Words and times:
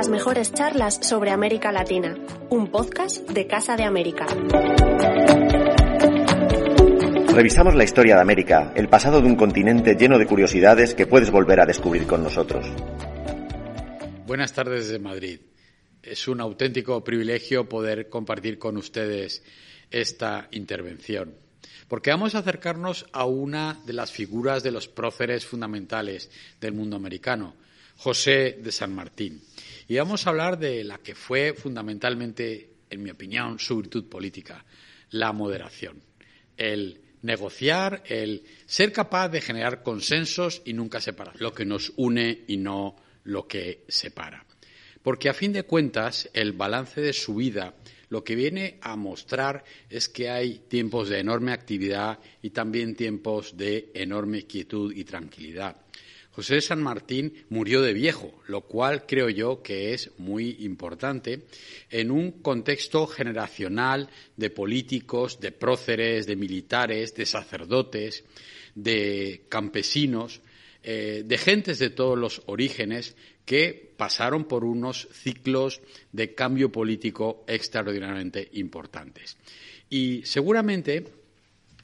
Las 0.00 0.08
mejores 0.08 0.50
charlas 0.54 0.98
sobre 1.02 1.30
América 1.30 1.70
Latina, 1.72 2.16
un 2.48 2.68
podcast 2.70 3.28
de 3.28 3.46
Casa 3.46 3.76
de 3.76 3.84
América. 3.84 4.26
Revisamos 7.34 7.74
la 7.74 7.84
historia 7.84 8.14
de 8.14 8.22
América, 8.22 8.72
el 8.76 8.88
pasado 8.88 9.20
de 9.20 9.26
un 9.26 9.36
continente 9.36 9.96
lleno 9.96 10.18
de 10.18 10.26
curiosidades 10.26 10.94
que 10.94 11.06
puedes 11.06 11.30
volver 11.30 11.60
a 11.60 11.66
descubrir 11.66 12.06
con 12.06 12.22
nosotros. 12.22 12.66
Buenas 14.24 14.54
tardes 14.54 14.86
desde 14.86 14.98
Madrid. 14.98 15.38
Es 16.02 16.28
un 16.28 16.40
auténtico 16.40 17.04
privilegio 17.04 17.68
poder 17.68 18.08
compartir 18.08 18.58
con 18.58 18.78
ustedes 18.78 19.42
esta 19.90 20.48
intervención, 20.52 21.34
porque 21.88 22.08
vamos 22.08 22.34
a 22.34 22.38
acercarnos 22.38 23.04
a 23.12 23.26
una 23.26 23.78
de 23.84 23.92
las 23.92 24.10
figuras 24.10 24.62
de 24.62 24.70
los 24.70 24.88
próceres 24.88 25.44
fundamentales 25.44 26.30
del 26.58 26.72
mundo 26.72 26.96
americano, 26.96 27.54
José 27.98 28.58
de 28.62 28.72
San 28.72 28.94
Martín. 28.94 29.42
Y 29.90 29.96
vamos 29.96 30.24
a 30.24 30.30
hablar 30.30 30.56
de 30.56 30.84
la 30.84 30.98
que 30.98 31.16
fue 31.16 31.52
fundamentalmente, 31.52 32.74
en 32.88 33.02
mi 33.02 33.10
opinión, 33.10 33.58
su 33.58 33.78
virtud 33.78 34.04
política, 34.04 34.64
la 35.10 35.32
moderación, 35.32 36.00
el 36.56 37.00
negociar, 37.22 38.04
el 38.06 38.44
ser 38.66 38.92
capaz 38.92 39.30
de 39.30 39.40
generar 39.40 39.82
consensos 39.82 40.62
y 40.64 40.74
nunca 40.74 41.00
separar 41.00 41.40
lo 41.40 41.52
que 41.52 41.64
nos 41.64 41.92
une 41.96 42.44
y 42.46 42.56
no 42.56 42.94
lo 43.24 43.48
que 43.48 43.82
separa. 43.88 44.46
Porque 45.02 45.28
a 45.28 45.34
fin 45.34 45.52
de 45.52 45.64
cuentas, 45.64 46.30
el 46.34 46.52
balance 46.52 47.00
de 47.00 47.12
su 47.12 47.34
vida 47.34 47.74
lo 48.10 48.22
que 48.22 48.36
viene 48.36 48.78
a 48.82 48.94
mostrar 48.94 49.64
es 49.88 50.08
que 50.08 50.30
hay 50.30 50.60
tiempos 50.68 51.08
de 51.08 51.18
enorme 51.18 51.50
actividad 51.50 52.20
y 52.42 52.50
también 52.50 52.94
tiempos 52.94 53.56
de 53.56 53.90
enorme 53.94 54.46
quietud 54.46 54.94
y 54.94 55.02
tranquilidad. 55.02 55.78
José 56.32 56.60
San 56.60 56.82
Martín 56.82 57.44
murió 57.48 57.82
de 57.82 57.92
viejo, 57.92 58.32
lo 58.46 58.62
cual 58.62 59.04
creo 59.06 59.28
yo 59.28 59.62
que 59.62 59.92
es 59.92 60.12
muy 60.18 60.56
importante 60.60 61.46
en 61.90 62.10
un 62.10 62.30
contexto 62.42 63.06
generacional 63.06 64.08
de 64.36 64.50
políticos, 64.50 65.40
de 65.40 65.50
próceres, 65.50 66.26
de 66.26 66.36
militares, 66.36 67.14
de 67.14 67.26
sacerdotes, 67.26 68.24
de 68.74 69.46
campesinos, 69.48 70.40
eh, 70.82 71.24
de 71.26 71.38
gentes 71.38 71.78
de 71.78 71.90
todos 71.90 72.16
los 72.16 72.42
orígenes 72.46 73.16
que 73.44 73.92
pasaron 73.96 74.44
por 74.44 74.64
unos 74.64 75.08
ciclos 75.12 75.82
de 76.12 76.34
cambio 76.34 76.70
político 76.70 77.44
extraordinariamente 77.48 78.48
importantes. 78.52 79.36
Y 79.90 80.22
seguramente 80.24 81.19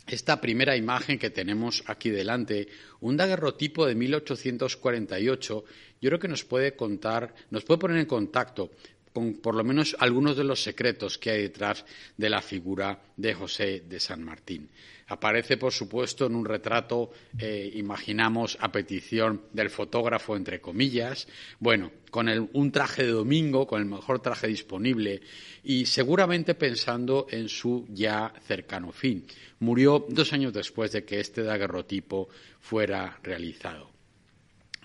esta 0.06 0.40
primera 0.40 0.76
imagen 0.76 1.18
que 1.18 1.30
tenemos 1.30 1.82
aquí 1.86 2.10
delante, 2.10 2.68
un 3.00 3.16
daguerrotipo 3.16 3.86
de 3.86 3.94
1848, 3.94 5.64
yo 6.00 6.10
creo 6.10 6.20
que 6.20 6.28
nos 6.28 6.44
puede 6.44 6.76
contar, 6.76 7.34
nos 7.50 7.64
puede 7.64 7.80
poner 7.80 7.98
en 7.98 8.06
contacto 8.06 8.70
con 9.12 9.34
por 9.34 9.54
lo 9.54 9.64
menos 9.64 9.96
algunos 9.98 10.36
de 10.36 10.44
los 10.44 10.62
secretos 10.62 11.16
que 11.16 11.30
hay 11.30 11.42
detrás 11.42 11.84
de 12.16 12.28
la 12.28 12.42
figura 12.42 13.00
de 13.16 13.32
José 13.34 13.82
de 13.88 13.98
San 13.98 14.22
Martín. 14.22 14.68
Aparece, 15.08 15.56
por 15.56 15.72
supuesto, 15.72 16.26
en 16.26 16.34
un 16.34 16.44
retrato, 16.44 17.12
eh, 17.38 17.70
imaginamos, 17.74 18.58
a 18.60 18.72
petición 18.72 19.42
del 19.52 19.70
fotógrafo, 19.70 20.36
entre 20.36 20.60
comillas, 20.60 21.28
bueno, 21.60 21.92
con 22.10 22.28
un 22.52 22.72
traje 22.72 23.04
de 23.04 23.12
domingo, 23.12 23.68
con 23.68 23.80
el 23.80 23.86
mejor 23.86 24.20
traje 24.20 24.48
disponible 24.48 25.20
y 25.62 25.86
seguramente 25.86 26.54
pensando 26.54 27.28
en 27.30 27.48
su 27.48 27.86
ya 27.90 28.32
cercano 28.46 28.90
fin. 28.90 29.24
Murió 29.60 30.04
dos 30.08 30.32
años 30.32 30.52
después 30.52 30.90
de 30.90 31.04
que 31.04 31.20
este 31.20 31.44
daguerrotipo 31.44 32.28
fuera 32.58 33.20
realizado. 33.22 33.95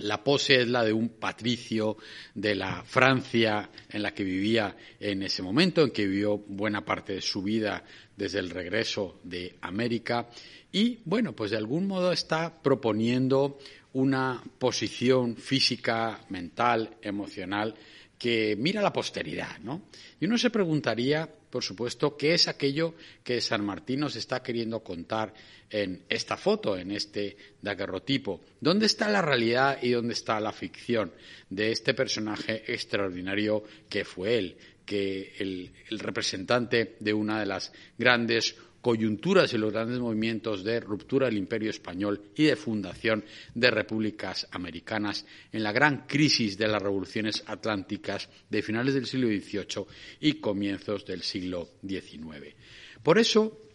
La 0.01 0.23
pose 0.23 0.61
es 0.61 0.67
la 0.67 0.83
de 0.83 0.93
un 0.93 1.09
patricio 1.09 1.97
de 2.33 2.55
la 2.55 2.83
Francia 2.83 3.69
en 3.89 4.01
la 4.01 4.13
que 4.13 4.23
vivía 4.23 4.75
en 4.99 5.23
ese 5.23 5.41
momento, 5.41 5.81
en 5.81 5.91
que 5.91 6.07
vivió 6.07 6.37
buena 6.37 6.83
parte 6.83 7.13
de 7.13 7.21
su 7.21 7.41
vida 7.41 7.83
desde 8.15 8.39
el 8.39 8.49
regreso 8.49 9.19
de 9.23 9.55
América. 9.61 10.29
Y, 10.71 10.99
bueno, 11.05 11.33
pues 11.33 11.51
de 11.51 11.57
algún 11.57 11.87
modo 11.87 12.11
está 12.11 12.61
proponiendo 12.61 13.57
una 13.93 14.41
posición 14.57 15.35
física, 15.35 16.21
mental, 16.29 16.97
emocional 17.01 17.75
que 18.21 18.55
mira 18.55 18.83
la 18.83 18.93
posteridad, 18.93 19.57
¿no? 19.61 19.81
Y 20.19 20.25
uno 20.25 20.37
se 20.37 20.51
preguntaría, 20.51 21.27
por 21.49 21.63
supuesto, 21.63 22.15
qué 22.15 22.35
es 22.35 22.47
aquello 22.47 22.93
que 23.23 23.41
San 23.41 23.65
Martín 23.65 24.01
nos 24.01 24.15
está 24.15 24.43
queriendo 24.43 24.81
contar 24.81 25.33
en 25.71 26.03
esta 26.07 26.37
foto, 26.37 26.77
en 26.77 26.91
este 26.91 27.35
daguerrotipo. 27.63 28.41
¿Dónde 28.59 28.85
está 28.85 29.09
la 29.09 29.23
realidad 29.23 29.79
y 29.81 29.89
dónde 29.89 30.13
está 30.13 30.39
la 30.39 30.51
ficción 30.51 31.11
de 31.49 31.71
este 31.71 31.95
personaje 31.95 32.71
extraordinario 32.71 33.63
que 33.89 34.05
fue 34.05 34.37
él, 34.37 34.55
que 34.85 35.33
el, 35.39 35.71
el 35.89 35.97
representante 35.97 36.97
de 36.99 37.13
una 37.15 37.39
de 37.39 37.47
las 37.47 37.73
grandes 37.97 38.55
coyunturas 38.81 39.53
y 39.53 39.57
los 39.57 39.71
grandes 39.71 39.99
movimientos 39.99 40.63
de 40.63 40.79
ruptura 40.79 41.27
del 41.27 41.37
imperio 41.37 41.69
español 41.69 42.21
y 42.35 42.45
de 42.45 42.55
fundación 42.55 43.23
de 43.53 43.71
repúblicas 43.71 44.47
americanas 44.51 45.25
en 45.51 45.63
la 45.63 45.71
gran 45.71 46.07
crisis 46.07 46.57
de 46.57 46.67
las 46.67 46.81
revoluciones 46.81 47.43
atlánticas 47.45 48.29
de 48.49 48.61
finales 48.61 48.93
del 48.93 49.05
siglo 49.05 49.27
XVIII 49.27 49.85
y 50.19 50.33
comienzos 50.33 51.05
del 51.05 51.21
siglo 51.21 51.69
XIX. 51.87 52.55
Por 53.03 53.17
eso, 53.17 53.70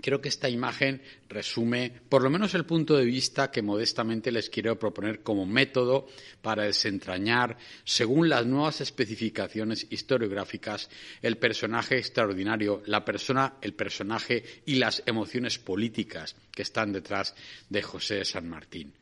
Creo 0.00 0.20
que 0.20 0.28
esta 0.28 0.48
imagen 0.48 1.02
resume 1.28 1.92
por 2.08 2.22
lo 2.22 2.30
menos 2.30 2.54
el 2.54 2.64
punto 2.64 2.96
de 2.96 3.04
vista 3.04 3.50
que 3.50 3.62
modestamente 3.62 4.32
les 4.32 4.50
quiero 4.50 4.78
proponer 4.78 5.22
como 5.22 5.46
método 5.46 6.08
para 6.42 6.64
desentrañar, 6.64 7.56
según 7.84 8.28
las 8.28 8.46
nuevas 8.46 8.80
especificaciones 8.80 9.86
historiográficas, 9.90 10.88
el 11.22 11.36
personaje 11.36 11.98
extraordinario, 11.98 12.82
la 12.86 13.04
persona, 13.04 13.54
el 13.60 13.74
personaje 13.74 14.44
y 14.66 14.76
las 14.76 15.02
emociones 15.06 15.58
políticas 15.58 16.36
que 16.52 16.62
están 16.62 16.92
detrás 16.92 17.34
de 17.68 17.82
José 17.82 18.24
San 18.24 18.48
Martín. 18.48 18.92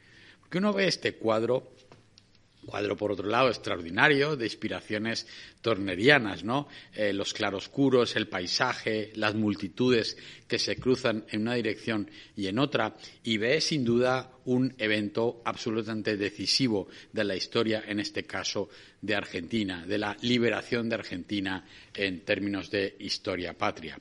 Porque 0.41 0.59
uno 0.59 0.73
ve 0.73 0.87
este 0.87 1.15
cuadro 1.15 1.73
Cuadro, 2.67 2.97
por 2.97 3.13
otro 3.13 3.29
lado, 3.29 3.49
extraordinario, 3.49 4.35
de 4.35 4.45
inspiraciones 4.45 5.27
tornerianas, 5.63 6.43
¿no? 6.43 6.67
Eh, 6.95 7.13
los 7.13 7.33
claroscuros, 7.33 8.17
el 8.17 8.27
paisaje, 8.27 9.13
las 9.15 9.37
multitudes 9.37 10.17
que 10.49 10.59
se 10.59 10.75
cruzan 10.75 11.25
en 11.31 11.43
una 11.43 11.55
dirección 11.55 12.11
y 12.37 12.49
en 12.49 12.59
otra, 12.59 12.97
y 13.23 13.39
ve 13.39 13.61
sin 13.61 13.85
duda 13.85 14.33
un 14.47 14.75
evento 14.79 15.43
absolutamente 15.45 16.17
decisivo 16.17 16.89
de 17.13 17.23
la 17.23 17.37
historia, 17.37 17.85
en 17.87 18.01
este 18.01 18.25
caso 18.25 18.69
de 19.01 19.15
Argentina, 19.15 19.87
de 19.87 19.99
la 19.99 20.17
liberación 20.23 20.89
de 20.89 20.97
Argentina 20.97 21.65
en 21.95 22.25
términos 22.25 22.69
de 22.71 22.97
historia 22.99 23.57
patria. 23.57 23.97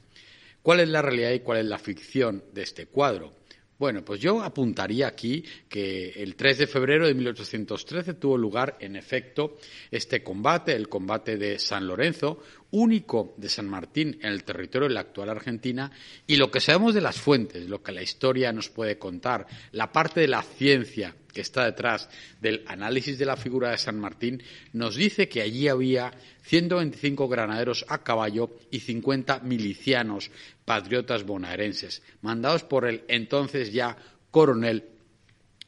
¿Cuál 0.63 0.79
es 0.79 0.89
la 0.89 1.03
realidad 1.03 1.31
y 1.33 1.41
cuál 1.41 1.59
es 1.59 1.65
la 1.65 1.77
ficción 1.77 2.43
de 2.51 2.63
este 2.63 2.87
cuadro? 2.87 3.44
Bueno, 3.77 4.05
pues 4.05 4.21
yo 4.21 4.41
apuntaría 4.41 5.07
aquí 5.07 5.43
que 5.67 6.09
el 6.11 6.35
3 6.35 6.59
de 6.59 6.67
febrero 6.67 7.07
de 7.07 7.13
1813 7.13 8.13
tuvo 8.13 8.37
lugar, 8.37 8.77
en 8.79 8.95
efecto, 8.95 9.57
este 9.91 10.23
combate, 10.23 10.73
el 10.73 10.87
combate 10.87 11.37
de 11.37 11.59
San 11.59 11.85
Lorenzo, 11.85 12.39
único 12.75 13.33
de 13.37 13.47
San 13.47 13.69
Martín 13.69 14.19
en 14.21 14.33
el 14.33 14.43
territorio 14.43 14.89
de 14.89 14.93
la 14.93 14.99
actual 14.99 15.29
Argentina, 15.29 15.91
y 16.27 16.35
lo 16.35 16.51
que 16.51 16.59
sabemos 16.59 16.93
de 16.93 16.99
las 16.99 17.15
fuentes, 17.15 17.69
lo 17.69 17.81
que 17.81 17.93
la 17.93 18.01
historia 18.01 18.51
nos 18.51 18.69
puede 18.69 18.97
contar, 18.97 19.47
la 19.71 19.93
parte 19.93 20.19
de 20.19 20.27
la 20.27 20.43
ciencia 20.43 21.15
que 21.33 21.39
está 21.39 21.63
detrás 21.63 22.09
del 22.41 22.63
análisis 22.67 23.17
de 23.17 23.25
la 23.25 23.37
figura 23.37 23.71
de 23.71 23.77
San 23.77 23.97
Martín, 23.97 24.43
nos 24.73 24.95
dice 24.95 25.29
que 25.29 25.41
allí 25.41 25.69
había 25.69 26.11
125 26.43 27.29
granaderos 27.29 27.85
a 27.87 28.03
caballo 28.03 28.57
y 28.71 28.81
50 28.81 29.39
milicianos 29.39 30.29
patriotas 30.65 31.23
bonaerenses, 31.23 32.03
mandados 32.21 32.63
por 32.63 32.85
el 32.85 33.03
entonces 33.07 33.71
ya 33.71 33.95
coronel 34.31 34.83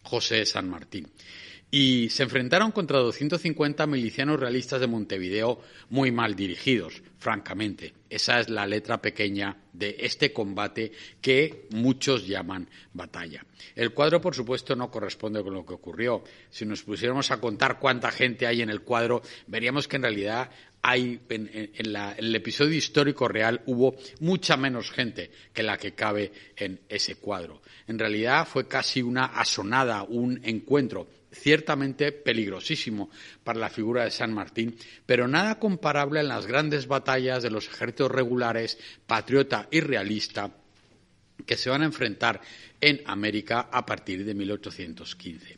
José 0.04 0.46
San 0.46 0.70
Martín 0.70 1.08
y 1.70 2.10
se 2.10 2.24
enfrentaron 2.24 2.72
contra 2.72 3.00
250 3.00 3.86
milicianos 3.88 4.40
realistas 4.40 4.80
de 4.80 4.88
Montevideo 4.88 5.60
muy 5.90 6.12
mal 6.12 6.36
dirigidos, 6.36 7.02
francamente. 7.20 7.94
Esa 8.10 8.40
es 8.40 8.50
la 8.50 8.66
letra 8.66 9.02
pequeña 9.02 9.58
de 9.74 9.98
este 10.00 10.32
combate 10.32 10.94
que 11.20 11.68
muchos 11.72 12.26
llaman 12.26 12.70
batalla. 12.94 13.46
El 13.76 13.92
cuadro, 13.92 14.22
por 14.22 14.34
supuesto, 14.34 14.78
no 14.78 14.90
corresponde 14.90 15.44
con 15.44 15.54
lo 15.54 15.66
que 15.66 15.74
ocurrió. 15.74 16.24
Si 16.50 16.66
nos 16.66 16.84
pusiéramos 16.84 17.32
a 17.32 17.42
contar 17.42 17.80
cuánta 17.80 18.12
gente 18.12 18.48
hay 18.48 18.62
en 18.62 18.70
el 18.70 18.82
cuadro, 18.82 19.22
veríamos 19.48 19.90
que 19.90 19.98
en 19.98 20.04
realidad 20.04 20.50
hay 20.82 21.20
en, 21.28 21.72
el 21.84 22.36
episodio 22.36 22.78
histórico 22.78 23.28
real 23.28 23.62
hubo 23.66 23.98
mucha 24.22 24.56
menos 24.56 24.90
gente 24.90 25.32
que 25.52 25.64
la 25.64 25.78
que 25.78 25.94
cabe 25.94 26.32
en 26.56 26.80
ese 26.88 27.16
cuadro. 27.16 27.62
En 27.88 28.00
realidad 28.00 28.48
fue 28.48 28.70
casi 28.70 29.02
una 29.02 29.26
asonada, 29.26 30.04
un 30.04 30.40
encuentro 30.44 31.10
ciertamente 31.32 32.12
peligrosísimo 32.12 33.10
para 33.44 33.60
la 33.60 33.70
figura 33.70 34.04
de 34.04 34.12
San 34.12 34.34
Martín, 34.34 34.76
pero 35.06 35.28
nada 35.28 35.60
comparable 35.60 36.20
en 36.20 36.28
las 36.28 36.48
grandes 36.48 36.88
batallas 36.88 37.44
de 37.44 37.52
los 37.52 37.68
ejércitos 37.68 38.12
regulares, 38.12 38.78
patriota 39.06 39.68
y 39.72 39.82
realista, 39.82 40.52
que 41.46 41.58
se 41.58 41.70
van 41.70 41.82
a 41.82 41.86
enfrentar 41.86 42.42
en 42.82 43.02
América 43.06 43.70
a 43.72 43.86
partir 43.86 44.26
de 44.26 44.34
1815. 44.34 45.58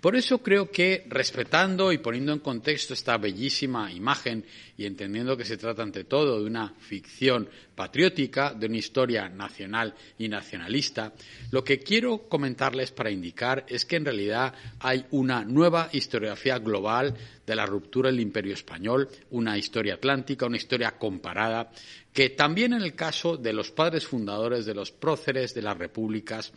Por 0.00 0.16
eso 0.16 0.42
creo 0.42 0.70
que 0.70 1.06
respetando 1.08 1.90
y 1.90 1.96
poniendo 1.96 2.34
en 2.34 2.40
contexto 2.40 2.92
esta 2.92 3.16
bellísima 3.16 3.90
imagen 3.90 4.44
y 4.76 4.86
entendiendo 4.86 5.36
que 5.36 5.44
se 5.44 5.56
trata 5.56 5.82
ante 5.82 6.04
todo 6.04 6.40
de 6.40 6.46
una 6.46 6.74
ficción 6.78 7.48
patriótica, 7.74 8.52
de 8.54 8.66
una 8.66 8.76
historia 8.76 9.28
nacional 9.28 9.94
y 10.18 10.28
nacionalista, 10.28 11.12
lo 11.50 11.62
que 11.62 11.80
quiero 11.80 12.28
comentarles 12.28 12.90
para 12.90 13.10
indicar 13.10 13.64
es 13.68 13.84
que 13.84 13.96
en 13.96 14.04
realidad 14.04 14.54
hay 14.80 15.06
una 15.10 15.44
nueva 15.44 15.88
historiografía 15.92 16.58
global 16.58 17.14
de 17.46 17.54
la 17.54 17.66
ruptura 17.66 18.10
del 18.10 18.20
imperio 18.20 18.54
español, 18.54 19.08
una 19.30 19.58
historia 19.58 19.94
atlántica, 19.94 20.46
una 20.46 20.56
historia 20.56 20.92
comparada, 20.92 21.70
que 22.12 22.30
también 22.30 22.72
en 22.72 22.82
el 22.82 22.94
caso 22.94 23.36
de 23.36 23.52
los 23.52 23.70
padres 23.72 24.06
fundadores 24.06 24.64
de 24.64 24.74
los 24.74 24.92
próceres 24.92 25.52
de 25.52 25.62
las 25.62 25.76
repúblicas 25.76 26.52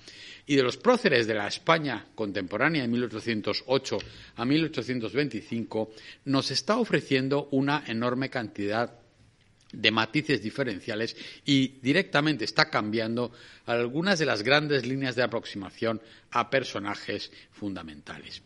y 0.46 0.56
de 0.56 0.64
los 0.64 0.78
próceres 0.78 1.28
de 1.28 1.34
la 1.34 1.48
España 1.48 2.06
contemporánea 2.16 2.84
de 2.84 2.88
1808 2.88 3.98
a 4.36 4.46
1825 4.46 5.92
nos 6.25 6.52
está 6.52 6.78
ofreciendo 6.78 7.50
una 7.52 7.84
enorme 7.88 8.06
cantidad 8.30 9.00
de 9.71 9.92
matices 9.92 10.42
diferenciales 10.42 11.15
y 11.45 11.80
directamente 11.81 12.45
está 12.45 12.69
cambiando 12.69 13.31
algunas 13.65 14.19
de 14.19 14.25
las 14.25 14.44
grandes 14.44 14.86
líneas 14.86 15.15
de 15.15 15.24
aproximación 15.24 16.01
a 16.31 16.50
personajes 16.50 17.31
fundamentales. 17.51 18.42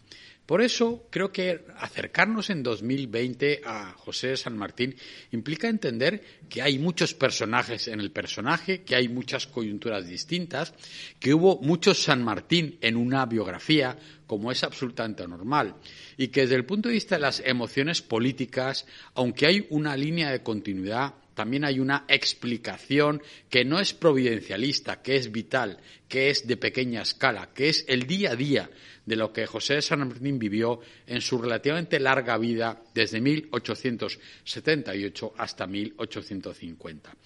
Por 0.46 0.62
eso 0.62 1.08
creo 1.10 1.32
que 1.32 1.64
acercarnos 1.78 2.50
en 2.50 2.62
2020 2.62 3.62
a 3.64 3.94
José 3.94 4.36
San 4.36 4.58
Martín 4.58 4.96
implica 5.32 5.70
entender 5.70 6.22
que 6.50 6.62
hay 6.62 6.78
muchos 6.78 7.14
personajes 7.14 7.88
en 7.88 8.02
el 8.02 8.12
personaje, 8.12 8.84
que 8.84 8.96
hay 8.96 9.08
muchas 9.08 9.48
coyunturas 9.48 10.08
distintas, 10.08 10.74
que 11.20 11.34
hubo 11.34 11.62
muchos 11.62 12.04
San 12.04 12.22
Martín 12.24 12.78
en 12.82 12.98
una 12.98 13.26
biografía, 13.28 13.98
como 14.32 14.50
es 14.50 14.64
absolutamente 14.64 15.28
normal, 15.28 15.76
y 16.16 16.30
que 16.30 16.44
desde 16.44 16.56
el 16.56 16.64
punto 16.64 16.88
de 16.88 16.94
vista 16.94 17.16
de 17.16 17.22
las 17.22 17.42
emociones 17.42 18.02
políticas, 18.02 18.86
aunque 19.14 19.46
hay 19.46 19.68
una 19.72 19.98
línea 19.98 20.32
de 20.32 20.42
continuidad, 20.42 21.16
también 21.34 21.66
hay 21.66 21.82
una 21.82 22.06
explicación 22.08 23.22
que 23.50 23.66
no 23.66 23.78
es 23.78 23.94
providencialista, 23.94 25.02
que 25.02 25.18
es 25.18 25.34
vital, 25.34 25.80
que 26.08 26.30
es 26.30 26.48
de 26.48 26.56
pequeña 26.56 27.02
escala, 27.02 27.50
que 27.54 27.68
es 27.68 27.84
el 27.90 28.08
día 28.08 28.32
a 28.32 28.38
día 28.38 28.70
de 29.06 29.18
lo 29.18 29.34
que 29.34 29.46
José 29.46 29.74
de 29.74 29.82
San 29.82 30.08
Martín 30.08 30.40
vivió 30.40 30.80
en 31.08 31.20
su 31.20 31.38
relativamente 31.38 32.00
larga 32.00 32.38
vida 32.38 32.82
desde 32.94 33.20
1878 33.20 35.34
hasta 35.38 35.68
1850. 35.68 37.18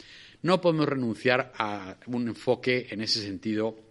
No 0.41 0.59
podemos 0.59 0.89
renunciar 0.89 1.53
a 1.55 1.97
un 2.07 2.29
enfoque 2.29 2.87
en 2.89 3.01
ese 3.01 3.21
sentido 3.21 3.84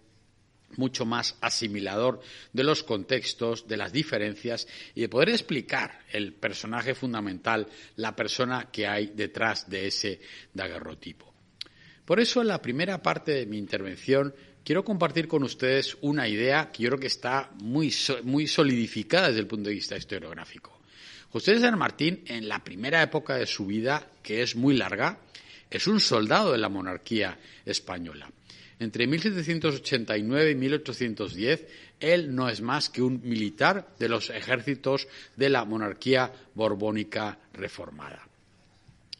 mucho 0.77 1.05
más 1.05 1.37
asimilador 1.41 2.21
de 2.53 2.63
los 2.63 2.83
contextos, 2.83 3.67
de 3.67 3.77
las 3.77 3.91
diferencias 3.91 4.67
y 4.93 5.01
de 5.01 5.09
poder 5.09 5.29
explicar 5.29 5.99
el 6.11 6.33
personaje 6.33 6.95
fundamental, 6.95 7.67
la 7.95 8.15
persona 8.15 8.69
que 8.71 8.87
hay 8.87 9.07
detrás 9.07 9.69
de 9.69 9.87
ese 9.87 10.19
daguerrotipo. 10.53 11.33
Por 12.05 12.19
eso, 12.19 12.41
en 12.41 12.47
la 12.47 12.61
primera 12.61 13.01
parte 13.01 13.31
de 13.31 13.45
mi 13.45 13.57
intervención, 13.57 14.33
quiero 14.63 14.85
compartir 14.85 15.27
con 15.27 15.43
ustedes 15.43 15.97
una 16.01 16.27
idea 16.27 16.71
que 16.71 16.83
yo 16.83 16.89
creo 16.89 16.99
que 16.99 17.07
está 17.07 17.51
muy, 17.55 17.93
muy 18.23 18.47
solidificada 18.47 19.27
desde 19.27 19.39
el 19.39 19.47
punto 19.47 19.69
de 19.69 19.75
vista 19.75 19.97
historiográfico. 19.97 20.79
José 21.29 21.55
de 21.55 21.61
San 21.61 21.77
Martín, 21.77 22.23
en 22.27 22.47
la 22.47 22.63
primera 22.63 23.01
época 23.01 23.35
de 23.35 23.45
su 23.45 23.65
vida, 23.65 24.07
que 24.23 24.41
es 24.41 24.55
muy 24.55 24.77
larga, 24.77 25.19
es 25.69 25.87
un 25.87 25.99
soldado 25.99 26.51
de 26.51 26.57
la 26.57 26.69
monarquía 26.69 27.37
española. 27.65 28.31
Entre 28.79 29.07
1789 29.07 30.51
y 30.51 30.55
1810, 30.55 31.65
él 31.99 32.35
no 32.35 32.49
es 32.49 32.61
más 32.61 32.89
que 32.89 33.01
un 33.01 33.21
militar 33.23 33.95
de 33.97 34.09
los 34.09 34.29
ejércitos 34.29 35.07
de 35.35 35.49
la 35.49 35.63
monarquía 35.63 36.31
borbónica 36.53 37.39
reformada. 37.53 38.27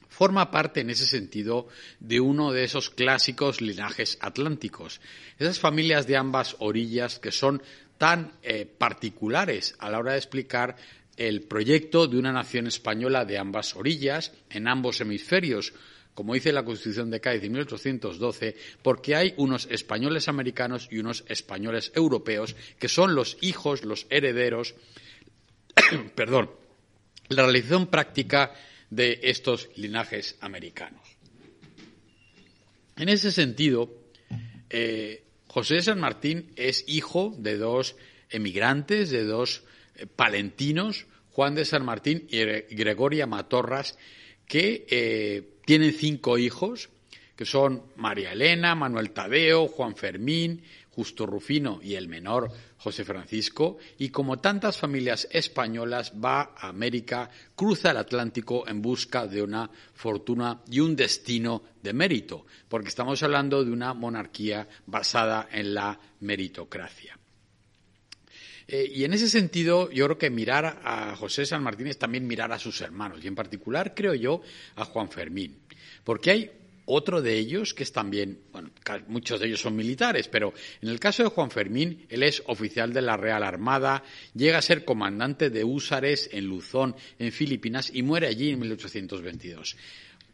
Forma 0.09 0.49
parte, 0.49 0.81
en 0.81 0.89
ese 0.89 1.05
sentido, 1.05 1.67
de 1.99 2.19
uno 2.19 2.51
de 2.51 2.63
esos 2.63 2.89
clásicos 2.89 3.59
linajes 3.59 4.17
atlánticos, 4.21 5.01
esas 5.37 5.59
familias 5.59 6.07
de 6.07 6.15
ambas 6.15 6.55
orillas 6.59 7.19
que 7.19 7.31
son 7.31 7.61
tan 7.97 8.31
eh, 8.43 8.65
particulares 8.65 9.75
a 9.79 9.89
la 9.89 9.99
hora 9.99 10.13
de 10.13 10.17
explicar 10.17 10.75
el 11.17 11.41
proyecto 11.41 12.07
de 12.07 12.17
una 12.17 12.31
nación 12.31 12.67
española 12.67 13.25
de 13.25 13.37
ambas 13.37 13.75
orillas, 13.75 14.33
en 14.49 14.67
ambos 14.67 14.99
hemisferios, 15.01 15.73
como 16.15 16.33
dice 16.33 16.53
la 16.53 16.63
Constitución 16.63 17.11
de 17.11 17.19
Cádiz 17.19 17.41
de 17.41 17.49
1812, 17.49 18.55
porque 18.81 19.15
hay 19.15 19.33
unos 19.35 19.67
españoles 19.69 20.29
americanos 20.29 20.87
y 20.89 20.99
unos 20.99 21.25
españoles 21.27 21.91
europeos 21.93 22.55
que 22.79 22.87
son 22.87 23.13
los 23.13 23.37
hijos, 23.41 23.83
los 23.83 24.07
herederos, 24.09 24.75
perdón, 26.15 26.49
la 27.27 27.43
realización 27.43 27.87
práctica 27.87 28.53
de 28.89 29.19
estos 29.23 29.69
linajes 29.75 30.37
americanos. 30.39 31.01
En 32.95 33.09
ese 33.09 33.29
sentido, 33.29 33.93
eh, 34.69 35.25
José 35.47 35.75
de 35.75 35.81
San 35.81 35.99
Martín 35.99 36.51
es 36.55 36.85
hijo 36.87 37.35
de 37.37 37.57
dos 37.57 37.97
emigrantes, 38.29 39.09
de 39.09 39.25
dos 39.25 39.63
eh, 39.95 40.05
palentinos, 40.07 41.07
Juan 41.31 41.55
de 41.55 41.65
San 41.65 41.83
Martín 41.83 42.25
y 42.29 42.37
Gregoria 42.75 43.27
Matorras, 43.27 43.97
que 44.47 44.85
eh, 44.89 45.57
tienen 45.65 45.93
cinco 45.93 46.37
hijos, 46.37 46.89
que 47.35 47.45
son 47.45 47.83
María 47.95 48.31
Elena, 48.31 48.75
Manuel 48.75 49.11
Tadeo, 49.11 49.67
Juan 49.67 49.95
Fermín, 49.95 50.63
Justo 50.91 51.25
Rufino 51.25 51.81
y 51.83 51.95
el 51.95 52.07
menor 52.07 52.49
José 52.77 53.03
Francisco, 53.03 53.77
y 53.97 54.09
como 54.09 54.37
tantas 54.37 54.77
familias 54.77 55.27
españolas 55.31 56.13
va 56.23 56.53
a 56.55 56.69
América, 56.69 57.29
cruza 57.55 57.91
el 57.91 57.97
Atlántico 57.97 58.65
en 58.67 58.81
busca 58.81 59.27
de 59.27 59.41
una 59.41 59.69
fortuna 59.93 60.61
y 60.69 60.79
un 60.79 60.95
destino 60.95 61.63
de 61.81 61.91
mérito, 61.91 62.45
porque 62.69 62.89
estamos 62.89 63.21
hablando 63.23 63.65
de 63.65 63.71
una 63.71 63.93
monarquía 63.93 64.69
basada 64.85 65.49
en 65.51 65.73
la 65.73 65.99
meritocracia. 66.21 67.19
Eh, 68.67 68.91
y 68.95 69.03
en 69.03 69.13
ese 69.13 69.29
sentido, 69.29 69.91
yo 69.91 70.05
creo 70.05 70.17
que 70.17 70.29
mirar 70.29 70.81
a 70.83 71.15
José 71.15 71.45
San 71.45 71.63
Martín 71.63 71.87
es 71.87 71.99
también 71.99 72.25
mirar 72.25 72.51
a 72.51 72.59
sus 72.59 72.81
hermanos, 72.81 73.19
y 73.23 73.27
en 73.27 73.35
particular, 73.35 73.93
creo 73.95 74.15
yo, 74.15 74.41
a 74.75 74.85
Juan 74.85 75.09
Fermín. 75.09 75.57
Porque 76.03 76.31
hay 76.31 76.51
otro 76.85 77.21
de 77.21 77.37
ellos 77.37 77.73
que 77.73 77.83
es 77.83 77.91
también, 77.91 78.39
bueno, 78.51 78.69
muchos 79.07 79.39
de 79.39 79.47
ellos 79.47 79.61
son 79.61 79.75
militares, 79.75 80.27
pero 80.27 80.53
en 80.81 80.89
el 80.89 80.99
caso 80.99 81.23
de 81.23 81.29
Juan 81.29 81.51
Fermín, 81.51 82.05
él 82.09 82.23
es 82.23 82.43
oficial 82.47 82.93
de 82.93 83.01
la 83.01 83.17
Real 83.17 83.43
Armada, 83.43 84.03
llega 84.33 84.59
a 84.59 84.63
ser 84.63 84.85
comandante 84.85 85.49
de 85.49 85.63
húsares 85.63 86.29
en 86.31 86.45
Luzón, 86.45 86.95
en 87.19 87.31
Filipinas, 87.31 87.91
y 87.93 88.03
muere 88.03 88.27
allí 88.27 88.51
en 88.51 88.59
1822. 88.59 89.75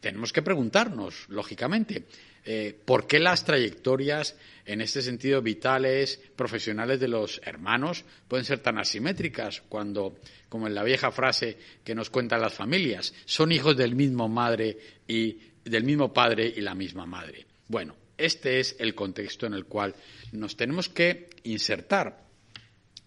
Tenemos 0.00 0.32
que 0.32 0.42
preguntarnos, 0.42 1.26
lógicamente, 1.28 2.04
eh, 2.44 2.76
¿por 2.84 3.06
qué 3.06 3.20
las 3.20 3.44
trayectorias 3.44 4.36
en 4.64 4.80
este 4.80 5.02
sentido 5.02 5.42
vitales, 5.42 6.20
profesionales 6.36 7.00
de 7.00 7.08
los 7.08 7.40
hermanos, 7.44 8.04
pueden 8.28 8.44
ser 8.44 8.60
tan 8.60 8.78
asimétricas 8.78 9.62
cuando, 9.68 10.18
como 10.48 10.66
en 10.66 10.74
la 10.74 10.84
vieja 10.84 11.10
frase 11.10 11.56
que 11.84 11.94
nos 11.94 12.10
cuentan 12.10 12.40
las 12.40 12.54
familias, 12.54 13.12
son 13.24 13.52
hijos 13.52 13.76
del 13.76 13.94
mismo 13.94 14.28
madre 14.28 14.76
y 15.06 15.38
del 15.64 15.84
mismo 15.84 16.12
padre 16.12 16.52
y 16.56 16.60
la 16.60 16.74
misma 16.74 17.06
madre. 17.06 17.46
Bueno, 17.68 17.96
este 18.16 18.60
es 18.60 18.76
el 18.78 18.94
contexto 18.94 19.46
en 19.46 19.54
el 19.54 19.64
cual 19.64 19.94
nos 20.32 20.56
tenemos 20.56 20.88
que 20.88 21.30
insertar 21.44 22.22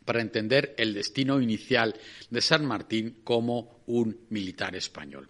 para 0.04 0.22
entender 0.22 0.76
el 0.78 0.94
destino 0.94 1.42
inicial 1.42 1.96
de 2.30 2.42
San 2.42 2.66
Martín 2.66 3.22
como 3.24 3.82
un 3.88 4.26
militar 4.30 4.76
español. 4.76 5.30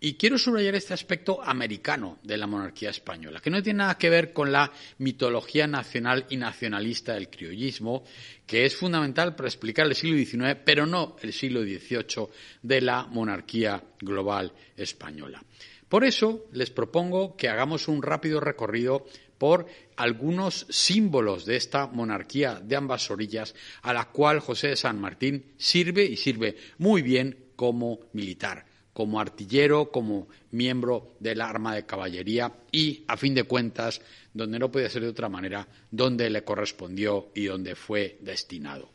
Y 0.00 0.14
quiero 0.14 0.38
subrayar 0.38 0.76
este 0.76 0.94
aspecto 0.94 1.42
americano 1.42 2.18
de 2.22 2.36
la 2.36 2.46
monarquía 2.46 2.90
española, 2.90 3.40
que 3.40 3.50
no 3.50 3.60
tiene 3.60 3.78
nada 3.78 3.98
que 3.98 4.08
ver 4.08 4.32
con 4.32 4.52
la 4.52 4.70
mitología 4.98 5.66
nacional 5.66 6.24
y 6.30 6.36
nacionalista 6.36 7.14
del 7.14 7.28
criollismo, 7.28 8.04
que 8.46 8.64
es 8.64 8.76
fundamental 8.76 9.34
para 9.34 9.48
explicar 9.48 9.86
el 9.86 9.96
siglo 9.96 10.16
XIX, 10.16 10.56
pero 10.64 10.86
no 10.86 11.16
el 11.20 11.32
siglo 11.32 11.62
XVIII 11.62 12.28
de 12.62 12.80
la 12.80 13.06
monarquía 13.06 13.82
global 13.98 14.52
española. 14.76 15.42
Por 15.88 16.04
eso 16.04 16.46
les 16.52 16.70
propongo 16.70 17.36
que 17.36 17.48
hagamos 17.48 17.88
un 17.88 18.00
rápido 18.00 18.38
recorrido 18.38 19.04
por 19.36 19.66
algunos 19.96 20.66
símbolos 20.68 21.44
de 21.44 21.56
esta 21.56 21.88
monarquía 21.88 22.60
de 22.62 22.76
ambas 22.76 23.10
orillas, 23.10 23.52
a 23.82 23.92
la 23.92 24.04
cual 24.04 24.38
José 24.38 24.68
de 24.68 24.76
San 24.76 25.00
Martín 25.00 25.54
sirve 25.56 26.04
y 26.04 26.16
sirve 26.16 26.56
muy 26.78 27.02
bien 27.02 27.46
como 27.56 27.98
militar 28.12 28.67
como 28.98 29.20
artillero, 29.20 29.92
como 29.92 30.26
miembro 30.50 31.14
del 31.20 31.40
arma 31.40 31.72
de 31.72 31.86
caballería 31.86 32.52
y, 32.72 33.04
a 33.06 33.16
fin 33.16 33.32
de 33.32 33.44
cuentas, 33.44 34.00
donde 34.34 34.58
no 34.58 34.72
podía 34.72 34.90
ser 34.90 35.02
de 35.02 35.08
otra 35.10 35.28
manera, 35.28 35.68
donde 35.88 36.28
le 36.28 36.42
correspondió 36.42 37.28
y 37.32 37.44
donde 37.44 37.76
fue 37.76 38.18
destinado. 38.22 38.90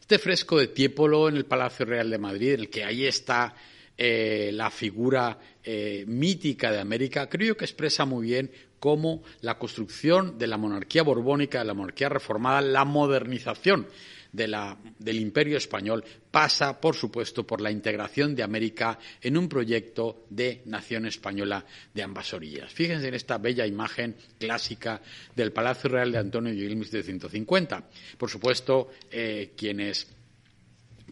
Este 0.00 0.18
fresco 0.18 0.58
de 0.58 0.66
Tiepolo 0.66 1.28
en 1.28 1.36
el 1.36 1.44
Palacio 1.44 1.86
Real 1.86 2.10
de 2.10 2.18
Madrid, 2.18 2.54
en 2.54 2.60
el 2.62 2.68
que 2.68 2.82
ahí 2.82 3.06
está 3.06 3.54
eh, 3.96 4.50
la 4.52 4.72
figura 4.72 5.38
eh, 5.62 6.02
mítica 6.08 6.72
de 6.72 6.80
América, 6.80 7.28
creo 7.28 7.56
que 7.56 7.66
expresa 7.66 8.04
muy 8.04 8.26
bien 8.26 8.50
cómo 8.80 9.22
la 9.42 9.58
construcción 9.58 10.38
de 10.38 10.48
la 10.48 10.56
monarquía 10.56 11.04
borbónica, 11.04 11.60
de 11.60 11.66
la 11.66 11.74
monarquía 11.74 12.08
reformada, 12.08 12.60
la 12.62 12.84
modernización 12.84 13.86
del 14.32 15.16
imperio 15.18 15.56
español 15.56 16.04
pasa, 16.30 16.80
por 16.80 16.94
supuesto, 16.94 17.46
por 17.46 17.60
la 17.60 17.70
integración 17.70 18.34
de 18.34 18.42
América 18.42 18.98
en 19.20 19.36
un 19.36 19.48
proyecto 19.48 20.24
de 20.30 20.62
nación 20.66 21.06
española 21.06 21.64
de 21.94 22.02
ambas 22.02 22.32
orillas. 22.34 22.72
Fíjense 22.72 23.08
en 23.08 23.14
esta 23.14 23.38
bella 23.38 23.66
imagen 23.66 24.16
clásica 24.38 25.00
del 25.34 25.52
Palacio 25.52 25.90
Real 25.90 26.12
de 26.12 26.18
Antonio 26.18 26.52
Gil 26.52 26.76
1750. 26.76 27.84
Por 28.18 28.30
supuesto, 28.30 28.90
eh, 29.10 29.52
quienes 29.56 30.08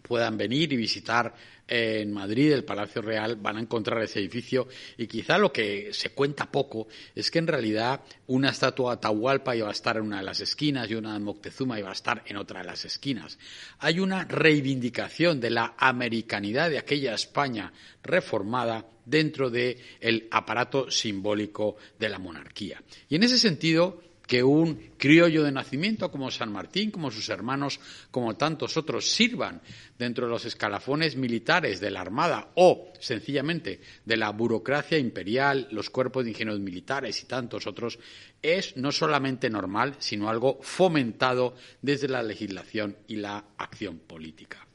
puedan 0.07 0.37
venir 0.37 0.71
y 0.73 0.77
visitar 0.77 1.33
en 1.67 2.13
Madrid, 2.13 2.51
el 2.51 2.63
Palacio 2.63 3.01
Real, 3.01 3.35
van 3.37 3.57
a 3.57 3.61
encontrar 3.61 4.01
ese 4.03 4.19
edificio 4.19 4.67
y 4.97 5.07
quizá 5.07 5.37
lo 5.37 5.51
que 5.51 5.93
se 5.93 6.09
cuenta 6.11 6.51
poco 6.51 6.87
es 7.15 7.31
que 7.31 7.39
en 7.39 7.47
realidad 7.47 8.01
una 8.27 8.49
estatua 8.49 8.91
de 8.91 8.97
Atahualpa 8.97 9.55
iba 9.55 9.67
a 9.67 9.71
estar 9.71 9.97
en 9.97 10.03
una 10.03 10.17
de 10.17 10.23
las 10.23 10.39
esquinas 10.39 10.89
y 10.89 10.95
una 10.95 11.13
de 11.13 11.19
Moctezuma 11.19 11.79
iba 11.79 11.89
a 11.89 11.93
estar 11.93 12.23
en 12.27 12.37
otra 12.37 12.61
de 12.61 12.67
las 12.67 12.85
esquinas. 12.85 13.37
Hay 13.79 13.99
una 13.99 14.25
reivindicación 14.25 15.39
de 15.39 15.49
la 15.49 15.75
americanidad 15.77 16.69
de 16.69 16.77
aquella 16.77 17.13
España 17.13 17.73
reformada 18.03 18.85
dentro 19.05 19.49
del 19.49 20.27
aparato 20.31 20.89
simbólico 20.89 21.77
de 21.99 22.09
la 22.09 22.19
monarquía. 22.19 22.81
Y 23.07 23.15
en 23.15 23.23
ese 23.23 23.37
sentido, 23.37 24.01
que 24.27 24.43
un 24.43 24.91
criollo 24.97 25.43
de 25.43 25.51
nacimiento 25.51 26.11
como 26.11 26.31
San 26.31 26.51
Martín, 26.51 26.91
como 26.91 27.11
sus 27.11 27.29
hermanos, 27.29 27.79
como 28.11 28.35
tantos 28.35 28.77
otros, 28.77 29.09
sirvan 29.09 29.61
dentro 29.97 30.25
de 30.25 30.31
los 30.31 30.45
escalafones 30.45 31.15
militares 31.15 31.79
de 31.79 31.91
la 31.91 32.01
Armada 32.01 32.51
o, 32.55 32.91
sencillamente, 32.99 33.81
de 34.03 34.17
la 34.17 34.31
burocracia 34.31 34.97
imperial, 34.97 35.67
los 35.71 35.89
cuerpos 35.89 36.23
de 36.23 36.31
ingenieros 36.31 36.59
militares 36.59 37.21
y 37.21 37.25
tantos 37.25 37.67
otros, 37.67 37.99
es 38.41 38.75
no 38.77 38.91
solamente 38.91 39.49
normal, 39.49 39.95
sino 39.99 40.29
algo 40.29 40.59
fomentado 40.61 41.55
desde 41.81 42.07
la 42.07 42.23
legislación 42.23 42.97
y 43.07 43.17
la 43.17 43.45
acción 43.57 43.99
política. 43.99 44.65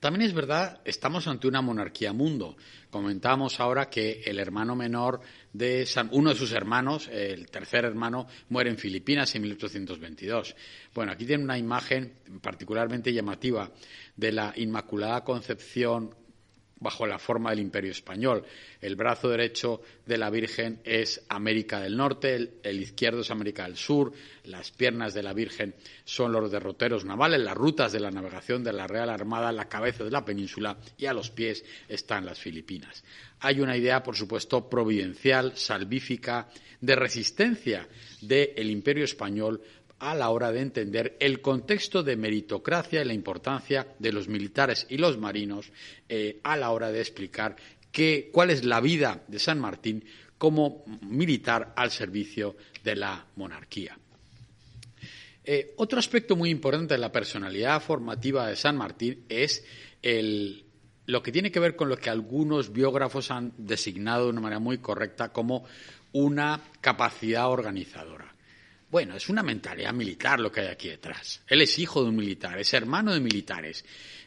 También 0.00 0.22
es 0.22 0.32
verdad, 0.32 0.80
estamos 0.84 1.26
ante 1.26 1.48
una 1.48 1.60
monarquía 1.60 2.12
mundo. 2.12 2.56
Comentamos 2.88 3.58
ahora 3.58 3.90
que 3.90 4.22
el 4.24 4.38
hermano 4.38 4.76
menor 4.76 5.20
de 5.52 5.86
uno 6.10 6.30
de 6.30 6.36
sus 6.36 6.52
hermanos, 6.52 7.08
el 7.08 7.50
tercer 7.50 7.84
hermano, 7.84 8.26
muere 8.48 8.70
en 8.70 8.78
Filipinas 8.78 9.34
en 9.34 9.42
1822. 9.42 10.54
Bueno, 10.94 11.12
aquí 11.12 11.24
tiene 11.24 11.44
una 11.44 11.58
imagen 11.58 12.14
particularmente 12.40 13.12
llamativa 13.12 13.70
de 14.16 14.32
la 14.32 14.52
Inmaculada 14.56 15.24
Concepción 15.24 16.14
bajo 16.80 17.06
la 17.06 17.18
forma 17.18 17.50
del 17.50 17.60
Imperio 17.60 17.90
Español. 17.90 18.44
El 18.80 18.96
brazo 18.96 19.28
derecho 19.28 19.82
de 20.06 20.18
la 20.18 20.30
Virgen 20.30 20.80
es 20.84 21.24
América 21.28 21.80
del 21.80 21.96
Norte, 21.96 22.52
el, 22.62 22.80
izquierdo 22.80 23.20
es 23.20 23.30
América 23.30 23.64
del 23.64 23.76
Sur, 23.76 24.12
las 24.44 24.70
piernas 24.70 25.14
de 25.14 25.22
la 25.22 25.32
Virgen 25.32 25.74
son 26.04 26.32
los 26.32 26.50
derroteros 26.50 27.04
navales, 27.04 27.40
las 27.40 27.56
rutas 27.56 27.92
de 27.92 28.00
la 28.00 28.10
navegación 28.10 28.62
de 28.62 28.72
la 28.72 28.86
Real 28.86 29.10
Armada, 29.10 29.52
la 29.52 29.68
cabeza 29.68 30.04
de 30.04 30.10
la 30.10 30.24
península 30.24 30.78
y 30.96 31.06
a 31.06 31.12
los 31.12 31.30
pies 31.30 31.64
están 31.88 32.24
las 32.24 32.38
Filipinas. 32.38 33.02
Hay 33.40 33.60
una 33.60 33.76
idea, 33.76 34.02
por 34.02 34.16
supuesto, 34.16 34.68
providencial, 34.68 35.56
salvífica, 35.56 36.48
de 36.80 36.94
resistencia 36.94 37.88
del 38.20 38.70
Imperio 38.70 39.04
Español 39.04 39.60
a 39.98 40.14
la 40.14 40.30
hora 40.30 40.52
de 40.52 40.60
entender 40.60 41.16
el 41.20 41.40
contexto 41.40 42.02
de 42.02 42.16
meritocracia 42.16 43.02
y 43.02 43.04
la 43.04 43.14
importancia 43.14 43.86
de 43.98 44.12
los 44.12 44.28
militares 44.28 44.86
y 44.88 44.98
los 44.98 45.18
marinos 45.18 45.72
eh, 46.08 46.40
a 46.42 46.56
la 46.56 46.70
hora 46.70 46.90
de 46.90 47.00
explicar 47.00 47.56
cuál 48.32 48.50
es 48.50 48.64
la 48.64 48.80
vida 48.80 49.24
de 49.26 49.38
San 49.38 49.58
Martín 49.58 50.04
como 50.36 50.84
militar 51.02 51.72
al 51.76 51.90
servicio 51.90 52.56
de 52.84 52.94
la 52.94 53.26
monarquía. 53.36 53.98
Eh, 55.44 55.74
otro 55.78 55.98
aspecto 55.98 56.36
muy 56.36 56.50
importante 56.50 56.94
de 56.94 56.98
la 56.98 57.10
personalidad 57.10 57.82
formativa 57.82 58.46
de 58.46 58.54
San 58.54 58.76
Martín 58.76 59.24
es 59.28 59.64
lo 61.06 61.22
que 61.22 61.32
tiene 61.32 61.50
que 61.50 61.58
ver 61.58 61.74
con 61.74 61.88
lo 61.88 61.96
que 61.96 62.10
algunos 62.10 62.72
biógrafos 62.72 63.30
han 63.30 63.52
designado 63.56 64.24
de 64.24 64.30
una 64.30 64.42
manera 64.42 64.60
muy 64.60 64.78
correcta 64.78 65.32
como 65.32 65.64
una 66.12 66.60
capacidad 66.80 67.50
organizadora. 67.50 68.27
Bueno, 68.90 69.16
es 69.16 69.28
una 69.28 69.42
mentalidad 69.42 69.92
militar 69.92 70.40
lo 70.40 70.50
que 70.50 70.60
hay 70.62 70.68
aquí 70.68 70.88
detrás. 70.88 71.42
Él 71.46 71.60
es 71.60 71.78
hijo 71.78 72.02
de 72.02 72.08
un 72.08 72.16
militar, 72.16 72.58
es 72.58 72.72
hermano 72.72 73.12
de 73.12 73.20
militares. 73.20 73.84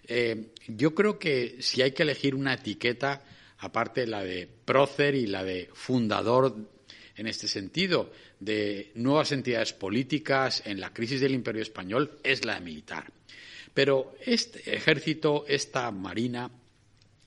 Eh, 0.07 0.51
yo 0.67 0.93
creo 0.93 1.17
que 1.17 1.57
si 1.59 1.81
hay 1.81 1.93
que 1.93 2.03
elegir 2.03 2.35
una 2.35 2.53
etiqueta, 2.53 3.23
aparte 3.57 4.05
la 4.05 4.23
de 4.23 4.47
prócer 4.47 5.15
y 5.15 5.25
la 5.25 5.43
de 5.43 5.69
fundador 5.73 6.55
en 7.15 7.27
este 7.27 7.47
sentido, 7.47 8.11
de 8.39 8.91
nuevas 8.95 9.31
entidades 9.31 9.73
políticas 9.73 10.61
en 10.65 10.79
la 10.79 10.93
crisis 10.93 11.21
del 11.21 11.33
imperio 11.33 11.61
español, 11.61 12.19
es 12.23 12.45
la 12.45 12.55
de 12.55 12.61
militar. 12.61 13.11
Pero 13.73 14.15
este 14.23 14.75
ejército, 14.75 15.45
esta 15.47 15.89
marina, 15.91 16.51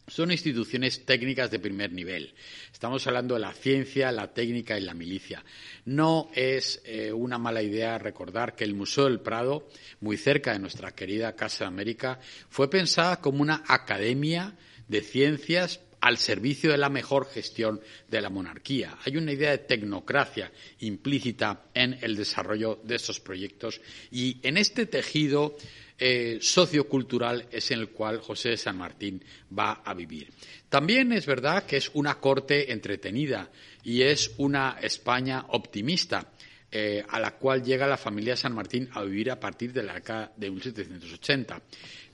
son 0.07 0.31
instituciones 0.31 1.05
técnicas 1.05 1.51
de 1.51 1.59
primer 1.59 1.93
nivel. 1.93 2.35
Estamos 2.73 3.07
hablando 3.07 3.35
de 3.35 3.41
la 3.41 3.53
ciencia, 3.53 4.13
la 4.13 4.33
técnica 4.33 4.79
y 4.79 4.83
la 4.83 4.95
milicia. 4.95 5.45
No 5.87 6.31
es 6.35 6.83
eh, 6.85 7.13
una 7.13 7.39
mala 7.39 7.63
idea 7.63 7.99
recordar 7.99 8.55
que 8.55 8.65
el 8.65 8.75
Museo 8.75 9.05
del 9.05 9.21
Prado, 9.21 9.69
muy 10.01 10.17
cerca 10.17 10.53
de 10.53 10.59
nuestra 10.59 10.95
querida 10.95 11.37
Casa 11.37 11.65
de 11.65 11.69
América, 11.69 12.21
fue 12.49 12.69
pensada 12.69 13.21
como 13.21 13.43
una 13.43 13.63
academia 13.67 14.55
de 14.89 15.01
ciencias 15.01 15.81
al 16.05 16.19
servicio 16.19 16.71
de 16.71 16.77
la 16.77 16.91
mejor 16.91 17.27
gestión 17.31 17.81
de 18.11 18.21
la 18.21 18.29
monarquía. 18.29 18.99
Hay 19.07 19.17
una 19.17 19.33
idea 19.33 19.53
de 19.53 19.59
tecnocracia 19.59 20.53
implícita 20.81 21.65
en 21.73 21.97
el 22.03 22.15
desarrollo 22.15 22.79
de 22.85 22.97
estos 22.97 23.21
proyectos 23.21 23.81
y 24.11 24.37
en 24.43 24.59
este 24.59 24.85
tejido 24.85 25.57
eh, 25.99 26.39
sociocultural 26.41 27.47
es 27.51 27.71
en 27.71 27.81
el 27.81 27.91
cual 27.91 28.21
José 28.21 28.51
de 28.51 28.57
San 28.57 28.77
Martín 28.77 29.25
va 29.57 29.83
a 29.85 29.95
vivir. 29.95 30.33
También 30.69 31.13
es 31.13 31.27
verdad 31.27 31.65
que 31.65 31.77
es 31.77 31.91
una 31.95 32.17
corte 32.17 32.73
entretenida 32.73 33.51
y 33.83 34.03
es 34.03 34.33
una 34.39 34.79
España 34.81 35.47
optimista. 35.49 36.31
Eh, 36.77 37.05
a 37.09 37.21
la 37.21 37.37
cual 37.37 37.63
llega 37.63 37.87
la 37.87 37.97
familia 37.97 38.35
San 38.35 38.53
Martín 38.53 38.89
a 38.95 39.05
vivir 39.05 39.31
a 39.31 39.39
partir 39.39 39.73
de 39.73 39.85
la 39.85 39.95
década 39.95 40.33
de 40.37 40.51
1780. 40.51 41.63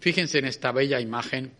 Fíjense 0.01 0.39
en 0.39 0.45
esta 0.45 0.71
bella 0.71 1.01
imagen 1.01 1.55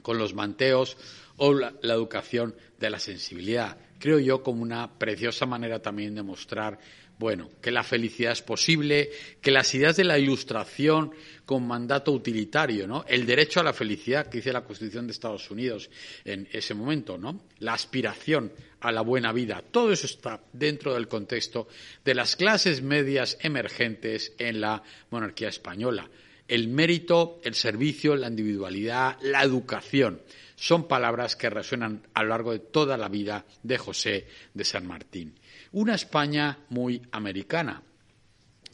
con 0.00 0.16
los 0.16 0.32
manteos 0.32 0.96
o 1.36 1.52
la, 1.52 1.74
educación 1.82 2.54
de 2.78 2.88
la 2.88 2.98
sensibilidad. 2.98 3.76
Creo 3.98 4.18
yo 4.18 4.42
como 4.42 4.62
una 4.62 4.98
preciosa 4.98 5.44
manera 5.44 5.80
también 5.80 6.14
de 6.14 6.22
mostrar 6.22 6.78
bueno, 7.18 7.50
que 7.62 7.70
la 7.70 7.82
felicidad 7.82 8.32
es 8.32 8.42
posible, 8.42 9.10
que 9.40 9.50
las 9.50 9.74
ideas 9.74 9.96
de 9.96 10.04
la 10.04 10.18
ilustración 10.18 11.12
con 11.46 11.66
mandato 11.66 12.12
utilitario, 12.12 12.86
¿no? 12.86 13.04
El 13.08 13.24
derecho 13.24 13.60
a 13.60 13.62
la 13.62 13.72
felicidad 13.72 14.26
que 14.26 14.38
dice 14.38 14.52
la 14.52 14.64
Constitución 14.64 15.06
de 15.06 15.12
Estados 15.12 15.50
Unidos 15.50 15.88
en 16.24 16.46
ese 16.52 16.74
momento, 16.74 17.16
¿no? 17.16 17.40
La 17.60 17.72
aspiración 17.72 18.52
a 18.80 18.92
la 18.92 19.00
buena 19.00 19.32
vida, 19.32 19.62
todo 19.70 19.92
eso 19.92 20.06
está 20.06 20.42
dentro 20.52 20.92
del 20.92 21.08
contexto 21.08 21.68
de 22.04 22.14
las 22.14 22.36
clases 22.36 22.82
medias 22.82 23.38
emergentes 23.40 24.34
en 24.38 24.60
la 24.60 24.82
monarquía 25.10 25.48
española. 25.48 26.10
El 26.46 26.68
mérito, 26.68 27.40
el 27.42 27.54
servicio, 27.54 28.14
la 28.14 28.28
individualidad, 28.28 29.16
la 29.22 29.42
educación 29.42 30.20
son 30.54 30.86
palabras 30.86 31.34
que 31.34 31.50
resuenan 31.50 32.06
a 32.14 32.22
lo 32.22 32.28
largo 32.28 32.52
de 32.52 32.60
toda 32.60 32.96
la 32.96 33.08
vida 33.08 33.44
de 33.62 33.78
José 33.78 34.26
de 34.52 34.64
San 34.64 34.86
Martín 34.86 35.34
una 35.76 35.94
España 35.94 36.58
muy 36.70 37.02
americana. 37.12 37.82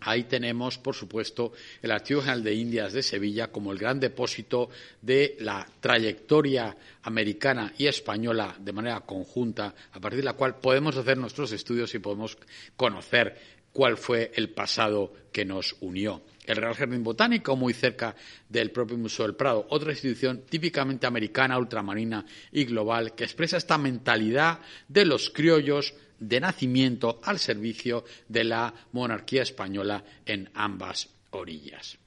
Ahí 0.02 0.24
tenemos, 0.24 0.78
por 0.78 0.94
supuesto, 0.94 1.52
el 1.80 1.90
Archivo 1.90 2.20
General 2.20 2.44
de 2.44 2.54
Indias 2.54 2.92
de 2.92 3.02
Sevilla 3.02 3.48
como 3.48 3.72
el 3.72 3.78
gran 3.78 3.98
depósito 3.98 4.70
de 5.00 5.36
la 5.40 5.66
trayectoria 5.80 6.76
americana 7.02 7.72
y 7.76 7.88
española 7.88 8.54
de 8.58 8.72
manera 8.72 9.00
conjunta, 9.00 9.74
a 9.92 9.98
partir 9.98 10.18
de 10.18 10.26
la 10.26 10.34
cual 10.34 10.60
podemos 10.60 10.96
hacer 10.96 11.18
nuestros 11.18 11.50
estudios 11.50 11.92
y 11.94 11.98
podemos 11.98 12.38
conocer 12.76 13.36
cuál 13.72 13.96
fue 13.96 14.30
el 14.36 14.50
pasado 14.50 15.12
que 15.32 15.44
nos 15.44 15.74
unió. 15.80 16.22
El 16.44 16.56
Real 16.56 16.74
Jardín 16.74 17.02
Botánico, 17.02 17.56
muy 17.56 17.72
cerca 17.72 18.14
del 18.48 18.70
propio 18.70 18.96
Museo 18.96 19.26
del 19.26 19.34
Prado, 19.34 19.66
otra 19.70 19.90
institución 19.90 20.42
típicamente 20.48 21.06
americana, 21.06 21.58
ultramarina 21.58 22.24
y 22.52 22.64
global, 22.64 23.14
que 23.14 23.24
expresa 23.24 23.56
esta 23.56 23.78
mentalidad 23.78 24.60
de 24.88 25.04
los 25.04 25.30
criollos 25.30 25.94
de 26.18 26.40
nacimiento 26.40 27.20
al 27.24 27.38
servicio 27.38 28.04
de 28.28 28.44
la 28.44 28.72
monarquía 28.92 29.42
española 29.42 30.04
en 30.24 30.50
ambas 30.54 31.08
orillas. 31.30 31.98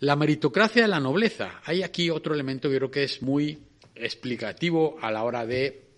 La 0.00 0.16
meritocracia 0.16 0.82
de 0.82 0.88
la 0.88 1.00
nobleza. 1.00 1.60
Hay 1.64 1.82
aquí 1.82 2.10
otro 2.10 2.34
elemento 2.34 2.68
que 2.68 2.76
creo 2.76 2.90
que 2.90 3.04
es 3.04 3.20
muy 3.20 3.58
explicativo 3.94 4.96
a 5.02 5.10
la 5.10 5.24
hora 5.24 5.44
de 5.44 5.88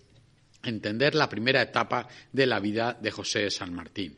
entender 0.63 1.15
la 1.15 1.29
primera 1.29 1.61
etapa 1.61 2.07
de 2.31 2.45
la 2.45 2.59
vida 2.59 2.97
de 2.99 3.11
José 3.11 3.39
de 3.39 3.51
San 3.51 3.73
Martín. 3.73 4.17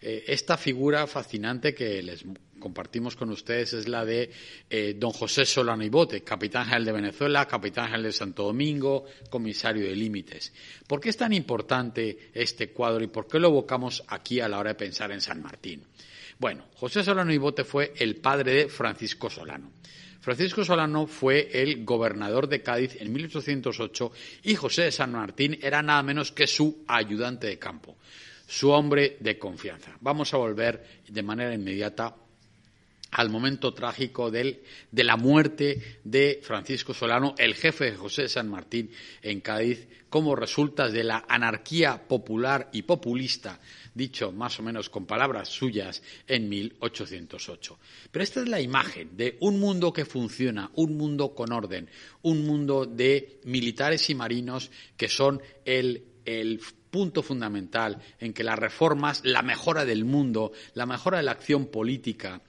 Eh, 0.00 0.24
esta 0.28 0.56
figura 0.56 1.06
fascinante 1.06 1.74
que 1.74 2.02
les 2.02 2.24
compartimos 2.64 3.14
con 3.14 3.28
ustedes 3.28 3.74
es 3.74 3.88
la 3.88 4.06
de 4.06 4.30
eh, 4.70 4.94
don 4.96 5.10
José 5.10 5.44
Solano 5.44 5.84
y 5.84 5.90
Bote, 5.90 6.22
capitán 6.22 6.64
general 6.64 6.86
de 6.86 6.92
Venezuela, 6.92 7.46
capitán 7.46 7.84
general 7.88 8.04
de 8.04 8.12
Santo 8.12 8.44
Domingo, 8.44 9.04
comisario 9.28 9.84
de 9.84 9.94
límites. 9.94 10.50
¿Por 10.86 10.98
qué 10.98 11.10
es 11.10 11.16
tan 11.18 11.34
importante 11.34 12.30
este 12.32 12.70
cuadro 12.70 13.04
y 13.04 13.08
por 13.08 13.28
qué 13.28 13.38
lo 13.38 13.48
evocamos 13.48 14.02
aquí 14.08 14.40
a 14.40 14.48
la 14.48 14.58
hora 14.58 14.70
de 14.70 14.76
pensar 14.76 15.12
en 15.12 15.20
San 15.20 15.42
Martín? 15.42 15.84
Bueno, 16.38 16.64
José 16.76 17.04
Solano 17.04 17.34
y 17.34 17.36
Bote 17.36 17.64
fue 17.64 17.92
el 17.98 18.16
padre 18.16 18.54
de 18.54 18.68
Francisco 18.70 19.28
Solano. 19.28 19.70
Francisco 20.22 20.64
Solano 20.64 21.06
fue 21.06 21.50
el 21.52 21.84
gobernador 21.84 22.48
de 22.48 22.62
Cádiz 22.62 22.96
en 22.98 23.12
1808 23.12 24.10
y 24.44 24.54
José 24.54 24.84
de 24.84 24.92
San 24.92 25.12
Martín 25.12 25.58
era 25.60 25.82
nada 25.82 26.02
menos 26.02 26.32
que 26.32 26.46
su 26.46 26.82
ayudante 26.88 27.46
de 27.46 27.58
campo, 27.58 27.98
su 28.46 28.70
hombre 28.70 29.18
de 29.20 29.38
confianza. 29.38 29.98
Vamos 30.00 30.32
a 30.32 30.38
volver 30.38 31.02
de 31.06 31.22
manera 31.22 31.52
inmediata 31.52 32.23
al 33.14 33.30
momento 33.30 33.72
trágico 33.72 34.30
de 34.30 34.60
la 34.92 35.16
muerte 35.16 36.00
de 36.02 36.40
Francisco 36.42 36.92
Solano, 36.92 37.36
el 37.38 37.54
jefe 37.54 37.92
de 37.92 37.96
José 37.96 38.28
San 38.28 38.48
Martín 38.48 38.90
en 39.22 39.40
Cádiz, 39.40 39.86
como 40.10 40.34
resulta 40.34 40.88
de 40.88 41.04
la 41.04 41.24
anarquía 41.28 42.08
popular 42.08 42.70
y 42.72 42.82
populista, 42.82 43.60
dicho 43.94 44.32
más 44.32 44.58
o 44.58 44.64
menos 44.64 44.90
con 44.90 45.06
palabras 45.06 45.48
suyas, 45.48 46.02
en 46.26 46.48
1808. 46.48 47.78
Pero 48.10 48.22
esta 48.22 48.40
es 48.40 48.48
la 48.48 48.60
imagen 48.60 49.16
de 49.16 49.36
un 49.40 49.60
mundo 49.60 49.92
que 49.92 50.04
funciona, 50.04 50.72
un 50.74 50.96
mundo 50.96 51.36
con 51.36 51.52
orden, 51.52 51.88
un 52.22 52.44
mundo 52.44 52.84
de 52.84 53.38
militares 53.44 54.10
y 54.10 54.16
marinos 54.16 54.72
que 54.96 55.08
son 55.08 55.40
el, 55.64 56.02
el 56.24 56.60
punto 56.94 57.24
fundamental 57.24 58.00
en 58.20 58.32
que 58.32 58.44
las 58.44 58.56
reformas, 58.56 59.20
la 59.24 59.42
mejora 59.42 59.84
del 59.84 60.04
mundo, 60.04 60.52
la 60.74 60.86
mejora 60.86 61.16
de 61.16 61.24
la 61.24 61.32
acción 61.32 61.66
política, 61.66 62.40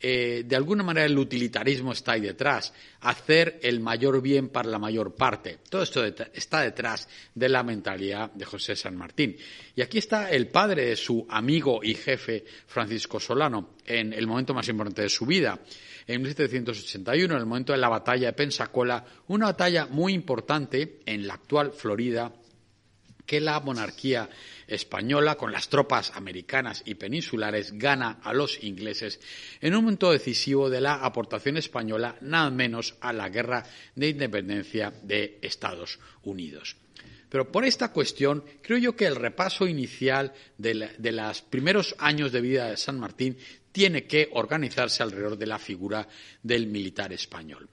eh, 0.00 0.42
de 0.44 0.56
alguna 0.56 0.82
manera 0.82 1.06
el 1.06 1.16
utilitarismo 1.16 1.92
está 1.92 2.14
ahí 2.14 2.22
detrás, 2.22 2.74
hacer 3.02 3.60
el 3.62 3.78
mayor 3.78 4.20
bien 4.20 4.48
para 4.48 4.68
la 4.68 4.80
mayor 4.80 5.14
parte. 5.14 5.60
Todo 5.70 5.84
esto 5.84 6.04
está 6.04 6.62
detrás 6.62 7.08
de 7.32 7.48
la 7.48 7.62
mentalidad 7.62 8.32
de 8.32 8.44
José 8.44 8.74
San 8.74 8.96
Martín. 8.96 9.36
Y 9.76 9.82
aquí 9.82 9.98
está 9.98 10.32
el 10.32 10.48
padre 10.48 10.86
de 10.86 10.96
su 10.96 11.24
amigo 11.30 11.78
y 11.84 11.94
jefe 11.94 12.44
Francisco 12.66 13.20
Solano, 13.20 13.76
en 13.86 14.12
el 14.12 14.26
momento 14.26 14.52
más 14.52 14.68
importante 14.68 15.02
de 15.02 15.10
su 15.10 15.26
vida. 15.26 15.60
En 16.08 16.22
1781, 16.22 17.34
en 17.34 17.40
el 17.40 17.46
momento 17.46 17.72
de 17.72 17.78
la 17.78 17.88
batalla 17.88 18.26
de 18.26 18.32
Pensacola, 18.32 19.04
una 19.28 19.46
batalla 19.46 19.86
muy 19.86 20.12
importante 20.12 20.98
en 21.06 21.24
la 21.28 21.34
actual 21.34 21.70
Florida, 21.70 22.32
que 23.26 23.40
la 23.40 23.60
monarquía 23.60 24.28
española, 24.66 25.36
con 25.36 25.52
las 25.52 25.68
tropas 25.68 26.12
americanas 26.14 26.82
y 26.84 26.94
peninsulares, 26.94 27.72
gana 27.78 28.20
a 28.22 28.32
los 28.32 28.62
ingleses 28.62 29.20
en 29.60 29.74
un 29.74 29.84
momento 29.84 30.10
decisivo 30.10 30.70
de 30.70 30.80
la 30.80 30.94
aportación 30.94 31.56
española, 31.56 32.16
nada 32.20 32.50
menos 32.50 32.94
a 33.00 33.12
la 33.12 33.28
guerra 33.28 33.64
de 33.94 34.08
independencia 34.08 34.92
de 35.02 35.38
Estados 35.42 35.98
Unidos. 36.22 36.76
Pero 37.32 37.50
por 37.50 37.64
esta 37.64 37.92
cuestión, 37.92 38.44
creo 38.60 38.76
yo 38.76 38.94
que 38.94 39.06
el 39.06 39.16
repaso 39.16 39.66
inicial 39.66 40.34
de, 40.58 40.74
los 40.98 41.40
primeros 41.40 41.94
años 41.98 42.30
de 42.30 42.42
vida 42.42 42.68
de 42.68 42.76
San 42.76 43.00
Martín 43.00 43.38
tiene 43.72 44.04
que 44.04 44.28
organizarse 44.32 45.02
alrededor 45.02 45.38
de 45.38 45.46
la 45.46 45.58
figura 45.58 46.06
del 46.42 46.66
militar 46.66 47.10
español. 47.10 47.70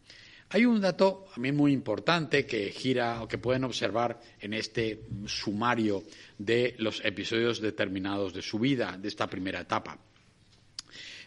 Hay 0.52 0.66
un 0.66 0.82
dato 0.82 1.28
a 1.36 1.40
mí 1.40 1.52
muy 1.52 1.72
importante 1.72 2.48
que 2.48 2.72
gira 2.72 3.22
o 3.22 3.28
que 3.28 3.38
pueden 3.38 3.64
observar 3.66 4.20
en 4.40 4.56
este 4.56 5.06
sumario 5.28 6.04
de 6.40 6.74
los 6.80 7.06
episodios 7.06 7.62
determinados 7.62 8.34
de 8.34 8.42
su 8.42 8.58
vida, 8.58 8.98
de 8.98 9.10
esta 9.10 9.28
primera 9.28 9.62
etapa. 9.62 10.00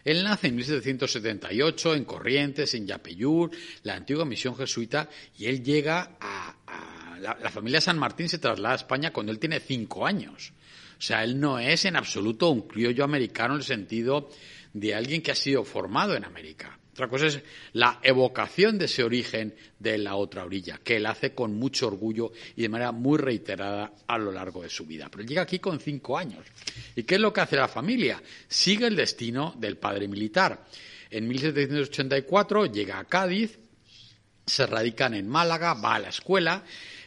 Él 0.03 0.25
nace 0.25 0.47
en 0.47 0.55
1778 0.57 1.95
en 1.95 2.03
Corrientes, 2.03 2.73
en 2.73 2.85
Yapeyur, 2.85 3.51
la 3.83 3.95
antigua 3.95 4.25
misión 4.25 4.57
jesuita, 4.57 5.09
y 5.37 5.45
él 5.45 5.63
llega 5.63 6.17
a, 6.19 7.17
la, 7.21 7.37
la, 7.41 7.49
familia 7.49 7.79
San 7.79 7.97
Martín 7.97 8.27
se 8.27 8.39
traslada 8.39 8.73
a 8.73 8.77
España 8.77 9.13
cuando 9.13 9.31
él 9.31 9.39
tiene 9.39 9.61
cinco 9.61 10.05
años. 10.05 10.51
O 10.97 11.01
sea, 11.01 11.23
él 11.23 11.39
no 11.39 11.59
es 11.59 11.85
en 11.85 11.95
absoluto 11.95 12.49
un 12.49 12.67
criollo 12.67 13.05
americano 13.05 13.53
en 13.53 13.61
el 13.61 13.65
sentido 13.65 14.29
de 14.73 14.93
alguien 14.93 15.21
que 15.21 15.31
ha 15.31 15.35
sido 15.35 15.63
formado 15.63 16.13
en 16.13 16.25
América. 16.25 16.77
Otra 16.93 17.07
cosa 17.07 17.25
es 17.25 17.39
la 17.73 17.99
evocación 18.03 18.77
de 18.77 18.85
ese 18.85 19.03
origen 19.03 19.55
de 19.79 19.97
la 19.97 20.13
otra 20.13 20.45
orilla, 20.45 20.79
que 20.83 20.97
él 20.97 21.07
hace 21.07 21.33
con 21.33 21.55
mucho 21.55 21.87
orgullo 21.87 22.31
y 22.55 22.61
de 22.61 22.69
manera 22.69 22.91
muy 22.91 23.17
reiterada 23.17 23.93
a 24.05 24.17
lo 24.19 24.31
largo 24.31 24.61
de 24.61 24.69
su 24.69 24.85
vida. 24.85 25.09
Pero 25.09 25.23
llega 25.23 25.41
aquí 25.41 25.57
con 25.57 25.79
cinco 25.79 26.19
años. 26.19 26.45
¿Y 26.95 27.01
qué 27.01 27.15
es 27.15 27.21
lo 27.21 27.33
que 27.33 27.41
hace 27.41 27.55
la 27.55 27.67
familia? 27.67 28.21
Sigue 28.47 28.85
el 28.85 28.95
destino 28.95 29.55
del 29.57 29.77
padre 29.77 30.07
militar. 30.07 30.65
En 31.09 31.27
1784 31.27 32.67
llega 32.67 32.99
a 32.99 33.05
Cádiz, 33.05 33.57
se 34.45 34.67
radican 34.67 35.15
en 35.15 35.27
Málaga, 35.27 35.73
va 35.73 35.95
a 35.95 35.99
la 35.99 36.09
escuela. 36.09 36.63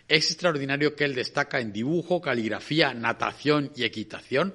Es 0.09 0.33
extraordinario 0.33 0.97
que 0.97 1.05
él 1.05 1.15
destaca 1.15 1.61
en 1.61 1.73
dibujo, 1.73 2.21
caligrafía, 2.21 2.93
natación 2.93 3.71
y 3.77 3.85
equitación. 3.85 4.53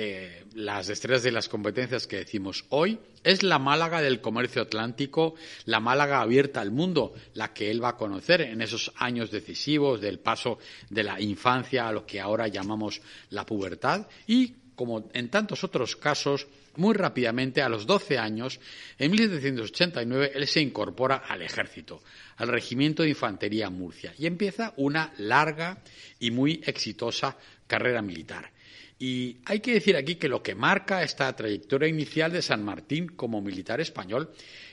Eh, 0.00 0.44
las 0.54 0.88
estrellas 0.90 1.24
de 1.24 1.32
las 1.32 1.48
competencias 1.48 2.06
que 2.06 2.18
decimos 2.18 2.64
hoy, 2.68 3.00
es 3.24 3.42
la 3.42 3.58
Málaga 3.58 4.00
del 4.00 4.20
comercio 4.20 4.62
atlántico, 4.62 5.34
la 5.64 5.80
Málaga 5.80 6.20
abierta 6.20 6.60
al 6.60 6.70
mundo, 6.70 7.14
la 7.34 7.52
que 7.52 7.68
él 7.68 7.82
va 7.82 7.88
a 7.88 7.96
conocer 7.96 8.42
en 8.42 8.62
esos 8.62 8.92
años 8.94 9.32
decisivos 9.32 10.00
del 10.00 10.20
paso 10.20 10.60
de 10.88 11.02
la 11.02 11.20
infancia 11.20 11.88
a 11.88 11.92
lo 11.92 12.06
que 12.06 12.20
ahora 12.20 12.46
llamamos 12.46 13.00
la 13.30 13.44
pubertad 13.44 14.06
y, 14.28 14.54
como 14.76 15.10
en 15.14 15.30
tantos 15.30 15.64
otros 15.64 15.96
casos, 15.96 16.46
muy 16.76 16.94
rápidamente, 16.94 17.60
a 17.60 17.68
los 17.68 17.84
12 17.84 18.18
años, 18.18 18.60
en 19.00 19.10
1789, 19.10 20.30
él 20.32 20.46
se 20.46 20.60
incorpora 20.60 21.16
al 21.16 21.42
ejército, 21.42 22.04
al 22.36 22.46
Regimiento 22.46 23.02
de 23.02 23.08
Infantería 23.08 23.68
Murcia, 23.68 24.14
y 24.16 24.26
empieza 24.26 24.74
una 24.76 25.12
larga 25.18 25.82
y 26.20 26.30
muy 26.30 26.62
exitosa 26.64 27.36
carrera 27.66 28.00
militar. 28.00 28.52
Y 28.98 29.38
hay 29.44 29.60
que 29.60 29.74
decir 29.74 29.96
aquí 29.96 30.16
que 30.16 30.28
lo 30.28 30.42
que 30.42 30.54
marca 30.54 31.02
esta 31.02 31.34
trayectoria 31.34 31.88
inicial 31.88 32.32
de 32.32 32.42
San 32.42 32.64
Martín 32.64 33.08
como 33.08 33.40
militar 33.40 33.80
español 33.80 34.30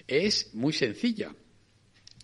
es 0.08 0.54
muy 0.54 0.74
sencilla. 0.74 1.34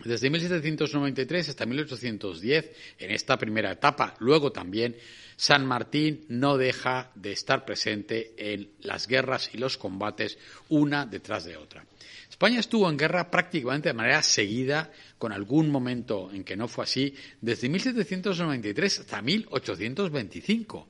Desde 0.03 0.31
1793 0.31 1.49
hasta 1.49 1.65
1810, 1.65 2.71
en 2.97 3.11
esta 3.11 3.37
primera 3.37 3.71
etapa, 3.71 4.15
luego 4.19 4.51
también, 4.51 4.95
San 5.35 5.65
Martín 5.65 6.25
no 6.29 6.57
deja 6.57 7.11
de 7.15 7.31
estar 7.31 7.65
presente 7.65 8.33
en 8.37 8.71
las 8.81 9.07
guerras 9.07 9.51
y 9.53 9.57
los 9.57 9.77
combates 9.77 10.39
una 10.69 11.05
detrás 11.05 11.45
de 11.45 11.57
otra. 11.57 11.85
España 12.29 12.59
estuvo 12.59 12.89
en 12.89 12.97
guerra 12.97 13.29
prácticamente 13.29 13.89
de 13.89 13.93
manera 13.93 14.23
seguida, 14.23 14.91
con 15.19 15.31
algún 15.31 15.69
momento 15.69 16.31
en 16.31 16.43
que 16.43 16.55
no 16.55 16.67
fue 16.67 16.85
así, 16.85 17.13
desde 17.39 17.69
1793 17.69 18.99
hasta 19.01 19.21
1825. 19.21 20.87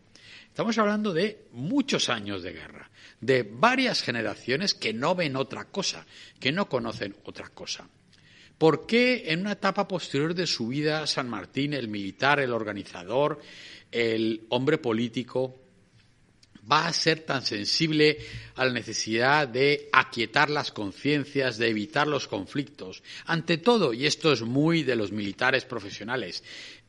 Estamos 0.52 0.78
hablando 0.78 1.14
de 1.14 1.46
muchos 1.54 2.10
años 2.10 2.44
de 2.44 2.52
guerra, 2.52 2.92
de 3.22 3.44
varias 3.44 4.02
generaciones 4.02 4.74
que 4.74 4.92
no 4.92 5.16
ven 5.16 5.38
otra 5.38 5.64
cosa, 5.72 6.06
que 6.42 6.52
no 6.52 6.68
conocen 6.68 7.16
otra 7.24 7.48
cosa. 7.48 7.88
¿Por 8.58 8.86
qué 8.86 9.32
en 9.32 9.40
una 9.40 9.54
etapa 9.54 9.88
posterior 9.88 10.36
de 10.36 10.46
su 10.46 10.68
vida 10.68 11.08
San 11.08 11.30
Martín, 11.30 11.74
el 11.74 11.88
militar, 11.88 12.42
el 12.42 12.52
organizador, 12.52 13.40
el 13.94 14.46
hombre 14.50 14.78
político, 14.78 15.58
va 16.70 16.88
a 16.88 16.94
ser 16.94 17.22
tan 17.22 17.44
sensible 17.44 18.18
a 18.56 18.66
la 18.66 18.74
necesidad 18.74 19.48
de 19.48 19.90
aquietar 19.92 20.50
las 20.50 20.72
conciencias, 20.72 21.58
de 21.58 21.70
evitar 21.70 22.08
los 22.08 22.28
conflictos. 22.28 23.04
Ante 23.26 23.58
todo, 23.58 23.94
y 23.94 24.06
esto 24.06 24.32
es 24.32 24.42
muy 24.42 24.84
de 24.84 24.96
los 24.96 25.12
militares 25.12 25.66
profesionales, 25.66 26.44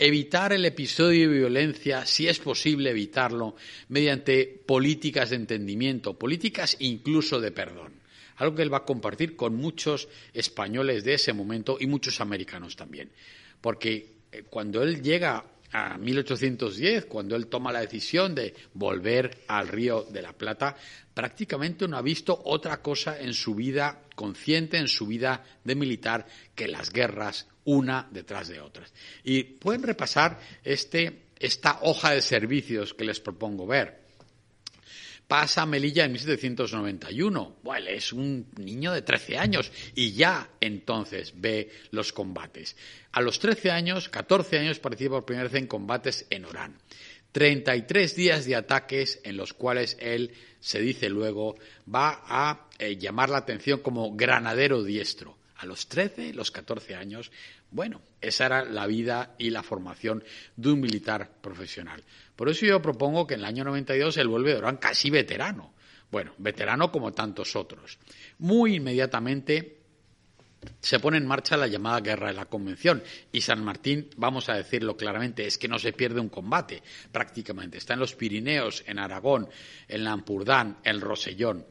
evitar 0.05 0.53
el 0.53 0.65
episodio 0.65 1.31
de 1.31 1.38
violencia, 1.38 2.05
si 2.07 2.27
es 2.27 2.41
posible 2.41 2.91
evitarlo, 2.91 3.55
mediante 3.88 4.47
políticas 4.67 5.31
de 5.31 5.37
entendimiento, 5.37 6.19
políticas 6.19 6.77
incluso 6.81 7.41
de 7.41 7.53
perdón. 7.53 7.93
Algo 8.37 8.57
que 8.57 8.62
él 8.62 8.73
va 8.73 8.79
a 8.79 8.85
compartir 8.85 9.37
con 9.37 9.55
muchos 9.55 10.09
españoles 10.35 11.05
de 11.05 11.15
ese 11.15 11.33
momento 11.33 11.77
y 11.79 11.87
muchos 11.87 12.21
americanos 12.21 12.75
también. 12.75 13.12
Porque 13.61 14.15
eh, 14.33 14.43
cuando 14.51 14.83
él 14.83 15.03
llega 15.03 15.45
a 15.72 15.96
1810, 15.96 17.06
cuando 17.06 17.35
él 17.35 17.46
toma 17.46 17.72
la 17.72 17.80
decisión 17.80 18.35
de 18.35 18.54
volver 18.74 19.44
al 19.48 19.68
Río 19.68 20.04
de 20.04 20.22
la 20.22 20.32
Plata, 20.32 20.76
prácticamente 21.14 21.88
no 21.88 21.96
ha 21.96 22.02
visto 22.02 22.40
otra 22.44 22.80
cosa 22.82 23.20
en 23.20 23.32
su 23.35 23.54
vida 23.54 24.02
consciente, 24.14 24.76
en 24.76 24.88
su 24.88 25.06
vida 25.06 25.44
de 25.64 25.74
militar, 25.74 26.26
que 26.54 26.68
las 26.68 26.90
guerras 26.90 27.46
una 27.64 28.08
detrás 28.11 28.48
de 28.48 28.61
otras. 28.61 28.92
Y 29.24 29.44
pueden 29.44 29.82
repasar 29.82 30.38
este, 30.64 31.26
esta 31.38 31.78
hoja 31.82 32.11
de 32.11 32.22
servicios 32.22 32.94
que 32.94 33.04
les 33.04 33.20
propongo 33.20 33.66
ver 33.66 34.02
pasa 35.33 35.62
a 35.62 35.66
Melilla 35.66 36.05
en 36.05 36.12
1791. 36.12 37.57
Bueno, 37.62 37.87
es 37.88 38.12
un 38.12 38.49
niño 38.59 38.92
de 38.92 39.01
13 39.01 39.38
años 39.38 39.73
y 39.95 40.12
ya 40.12 40.51
entonces 40.61 41.33
ve 41.35 41.71
los 41.90 42.12
combates. 42.12 42.77
A 43.12 43.23
los 43.23 43.38
13 43.38 43.71
años, 43.71 44.11
14 44.11 44.59
años, 44.59 44.79
participa 44.79 45.14
por 45.14 45.25
primera 45.25 45.49
vez 45.49 45.55
en 45.55 45.66
combates 45.66 46.27
en 46.29 46.45
Orán. 46.45 46.77
33 47.33 48.14
días 48.14 48.45
de 48.45 48.57
ataques 48.57 49.21
en 49.25 49.38
los 49.38 49.55
cuales 49.55 49.97
él, 50.01 50.33
se 50.61 50.83
dice 50.83 51.09
luego, 51.09 51.57
va 51.88 52.23
a 52.27 52.68
eh, 52.79 52.99
llamar 52.99 53.31
la 53.31 53.38
atención 53.38 53.81
como 53.81 54.14
granadero 54.14 54.83
diestro. 54.83 55.38
A 55.57 55.64
los 55.64 55.88
13, 55.88 56.35
los 56.35 56.51
14 56.51 56.95
años, 56.95 57.33
bueno, 57.71 58.03
esa 58.21 58.45
era 58.45 58.64
la 58.66 58.87
vida 58.87 59.35
y 59.38 59.49
la 59.49 59.62
formación 59.62 60.23
de 60.57 60.73
un 60.73 60.81
militar 60.81 61.31
profesional. 61.40 62.05
Por 62.42 62.50
eso 62.50 62.66
yo 62.66 62.83
propongo 62.83 63.24
que 63.24 63.35
en 63.35 63.40
el 63.42 63.46
año 63.46 63.62
92 63.62 64.16
él 64.16 64.26
vuelve 64.26 64.50
de 64.50 64.57
Orán 64.57 64.78
casi 64.78 65.11
veterano, 65.11 65.74
Bueno, 66.11 66.33
veterano 66.38 66.90
como 66.90 67.12
tantos 67.12 67.55
otros. 67.55 68.00
Muy 68.38 68.74
inmediatamente 68.74 69.78
se 70.81 70.98
pone 70.98 71.18
en 71.18 71.26
marcha 71.28 71.57
la 71.57 71.68
llamada 71.68 72.00
Guerra 72.00 72.26
de 72.26 72.35
la 72.35 72.46
Convención 72.46 73.00
y 73.31 73.42
San 73.42 73.62
Martín, 73.62 74.11
vamos 74.16 74.48
a 74.48 74.55
decirlo 74.55 74.96
claramente, 74.96 75.46
es 75.46 75.57
que 75.57 75.68
no 75.68 75.78
se 75.78 75.92
pierde 75.92 76.18
un 76.18 76.31
combate 76.31 76.83
prácticamente. 77.12 77.78
Está 77.78 77.94
en 77.94 78.00
los 78.00 78.16
Pirineos, 78.16 78.83
en 78.88 78.98
Aragón, 78.98 79.48
en 79.87 80.02
Lampurdán, 80.02 80.78
en 80.83 81.00
Rosellón. 81.00 81.64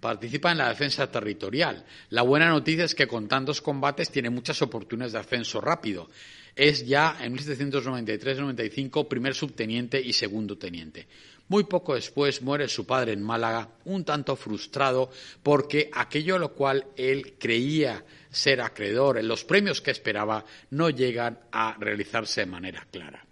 Participa 0.00 0.50
en 0.50 0.58
la 0.58 0.70
defensa 0.70 1.08
territorial. 1.08 1.84
La 2.10 2.22
buena 2.22 2.48
noticia 2.48 2.84
es 2.84 2.96
que 2.96 3.06
con 3.06 3.28
tantos 3.28 3.62
combates 3.62 4.10
tiene 4.10 4.30
muchas 4.30 4.60
oportunidades 4.60 5.12
de 5.12 5.20
ascenso 5.20 5.60
rápido. 5.60 6.10
Es 6.56 6.86
ya 6.86 7.18
en 7.20 7.36
1793-95 7.36 9.06
primer 9.06 9.34
subteniente 9.34 10.00
y 10.00 10.14
segundo 10.14 10.56
teniente. 10.56 11.06
Muy 11.48 11.64
poco 11.64 11.94
después 11.94 12.40
muere 12.40 12.66
su 12.66 12.86
padre 12.86 13.12
en 13.12 13.22
Málaga, 13.22 13.68
un 13.84 14.04
tanto 14.06 14.34
frustrado 14.36 15.10
porque 15.42 15.90
aquello 15.92 16.36
a 16.36 16.38
lo 16.38 16.54
cual 16.54 16.86
él 16.96 17.34
creía 17.38 18.02
ser 18.30 18.62
acreedor, 18.62 19.22
los 19.22 19.44
premios 19.44 19.82
que 19.82 19.90
esperaba, 19.90 20.46
no 20.70 20.88
llegan 20.88 21.38
a 21.52 21.76
realizarse 21.78 22.40
de 22.40 22.46
manera 22.46 22.86
clara. 22.90 23.24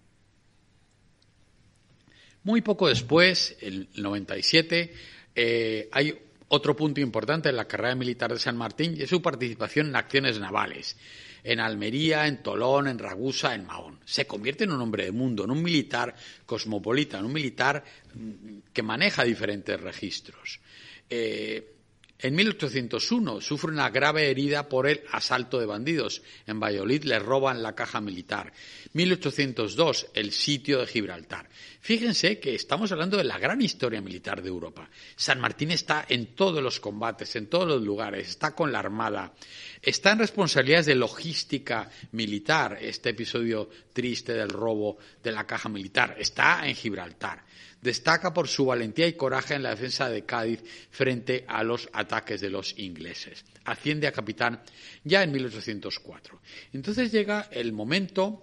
Muy 2.42 2.60
poco 2.60 2.88
después, 2.88 3.56
el 3.62 3.88
97, 3.96 4.92
eh, 5.34 5.88
hay 5.90 6.14
otro 6.48 6.76
punto 6.76 7.00
importante 7.00 7.48
en 7.48 7.56
la 7.56 7.66
carrera 7.66 7.94
militar 7.94 8.32
de 8.34 8.38
San 8.38 8.56
Martín 8.58 8.94
y 8.98 9.02
es 9.02 9.10
su 9.10 9.22
participación 9.22 9.88
en 9.88 9.96
acciones 9.96 10.38
navales 10.38 10.96
en 11.44 11.61
Almería, 11.61 12.26
en 12.26 12.42
Tolón, 12.42 12.88
en 12.88 12.98
Ragusa, 12.98 13.54
en 13.54 13.66
Mahón. 13.66 14.00
Se 14.04 14.26
convierte 14.26 14.64
en 14.64 14.72
un 14.72 14.80
hombre 14.80 15.04
de 15.04 15.12
mundo, 15.12 15.44
en 15.44 15.50
un 15.50 15.62
militar 15.62 16.14
cosmopolita, 16.46 17.18
en 17.18 17.26
un 17.26 17.33
militar 17.33 17.85
mm, 18.14 18.59
que 18.72 18.83
maneja 18.83 19.22
diferentes 19.24 19.78
registros. 19.78 20.61
Eh, 21.09 21.70
en 22.18 22.35
1801 22.35 23.40
sufre 23.40 23.70
una 23.70 23.90
grave 23.90 24.31
herida 24.31 24.68
por 24.68 24.87
el 24.87 25.03
asalto 25.11 25.59
de 25.59 25.66
bandidos. 25.66 26.22
En 26.46 26.61
Valladolid 26.61 27.05
le 27.05 27.18
roban 27.18 27.62
la 27.62 27.74
caja 27.74 28.00
militar. 28.00 28.53
1802 28.92 30.07
el 30.14 30.33
sitio 30.33 30.79
de 30.81 30.87
Gibraltar. 30.87 31.48
Fíjense 31.81 32.38
que 32.38 32.55
estamos 32.55 32.92
hablando 32.92 33.16
de 33.16 33.24
la 33.24 33.38
gran 33.38 33.61
historia 33.61 34.00
militar 34.00 34.42
de 34.42 34.48
Europa. 34.48 34.88
San 35.16 35.40
Martín 35.40 35.70
está 35.70 36.07
en 36.09 36.35
todos 36.35 36.62
los 36.62 36.81
combates, 36.81 37.37
en 37.37 37.48
todos 37.48 37.68
los 37.68 37.83
lugares, 37.83 38.29
está 38.29 38.55
con 38.55 38.72
la 38.72 38.79
Armada, 38.79 39.35
está 39.83 40.12
en 40.12 40.20
responsabilidades 40.20 40.87
de 40.87 40.94
logística 40.94 41.90
militar, 42.12 42.79
este 42.81 43.11
episodio 43.11 43.68
triste 43.92 44.33
del 44.33 44.48
robo 44.48 44.96
de 45.22 45.33
la 45.33 45.46
caja 45.46 45.68
militar, 45.68 46.16
está 46.18 46.66
en 46.66 46.74
Gibraltar. 46.74 47.44
Destaca 47.85 48.33
por 48.33 48.49
su 48.49 48.64
valentía 48.64 49.07
y 49.07 49.12
coraje 49.12 49.53
en 49.53 49.62
la 49.62 49.68
defensa 49.68 50.09
de 50.09 50.25
Cádiz 50.25 50.64
frente 50.90 51.44
a 51.47 51.62
los 51.62 51.90
ataques 51.92 52.40
de 52.40 52.49
los 52.49 52.79
ingleses. 52.79 53.44
Asciende 53.66 54.07
a 54.07 54.12
capitán 54.12 54.62
ya 55.05 55.23
en 55.23 55.31
1804. 55.31 56.40
Entonces 56.73 57.12
llega 57.12 57.47
el 57.53 57.75
momento, 57.75 58.42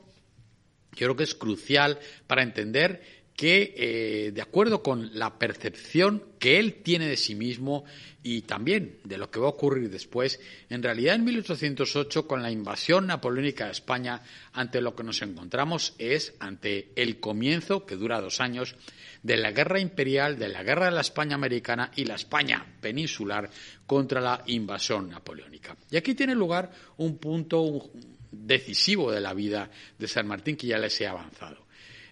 que 0.92 1.06
creo 1.06 1.16
que 1.16 1.24
es 1.24 1.34
crucial 1.34 1.98
para 2.28 2.44
entender 2.44 3.02
que, 3.36 3.74
eh, 3.76 4.32
de 4.32 4.42
acuerdo 4.44 4.84
con 4.84 5.18
la 5.18 5.40
percepción 5.40 6.24
que 6.38 6.60
él 6.60 6.76
tiene 6.84 7.08
de 7.08 7.18
sí 7.18 7.34
mismo 7.34 7.86
y 8.22 8.44
también 8.44 9.00
de 9.04 9.18
lo 9.18 9.32
que 9.32 9.40
va 9.40 9.48
a 9.48 9.50
ocurrir 9.50 9.90
después, 9.90 10.40
en 10.70 10.84
realidad 10.84 11.16
en 11.16 11.24
1808, 11.24 12.28
con 12.28 12.44
la 12.44 12.52
invasión 12.52 13.08
napoleónica 13.08 13.66
de 13.66 13.72
España, 13.72 14.22
ante 14.54 14.82
lo 14.82 14.96
que 14.96 15.04
nos 15.04 15.24
encontramos 15.24 15.96
es 15.98 16.36
ante 16.40 16.92
el 16.96 17.20
comienzo, 17.20 17.88
que 17.88 17.96
dura 17.96 18.22
dos 18.22 18.40
años, 18.40 18.76
de 19.24 19.38
la 19.38 19.52
guerra 19.52 19.80
imperial, 19.80 20.38
de 20.38 20.50
la 20.50 20.64
guerra 20.64 20.86
de 20.86 20.92
la 20.92 21.02
España 21.02 21.36
americana 21.36 21.92
y 21.96 22.06
la 22.06 22.16
España 22.16 22.66
peninsular 22.80 23.50
contra 23.86 24.20
la 24.22 24.44
invasión 24.48 25.10
napoleónica. 25.10 25.76
Y 25.90 25.98
aquí 25.98 26.16
tiene 26.16 26.36
lugar 26.36 26.72
un 26.98 27.18
punto 27.18 27.92
decisivo 28.32 29.12
de 29.12 29.22
la 29.22 29.34
vida 29.34 29.70
de 29.98 30.08
San 30.08 30.28
Martín 30.28 30.56
que 30.56 30.68
ya 30.68 30.78
les 30.78 31.00
he 31.02 31.08
avanzado. 31.08 31.68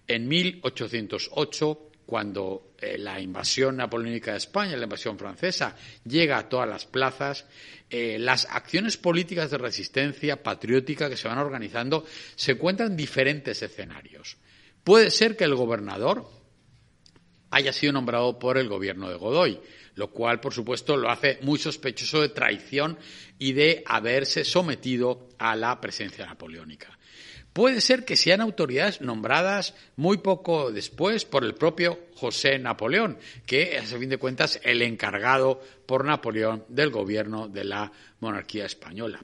En 0.07 0.27
1808, 0.27 1.89
cuando 2.05 2.73
eh, 2.79 2.97
la 2.97 3.19
invasión 3.19 3.77
napoleónica 3.77 4.31
de 4.31 4.37
España, 4.37 4.75
la 4.75 4.85
invasión 4.85 5.17
francesa, 5.17 5.75
llega 6.03 6.39
a 6.39 6.49
todas 6.49 6.67
las 6.67 6.87
plazas, 6.87 7.45
eh, 7.87 8.17
las 8.17 8.47
acciones 8.49 8.97
políticas 8.97 9.51
de 9.51 9.59
resistencia 9.59 10.41
patriótica 10.41 11.07
que 11.07 11.17
se 11.17 11.27
van 11.27 11.37
organizando 11.37 12.05
se 12.35 12.53
encuentran 12.53 12.91
en 12.91 12.97
diferentes 12.97 13.61
escenarios. 13.61 14.37
Puede 14.83 15.11
ser 15.11 15.37
que 15.37 15.43
el 15.43 15.53
gobernador, 15.53 16.27
haya 17.51 17.73
sido 17.73 17.93
nombrado 17.93 18.39
por 18.39 18.57
el 18.57 18.67
gobierno 18.67 19.09
de 19.09 19.15
Godoy, 19.15 19.59
lo 19.95 20.11
cual, 20.11 20.39
por 20.39 20.53
supuesto, 20.53 20.95
lo 20.95 21.09
hace 21.09 21.39
muy 21.41 21.59
sospechoso 21.59 22.21
de 22.21 22.29
traición 22.29 22.97
y 23.37 23.53
de 23.53 23.83
haberse 23.85 24.45
sometido 24.45 25.27
a 25.37 25.55
la 25.55 25.79
presencia 25.81 26.25
napoleónica. 26.25 26.97
Puede 27.53 27.81
ser 27.81 28.05
que 28.05 28.15
sean 28.15 28.41
autoridades 28.41 29.01
nombradas 29.01 29.73
muy 29.95 30.19
poco 30.19 30.71
después 30.71 31.25
por 31.25 31.43
el 31.43 31.55
propio 31.55 31.99
José 32.15 32.59
Napoleón, 32.59 33.17
que 33.45 33.75
es, 33.75 33.91
a 33.91 33.97
fin 33.97 34.09
de 34.09 34.17
cuentas, 34.17 34.59
el 34.63 34.81
encargado 34.81 35.59
por 35.85 36.05
Napoleón 36.05 36.63
del 36.69 36.91
gobierno 36.91 37.47
de 37.47 37.63
la 37.63 37.91
monarquía 38.19 38.65
española. 38.65 39.19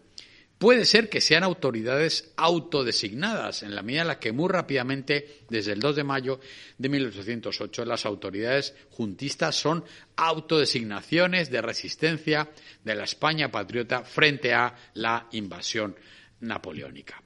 Puede 0.58 0.86
ser 0.86 1.10
que 1.10 1.20
sean 1.20 1.44
autoridades 1.44 2.32
autodesignadas, 2.38 3.62
en 3.64 3.76
la 3.76 3.82
medida 3.82 4.04
en 4.04 4.08
la 4.08 4.20
que 4.20 4.32
muy 4.32 4.50
rápidamente, 4.50 5.42
desde 5.50 5.74
el 5.74 5.82
2 5.82 5.98
de 5.98 6.04
mayo 6.06 6.40
de 6.78 6.88
1808, 6.88 7.84
las 7.84 8.06
autoridades 8.06 8.74
juntistas 8.92 9.56
son 9.56 9.84
autodesignaciones 10.16 11.52
de 11.52 11.62
resistencia 11.62 12.50
de 12.86 12.96
la 12.96 13.04
España 13.04 13.52
patriota 13.52 14.04
frente 14.04 14.54
a 14.54 14.74
la 14.94 15.28
invasión 15.34 15.94
napoleónica. 16.40 17.25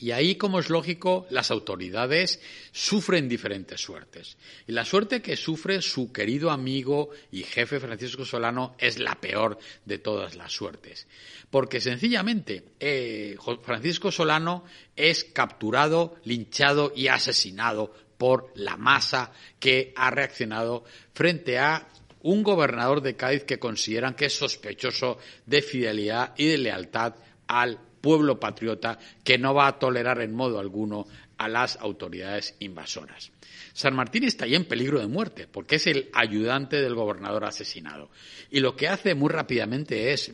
Y 0.00 0.12
ahí, 0.12 0.36
como 0.36 0.58
es 0.58 0.70
lógico, 0.70 1.26
las 1.28 1.50
autoridades 1.50 2.40
sufren 2.72 3.28
diferentes 3.28 3.82
suertes. 3.82 4.38
Y 4.66 4.72
la 4.72 4.86
suerte 4.86 5.20
que 5.20 5.36
sufre 5.36 5.82
su 5.82 6.10
querido 6.10 6.50
amigo 6.50 7.10
y 7.30 7.42
jefe 7.42 7.78
Francisco 7.78 8.24
Solano 8.24 8.74
es 8.78 8.98
la 8.98 9.20
peor 9.20 9.58
de 9.84 9.98
todas 9.98 10.36
las 10.36 10.52
suertes. 10.52 11.06
Porque 11.50 11.82
sencillamente 11.82 12.64
eh, 12.80 13.36
Francisco 13.62 14.10
Solano 14.10 14.64
es 14.96 15.24
capturado, 15.24 16.16
linchado 16.24 16.94
y 16.96 17.08
asesinado 17.08 17.92
por 18.16 18.52
la 18.54 18.78
masa 18.78 19.32
que 19.58 19.92
ha 19.96 20.10
reaccionado 20.10 20.84
frente 21.12 21.58
a 21.58 21.88
un 22.22 22.42
gobernador 22.42 23.02
de 23.02 23.16
Cádiz 23.16 23.44
que 23.44 23.58
consideran 23.58 24.14
que 24.14 24.26
es 24.26 24.34
sospechoso 24.34 25.18
de 25.44 25.60
fidelidad 25.60 26.32
y 26.38 26.46
de 26.46 26.56
lealtad 26.56 27.16
al 27.46 27.89
pueblo 28.00 28.40
patriota 28.40 28.98
que 29.24 29.38
no 29.38 29.54
va 29.54 29.66
a 29.66 29.78
tolerar 29.78 30.20
en 30.20 30.34
modo 30.34 30.58
alguno 30.58 31.06
a 31.38 31.48
las 31.48 31.76
autoridades 31.76 32.54
invasoras. 32.60 33.32
San 33.72 33.94
Martín 33.94 34.24
está 34.24 34.44
ahí 34.44 34.54
en 34.54 34.66
peligro 34.66 34.98
de 35.00 35.06
muerte 35.06 35.46
porque 35.46 35.76
es 35.76 35.86
el 35.86 36.10
ayudante 36.12 36.80
del 36.80 36.94
gobernador 36.94 37.44
asesinado. 37.44 38.10
Y 38.50 38.60
lo 38.60 38.76
que 38.76 38.88
hace 38.88 39.14
muy 39.14 39.28
rápidamente 39.28 40.12
es 40.12 40.32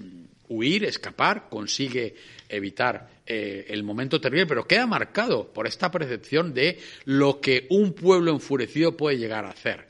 huir, 0.49 0.85
escapar, 0.85 1.49
consigue 1.49 2.15
evitar 2.49 3.09
eh, 3.27 3.67
el 3.69 3.83
momento 3.83 4.21
terrible, 4.21 4.47
pero 4.47 4.67
queda 4.67 4.87
marcado 4.87 5.53
por 5.53 5.67
esta 5.67 5.91
percepción 5.91 6.55
de 6.55 6.79
lo 7.05 7.41
que 7.41 7.67
un 7.71 7.93
pueblo 7.93 8.31
enfurecido 8.31 8.97
puede 8.97 9.19
llegar 9.19 9.45
a 9.45 9.51
hacer. 9.51 9.89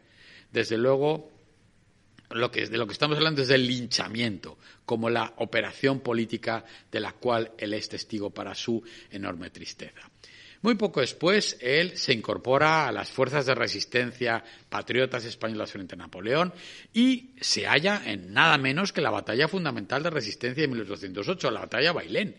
Desde 0.52 0.78
luego, 0.78 1.30
lo 2.30 2.50
que, 2.50 2.66
de 2.66 2.78
lo 2.78 2.86
que 2.86 2.92
estamos 2.92 3.16
hablando 3.16 3.42
es 3.42 3.48
del 3.48 3.66
linchamiento, 3.66 4.58
como 4.84 5.10
la 5.10 5.34
operación 5.38 6.00
política 6.00 6.64
de 6.90 7.00
la 7.00 7.12
cual 7.12 7.52
él 7.58 7.74
es 7.74 7.88
testigo 7.88 8.30
para 8.30 8.54
su 8.54 8.82
enorme 9.10 9.50
tristeza. 9.50 10.10
Muy 10.62 10.74
poco 10.74 11.00
después, 11.00 11.56
él 11.60 11.96
se 11.96 12.12
incorpora 12.12 12.88
a 12.88 12.92
las 12.92 13.10
fuerzas 13.10 13.46
de 13.46 13.54
resistencia 13.54 14.42
patriotas 14.68 15.24
españolas 15.24 15.70
frente 15.70 15.94
a 15.94 15.98
Napoleón 15.98 16.52
y 16.92 17.30
se 17.40 17.66
halla 17.66 18.02
en 18.04 18.32
nada 18.32 18.58
menos 18.58 18.92
que 18.92 19.00
la 19.00 19.10
batalla 19.10 19.48
fundamental 19.48 20.02
de 20.02 20.10
resistencia 20.10 20.62
de 20.62 20.68
1808, 20.68 21.50
la 21.50 21.60
batalla 21.60 21.92
Bailén. 21.92 22.36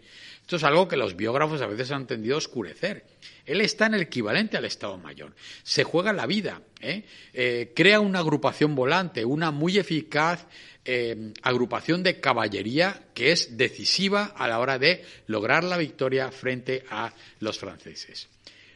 Esto 0.48 0.56
es 0.56 0.64
algo 0.64 0.88
que 0.88 0.96
los 0.96 1.18
biógrafos 1.18 1.62
a 1.62 1.68
veces 1.68 1.92
han 1.92 2.08
tendido 2.08 2.36
a 2.36 2.38
oscurecer. 2.38 3.04
Él 3.46 3.60
está 3.60 3.88
en 3.88 3.96
el 3.96 4.04
equivalente 4.04 4.56
al 4.56 4.64
Estado 4.64 4.98
Mayor. 4.98 5.36
Se 5.62 5.84
juega 5.84 6.14
la 6.14 6.26
vida, 6.26 6.62
¿eh? 6.80 7.04
Eh, 7.34 7.74
crea 7.76 8.00
una 8.00 8.20
agrupación 8.20 8.74
volante, 8.74 9.26
una 9.26 9.52
muy 9.52 9.78
eficaz 9.78 10.46
eh, 10.86 11.34
agrupación 11.42 12.02
de 12.02 12.22
caballería 12.22 13.08
que 13.14 13.34
es 13.34 13.58
decisiva 13.58 14.24
a 14.38 14.48
la 14.48 14.60
hora 14.60 14.80
de 14.80 15.04
lograr 15.26 15.66
la 15.66 15.76
victoria 15.76 16.32
frente 16.32 16.86
a 16.90 17.14
los 17.42 17.60
franceses. 17.60 18.30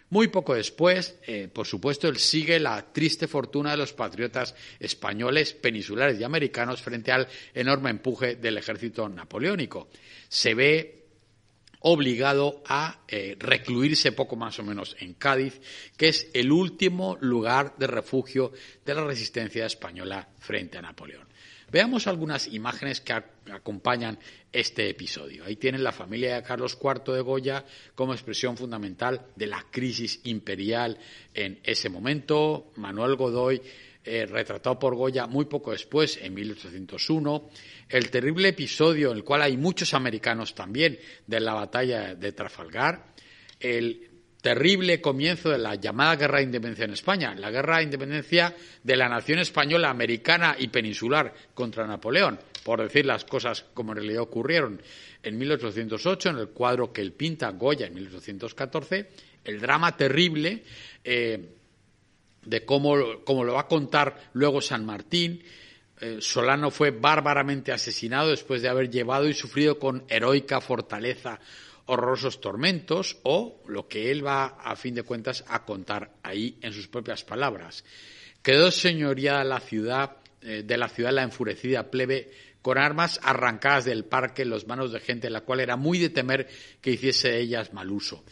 Muy 0.10 0.27
poco 0.27 0.55
después, 0.55 1.15
por 1.53 1.65
supuesto, 1.65 2.10
él 2.10 2.17
sigue 2.17 2.60
la 2.60 2.91
triste 2.91 3.29
fortuna 3.29 3.71
de 3.71 3.77
los 3.77 3.93
patriotas 3.93 4.55
españoles, 4.77 5.53
peninsulares 5.53 6.19
y 6.19 6.25
americanos 6.25 6.81
frente 6.81 7.13
al 7.13 7.29
enorme 7.53 7.91
empuje 7.91 8.36
del 8.36 8.57
ejército 8.57 9.07
napoleónico. 9.07 9.88
Se 10.27 10.53
ve 10.53 11.00
obligado 11.81 12.61
a 12.65 13.01
eh, 13.07 13.35
recluirse 13.39 14.11
poco 14.11 14.35
más 14.35 14.57
o 14.59 14.63
menos 14.63 14.95
en 14.99 15.13
Cádiz, 15.13 15.59
que 15.97 16.07
es 16.07 16.29
el 16.33 16.51
último 16.51 17.17
lugar 17.21 17.75
de 17.77 17.87
refugio 17.87 18.51
de 18.85 18.95
la 18.95 19.03
resistencia 19.03 19.65
española 19.65 20.27
frente 20.39 20.77
a 20.77 20.81
Napoleón. 20.81 21.27
Veamos 21.71 22.05
algunas 22.07 22.47
imágenes 22.47 22.99
que 22.99 23.13
acompañan 23.13 24.19
este 24.51 24.89
episodio. 24.89 25.45
Ahí 25.45 25.55
tienen 25.55 25.85
la 25.85 25.93
familia 25.93 26.35
de 26.35 26.43
Carlos 26.43 26.77
IV 26.81 27.13
de 27.13 27.21
Goya 27.21 27.65
como 27.95 28.13
expresión 28.13 28.57
fundamental 28.57 29.27
de 29.37 29.47
la 29.47 29.65
crisis 29.71 30.19
imperial 30.25 30.97
en 31.33 31.61
ese 31.63 31.87
momento. 31.87 32.73
Manuel 32.75 33.15
Godoy, 33.15 33.61
eh, 34.03 34.25
retratado 34.25 34.79
por 34.79 34.95
Goya 34.95 35.27
muy 35.27 35.45
poco 35.45 35.71
después, 35.71 36.17
en 36.21 36.33
1801. 36.33 37.49
El 37.87 38.09
terrible 38.09 38.49
episodio 38.49 39.11
en 39.11 39.17
el 39.17 39.23
cual 39.23 39.43
hay 39.43 39.57
muchos 39.57 39.93
americanos 39.93 40.55
también 40.55 40.97
de 41.27 41.39
la 41.39 41.53
batalla 41.53 42.15
de 42.15 42.31
Trafalgar. 42.31 43.13
El 43.59 44.09
terrible 44.41 44.99
comienzo 44.99 45.49
de 45.49 45.59
la 45.59 45.75
llamada 45.75 46.15
Guerra 46.15 46.39
de 46.39 46.45
Independencia 46.45 46.85
en 46.85 46.93
España, 46.93 47.35
la 47.35 47.51
Guerra 47.51 47.77
de 47.77 47.83
Independencia 47.83 48.55
de 48.83 48.97
la 48.97 49.07
nación 49.07 49.39
española, 49.39 49.91
americana 49.91 50.55
y 50.57 50.67
peninsular 50.69 51.33
contra 51.53 51.85
Napoleón, 51.85 52.39
por 52.63 52.81
decir 52.81 53.05
las 53.05 53.23
cosas 53.23 53.65
como 53.73 53.91
en 53.91 53.97
realidad 53.97 54.23
ocurrieron 54.23 54.81
en 55.21 55.37
1808, 55.37 56.29
en 56.29 56.37
el 56.37 56.49
cuadro 56.49 56.91
que 56.91 57.01
él 57.01 57.13
pinta 57.13 57.51
Goya 57.51 57.85
en 57.85 57.93
1814, 57.93 59.09
el 59.43 59.59
drama 59.59 59.95
terrible 59.95 60.63
eh, 61.03 61.61
de 62.45 62.65
cómo, 62.65 62.95
lo 62.95 63.54
va 63.54 63.62
a 63.62 63.67
contar 63.67 64.30
luego 64.34 64.62
San 64.62 64.86
Martín. 64.86 65.43
Eh, 65.99 66.17
Solano 66.19 66.71
fue 66.71 66.91
bárbaramente 66.91 67.71
asesinado 67.71 68.30
después 68.30 68.62
de 68.62 68.69
haber 68.69 68.89
llevado 68.89 69.27
y 69.27 69.34
sufrido 69.34 69.77
con 69.77 70.04
heroica 70.10 70.62
fortaleza 70.62 71.39
horrorosos 71.86 72.39
tormentos 72.39 73.17
o 73.23 73.62
lo 73.67 73.88
que 73.88 74.12
él 74.12 74.25
va, 74.25 74.45
a 74.63 74.75
fin 74.75 74.95
de 74.95 75.04
cuentas, 75.04 75.43
a 75.47 75.65
contar 75.65 76.12
ahí 76.23 76.58
en 76.62 76.73
sus 76.73 76.88
propias 76.88 77.23
palabras. 77.23 77.84
Quedó 78.41 78.71
señoría 78.71 79.43
la 79.43 79.60
ciudad, 79.60 80.17
eh, 80.41 80.63
de 80.65 80.77
la 80.77 80.89
ciudad 80.89 81.12
la 81.12 81.23
enfurecida 81.23 81.91
plebe 81.91 82.32
con 82.62 82.77
armas 82.77 83.19
arrancadas 83.23 83.86
del 83.86 84.06
parque 84.06 84.43
en 84.43 84.51
las 84.51 84.67
manos 84.67 84.91
de 84.91 84.99
gente 84.99 85.30
la 85.30 85.41
cual 85.41 85.60
era 85.60 85.75
muy 85.75 85.99
de 85.99 86.10
temer 86.10 86.47
que 86.80 86.91
hiciese 86.91 87.39
ellas 87.39 87.73
mal 87.73 87.91
uso. 87.91 88.23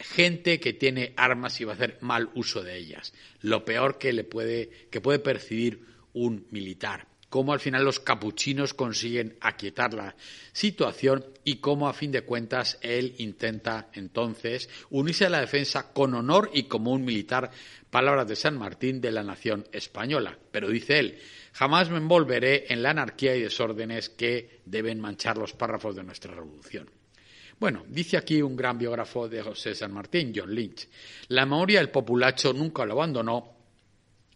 Gente 0.00 0.58
que 0.60 0.72
tiene 0.72 1.12
armas 1.16 1.60
y 1.60 1.64
va 1.64 1.72
a 1.72 1.74
hacer 1.76 1.98
mal 2.00 2.30
uso 2.34 2.62
de 2.62 2.76
ellas. 2.76 3.12
Lo 3.40 3.64
peor 3.64 3.98
que 3.98 4.12
le 4.12 4.24
puede, 4.24 4.88
que 4.90 5.00
puede 5.00 5.18
percibir 5.18 5.84
un 6.12 6.46
militar 6.50 7.06
cómo 7.30 7.52
al 7.52 7.60
final 7.60 7.84
los 7.84 8.00
capuchinos 8.00 8.74
consiguen 8.74 9.38
aquietar 9.40 9.94
la 9.94 10.14
situación 10.52 11.24
y 11.44 11.56
cómo 11.56 11.88
a 11.88 11.94
fin 11.94 12.12
de 12.12 12.22
cuentas 12.22 12.78
él 12.82 13.14
intenta 13.18 13.88
entonces 13.94 14.68
unirse 14.90 15.24
a 15.24 15.30
la 15.30 15.40
defensa 15.40 15.92
con 15.92 16.12
honor 16.14 16.50
y 16.52 16.64
como 16.64 16.92
un 16.92 17.04
militar, 17.04 17.50
palabras 17.88 18.28
de 18.28 18.36
San 18.36 18.58
Martín 18.58 19.00
de 19.00 19.12
la 19.12 19.22
nación 19.22 19.66
española. 19.72 20.36
Pero 20.50 20.68
dice 20.68 20.98
él, 20.98 21.18
jamás 21.52 21.88
me 21.88 21.98
envolveré 21.98 22.66
en 22.68 22.82
la 22.82 22.90
anarquía 22.90 23.34
y 23.36 23.42
desórdenes 23.42 24.10
que 24.10 24.60
deben 24.66 25.00
manchar 25.00 25.38
los 25.38 25.54
párrafos 25.54 25.96
de 25.96 26.02
nuestra 26.02 26.34
revolución. 26.34 26.99
Bueno, 27.60 27.84
dice 27.86 28.16
aquí 28.16 28.40
un 28.40 28.56
gran 28.56 28.78
biógrafo 28.78 29.28
de 29.28 29.42
José 29.42 29.74
San 29.74 29.92
Martín, 29.92 30.32
John 30.34 30.54
Lynch, 30.54 30.88
la 31.28 31.44
memoria 31.44 31.80
del 31.80 31.90
populacho 31.90 32.54
nunca 32.54 32.86
lo 32.86 32.94
abandonó 32.94 33.52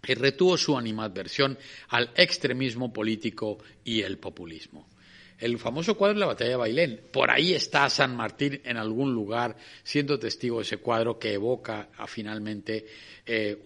y 0.06 0.12
retuvo 0.12 0.58
su 0.58 0.76
animadversión 0.76 1.56
al 1.88 2.10
extremismo 2.16 2.92
político 2.92 3.56
y 3.82 4.02
el 4.02 4.18
populismo. 4.18 4.90
El 5.38 5.58
famoso 5.58 5.96
cuadro 5.96 6.16
de 6.16 6.20
la 6.20 6.26
batalla 6.26 6.50
de 6.50 6.56
Bailén. 6.56 7.00
Por 7.10 7.30
ahí 7.30 7.54
está 7.54 7.88
San 7.88 8.14
Martín 8.14 8.60
en 8.62 8.76
algún 8.76 9.14
lugar, 9.14 9.56
siendo 9.82 10.18
testigo 10.18 10.58
de 10.58 10.64
ese 10.64 10.76
cuadro 10.76 11.18
que 11.18 11.32
evoca 11.32 11.88
a, 11.96 12.06
finalmente 12.06 12.86
eh, 13.24 13.58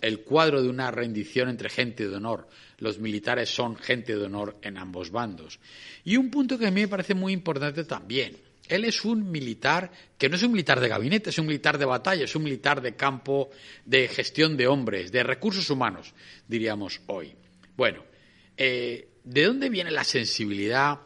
el 0.00 0.20
cuadro 0.20 0.62
de 0.62 0.68
una 0.70 0.90
rendición 0.90 1.50
entre 1.50 1.68
gente 1.68 2.08
de 2.08 2.16
honor. 2.16 2.48
Los 2.78 2.98
militares 2.98 3.50
son 3.50 3.76
gente 3.76 4.16
de 4.16 4.24
honor 4.24 4.56
en 4.62 4.78
ambos 4.78 5.10
bandos. 5.10 5.60
Y 6.04 6.16
un 6.16 6.30
punto 6.30 6.58
que 6.58 6.68
a 6.68 6.70
mí 6.70 6.80
me 6.80 6.88
parece 6.88 7.14
muy 7.14 7.34
importante 7.34 7.84
también 7.84 8.51
él 8.74 8.86
es 8.86 9.04
un 9.04 9.30
militar 9.30 9.92
que 10.16 10.30
no 10.30 10.36
es 10.36 10.42
un 10.42 10.52
militar 10.52 10.80
de 10.80 10.88
gabinete, 10.88 11.28
es 11.28 11.38
un 11.38 11.46
militar 11.46 11.76
de 11.76 11.84
batalla, 11.84 12.24
es 12.24 12.34
un 12.34 12.42
militar 12.42 12.80
de 12.80 12.96
campo, 12.96 13.50
de 13.84 14.08
gestión 14.08 14.56
de 14.56 14.66
hombres, 14.66 15.12
de 15.12 15.22
recursos 15.22 15.68
humanos, 15.68 16.14
diríamos 16.48 17.02
hoy. 17.06 17.34
Bueno, 17.76 18.02
eh, 18.56 19.08
¿de 19.24 19.44
dónde 19.44 19.68
viene 19.68 19.90
la 19.90 20.04
sensibilidad 20.04 21.00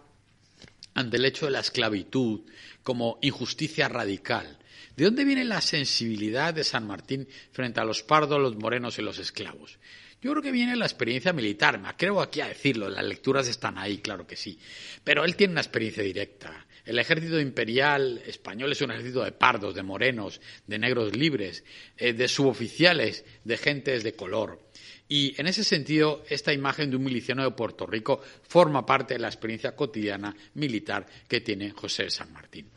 ante 0.95 1.17
el 1.17 1.25
hecho 1.25 1.47
de 1.47 1.53
la 1.53 1.61
esclavitud 1.61 2.43
como 2.85 3.19
injusticia 3.21 3.89
radical? 3.89 4.59
¿De 4.97 5.05
dónde 5.05 5.25
viene 5.25 5.45
la 5.45 5.61
sensibilidad 5.61 6.55
de 6.55 6.63
San 6.63 6.87
Martín 6.87 7.27
frente 7.51 7.81
a 7.81 7.85
los 7.85 8.03
pardos, 8.03 8.41
los 8.41 8.57
morenos 8.57 8.99
y 8.99 9.03
los 9.03 9.19
esclavos? 9.19 9.79
Yo 10.23 10.31
creo 10.31 10.43
que 10.43 10.53
viene 10.53 10.77
la 10.77 10.87
experiencia 10.87 11.33
militar, 11.33 11.79
me 11.79 11.89
atrevo 11.89 12.23
aquí 12.23 12.41
a 12.41 12.49
decirlo, 12.49 12.89
las 12.89 13.05
lecturas 13.05 13.47
están 13.49 13.77
ahí, 13.77 13.99
claro 13.99 14.27
que 14.27 14.37
sí, 14.37 14.59
pero 15.05 15.25
él 15.25 15.37
tiene 15.37 15.53
una 15.53 15.61
experiencia 15.61 16.03
directa. 16.03 16.66
El 16.87 17.01
ejército 17.01 17.41
imperial 17.41 18.23
español 18.27 18.71
es 18.71 18.81
un 18.81 18.93
ejército 18.93 19.25
de 19.25 19.33
pardos, 19.33 19.75
de 19.75 19.83
morenos, 19.83 20.41
de 20.69 20.79
negros 20.79 21.17
libres, 21.17 21.65
eh, 21.97 22.13
de 22.13 22.29
suboficiales, 22.29 23.25
de 23.43 23.57
gentes 23.57 24.05
de 24.05 24.15
color. 24.15 24.63
Y 25.09 25.35
en 25.41 25.49
ese 25.49 25.65
sentido, 25.65 26.23
esta 26.29 26.53
imagen 26.53 26.91
de 26.91 26.97
un 26.97 27.03
miliciano 27.03 27.43
de 27.43 27.51
Puerto 27.51 27.87
Rico 27.87 28.21
forma 28.43 28.87
parte 28.87 29.15
de 29.15 29.21
la 29.21 29.29
experiencia 29.29 29.75
cotidiana 29.75 30.35
militar 30.55 31.07
que 31.29 31.41
tiene 31.41 31.71
José 31.73 32.09
San 32.09 32.33
Martín. 32.33 32.71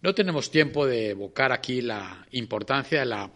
No 0.00 0.14
tenemos 0.14 0.50
tiempo 0.50 0.86
de 0.86 1.10
evocar 1.10 1.52
aquí 1.52 1.82
la 1.82 2.26
importancia 2.32 3.00
de 3.00 3.06
la 3.06 3.30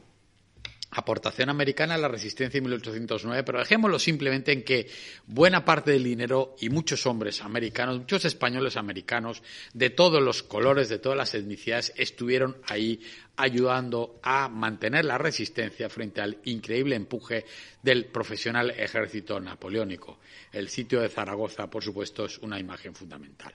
aportación 0.90 1.50
americana 1.50 1.94
a 1.94 1.98
la 1.98 2.08
resistencia 2.08 2.58
en 2.58 2.64
1809, 2.64 3.44
pero 3.44 3.60
dejémoslo 3.60 3.98
simplemente 3.98 4.52
en 4.52 4.64
que 4.64 4.88
buena 5.26 5.64
parte 5.64 5.92
del 5.92 6.02
dinero 6.02 6.56
y 6.60 6.68
muchos 6.68 7.06
hombres 7.06 7.42
americanos, 7.42 7.98
muchos 7.98 8.24
españoles 8.24 8.76
americanos 8.76 9.42
de 9.72 9.90
todos 9.90 10.20
los 10.20 10.42
colores, 10.42 10.88
de 10.88 10.98
todas 10.98 11.16
las 11.16 11.34
etnicidades, 11.34 11.92
estuvieron 11.96 12.56
ahí 12.66 13.00
ayudando 13.36 14.20
a 14.22 14.48
mantener 14.48 15.04
la 15.04 15.16
resistencia 15.16 15.88
frente 15.88 16.20
al 16.20 16.38
increíble 16.44 16.96
empuje 16.96 17.44
del 17.82 18.06
profesional 18.06 18.70
ejército 18.70 19.40
napoleónico. 19.40 20.18
El 20.52 20.68
sitio 20.68 21.00
de 21.00 21.08
Zaragoza, 21.08 21.70
por 21.70 21.84
supuesto, 21.84 22.24
es 22.24 22.38
una 22.38 22.58
imagen 22.58 22.94
fundamental. 22.94 23.54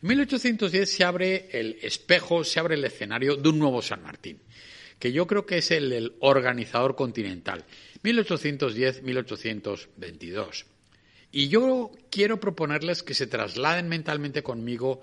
En 0.00 0.08
1810 0.08 0.88
se 0.90 1.04
abre 1.04 1.48
el 1.50 1.78
espejo, 1.82 2.44
se 2.44 2.60
abre 2.60 2.76
el 2.76 2.84
escenario 2.84 3.34
de 3.34 3.48
un 3.48 3.58
nuevo 3.58 3.82
San 3.82 4.02
Martín 4.02 4.40
que 4.98 5.12
yo 5.12 5.26
creo 5.26 5.44
que 5.46 5.56
es 5.58 5.70
el 5.70 5.90
del 5.90 6.16
organizador 6.20 6.96
continental, 6.96 7.64
1810-1822. 8.02 10.64
Y 11.30 11.48
yo 11.48 11.90
quiero 12.10 12.40
proponerles 12.40 13.02
que 13.02 13.12
se 13.14 13.26
trasladen 13.26 13.88
mentalmente 13.88 14.42
conmigo 14.42 15.02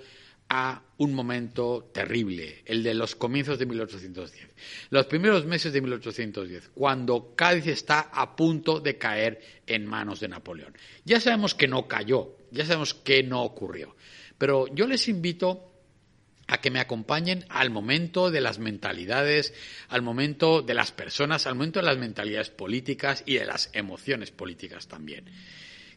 a 0.49 0.83
un 0.97 1.13
momento 1.13 1.89
terrible, 1.91 2.61
el 2.65 2.83
de 2.83 2.93
los 2.93 3.15
comienzos 3.15 3.57
de 3.57 3.65
1810, 3.65 4.49
los 4.91 5.05
primeros 5.07 5.45
meses 5.45 5.73
de 5.73 5.81
1810, 5.81 6.69
cuando 6.73 7.33
Cádiz 7.35 7.67
está 7.67 8.01
a 8.01 8.35
punto 8.35 8.79
de 8.79 8.97
caer 8.97 9.41
en 9.65 9.85
manos 9.85 10.19
de 10.19 10.27
Napoleón. 10.27 10.77
Ya 11.03 11.19
sabemos 11.19 11.55
que 11.55 11.67
no 11.67 11.87
cayó, 11.87 12.37
ya 12.51 12.65
sabemos 12.65 12.93
que 12.93 13.23
no 13.23 13.43
ocurrió, 13.43 13.95
pero 14.37 14.67
yo 14.67 14.87
les 14.87 15.07
invito 15.07 15.74
a 16.47 16.59
que 16.59 16.71
me 16.71 16.79
acompañen 16.79 17.45
al 17.49 17.69
momento 17.69 18.31
de 18.31 18.41
las 18.41 18.59
mentalidades, 18.59 19.53
al 19.89 20.01
momento 20.01 20.61
de 20.61 20.73
las 20.73 20.91
personas, 20.91 21.47
al 21.47 21.55
momento 21.55 21.79
de 21.79 21.85
las 21.85 21.97
mentalidades 21.97 22.49
políticas 22.49 23.23
y 23.25 23.35
de 23.35 23.45
las 23.45 23.69
emociones 23.73 24.31
políticas 24.31 24.87
también. 24.87 25.25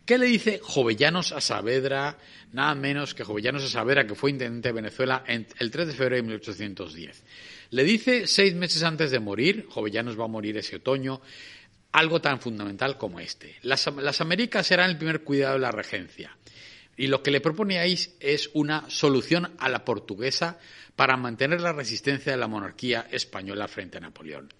¿Qué 0.09 0.17
le 0.17 0.25
dice 0.25 0.59
Jovellanos 0.63 1.33
a 1.33 1.43
Saavedra, 1.43 2.17
nada 2.53 2.75
menos 2.75 3.15
que 3.15 3.25
Jovellanos 3.25 3.63
a 3.65 3.69
Saavedra, 3.69 4.07
que 4.07 4.15
fue 4.15 4.31
intendente 4.31 4.71
de 4.71 4.73
Venezuela 4.73 5.23
el 5.27 5.71
3 5.71 5.87
de 5.87 5.93
febrero 5.93 6.17
de 6.17 6.23
1810? 6.23 7.25
Le 7.71 7.85
dice 7.85 8.27
seis 8.27 8.55
meses 8.55 8.83
antes 8.85 9.11
de 9.11 9.21
morir, 9.21 9.67
Jovellanos 9.69 10.19
va 10.19 10.25
a 10.25 10.29
morir 10.29 10.57
ese 10.57 10.77
otoño, 10.77 11.21
algo 11.93 12.23
tan 12.23 12.41
fundamental 12.41 12.97
como 12.97 13.21
este. 13.21 13.57
Las, 13.61 13.87
las 13.97 14.23
Américas 14.23 14.67
serán 14.67 14.89
el 14.89 14.97
primer 14.97 15.25
cuidado 15.25 15.55
de 15.55 15.61
la 15.61 15.73
regencia. 15.73 16.35
Y 16.99 17.07
lo 17.07 17.23
que 17.23 17.31
le 17.31 17.41
proponíais 17.41 18.17
es 18.19 18.51
una 18.55 18.91
solución 18.91 19.55
a 19.59 19.69
la 19.69 19.85
portuguesa 19.85 20.59
para 20.97 21.17
mantener 21.17 21.61
la 21.61 21.73
resistencia 21.73 22.33
de 22.33 22.39
la 22.39 22.49
monarquía 22.49 23.07
española 23.11 23.69
frente 23.69 23.99
a 23.99 24.01
Napoleón. 24.01 24.53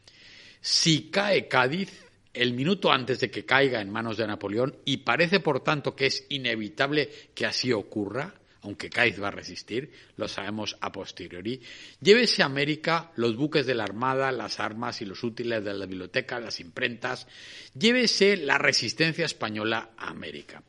Si 0.61 1.11
cae 1.11 1.49
Cádiz, 1.49 1.91
el 2.33 2.55
minuto 2.55 2.93
antes 2.93 3.19
de 3.19 3.29
que 3.29 3.45
caiga 3.45 3.81
en 3.81 3.91
manos 3.91 4.17
de 4.17 4.27
Napoleón, 4.29 4.77
y 4.85 4.99
parece 4.99 5.41
por 5.41 5.65
tanto 5.65 5.97
que 5.97 6.07
es 6.07 6.27
inevitable 6.29 7.11
que 7.35 7.45
así 7.45 7.73
ocurra, 7.73 8.33
aunque 8.63 8.91
Cádiz 8.91 9.21
va 9.23 9.29
a 9.29 9.33
resistir, 9.33 9.93
lo 10.17 10.29
sabemos 10.29 10.77
a 10.81 10.91
posteriori, 10.91 11.61
llévese 12.01 12.43
a 12.43 12.47
América 12.47 13.13
los 13.17 13.37
buques 13.37 13.67
de 13.67 13.75
la 13.75 13.85
Armada, 13.85 14.33
las 14.33 14.61
armas 14.61 15.01
y 15.01 15.05
los 15.05 15.23
útiles 15.23 15.65
de 15.65 15.75
la 15.75 15.87
biblioteca, 15.87 16.41
las 16.41 16.61
imprentas, 16.61 17.27
llévese 17.75 18.37
la 18.37 18.59
resistencia 18.59 19.25
española 19.25 19.91
a 19.97 20.09
América. 20.09 20.63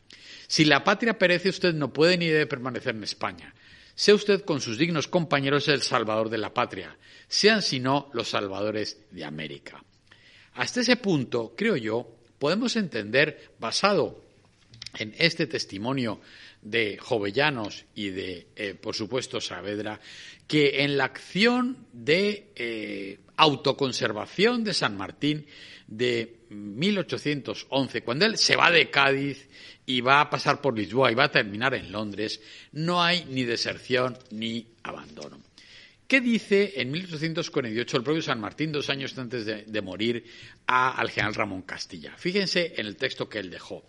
Si 0.47 0.65
la 0.65 0.83
patria 0.83 1.17
perece, 1.17 1.49
usted 1.49 1.73
no 1.73 1.93
puede 1.93 2.17
ni 2.17 2.27
debe 2.27 2.47
permanecer 2.47 2.95
en 2.95 3.03
España. 3.03 3.53
sea 3.95 4.15
usted 4.15 4.41
con 4.45 4.61
sus 4.61 4.77
dignos 4.77 5.07
compañeros 5.07 5.67
el 5.67 5.81
salvador 5.81 6.29
de 6.29 6.37
la 6.37 6.53
patria, 6.53 6.97
sean 7.27 7.61
si 7.61 7.79
no 7.79 8.09
los 8.13 8.29
salvadores 8.29 8.97
de 9.11 9.25
América. 9.25 9.83
Hasta 10.53 10.81
ese 10.81 10.95
punto, 10.95 11.53
creo 11.55 11.75
yo, 11.75 12.15
podemos 12.39 12.75
entender, 12.75 13.51
basado 13.59 14.23
en 14.97 15.13
este 15.17 15.47
testimonio 15.47 16.19
de 16.61 16.97
Jovellanos 16.97 17.85
y 17.95 18.09
de, 18.09 18.47
eh, 18.55 18.75
por 18.75 18.95
supuesto, 18.95 19.39
Saavedra, 19.39 19.99
que 20.47 20.83
en 20.83 20.97
la 20.97 21.05
acción 21.05 21.87
de 21.93 22.51
eh, 22.55 23.19
autoconservación 23.37 24.63
de 24.63 24.73
San 24.73 24.97
Martín 24.97 25.45
de 25.87 26.39
1811, 26.49 28.01
cuando 28.01 28.25
él 28.25 28.37
se 28.37 28.55
va 28.55 28.71
de 28.71 28.89
Cádiz 28.89 29.47
y 29.85 30.01
va 30.01 30.21
a 30.21 30.29
pasar 30.29 30.61
por 30.61 30.77
Lisboa 30.77 31.11
y 31.11 31.15
va 31.15 31.25
a 31.25 31.31
terminar 31.31 31.73
en 31.73 31.91
Londres, 31.91 32.41
no 32.71 33.01
hay 33.01 33.25
ni 33.25 33.43
deserción 33.43 34.17
ni 34.31 34.67
abandono. 34.83 35.41
¿Qué 36.09 36.21
dice 36.21 36.73
en 36.77 36.89
1848 36.89 37.97
el 37.97 38.03
propio 38.03 38.21
San 38.23 38.39
Martín, 38.39 38.71
dos 38.71 38.89
años 38.89 39.15
antes 39.19 39.45
de, 39.45 39.81
morir, 39.83 40.25
al 40.65 41.11
general 41.11 41.35
Ramón 41.35 41.61
Castilla? 41.61 42.15
Fíjense 42.17 42.73
en 42.77 42.87
el 42.87 42.95
texto 42.95 43.29
que 43.29 43.37
él 43.37 43.51
dejó. 43.51 43.83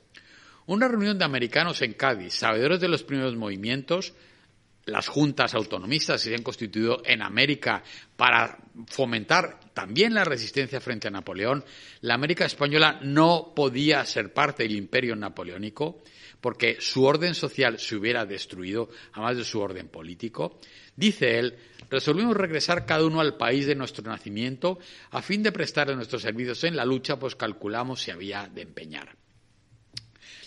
Una 0.66 0.88
reunión 0.88 1.18
de 1.18 1.24
americanos 1.24 1.82
en 1.82 1.94
Cádiz, 1.94 2.34
sabedores 2.34 2.80
de 2.80 2.88
los 2.88 3.02
primeros 3.02 3.36
movimientos, 3.36 4.14
las 4.86 5.08
juntas 5.08 5.54
autonomistas 5.54 6.20
se 6.20 6.34
han 6.34 6.42
constituido 6.42 7.02
en 7.04 7.22
América 7.22 7.82
para 8.16 8.58
fomentar 8.86 9.60
también 9.72 10.14
la 10.14 10.24
resistencia 10.24 10.80
frente 10.80 11.08
a 11.08 11.10
Napoleón, 11.10 11.64
la 12.00 12.14
América 12.14 12.44
española 12.44 12.98
no 13.02 13.52
podía 13.54 14.04
ser 14.04 14.32
parte 14.32 14.62
del 14.62 14.76
imperio 14.76 15.14
napoleónico 15.16 16.02
porque 16.40 16.78
su 16.80 17.04
orden 17.04 17.34
social 17.34 17.78
se 17.78 17.96
hubiera 17.96 18.24
destruido, 18.24 18.88
además 19.12 19.36
de 19.36 19.44
su 19.44 19.60
orden 19.60 19.88
político. 19.88 20.58
Dice 20.96 21.38
él, 21.38 21.56
resolvimos 21.90 22.36
regresar 22.36 22.86
cada 22.86 23.04
uno 23.04 23.20
al 23.20 23.36
país 23.36 23.66
de 23.66 23.74
nuestro 23.74 24.04
nacimiento 24.04 24.78
a 25.10 25.22
fin 25.22 25.42
de 25.42 25.52
prestarle 25.52 25.94
nuestros 25.94 26.22
servicios 26.22 26.64
en 26.64 26.76
la 26.76 26.84
lucha, 26.84 27.18
pues 27.18 27.36
calculamos 27.36 28.00
si 28.00 28.10
había 28.10 28.48
de 28.48 28.62
empeñar. 28.62 29.14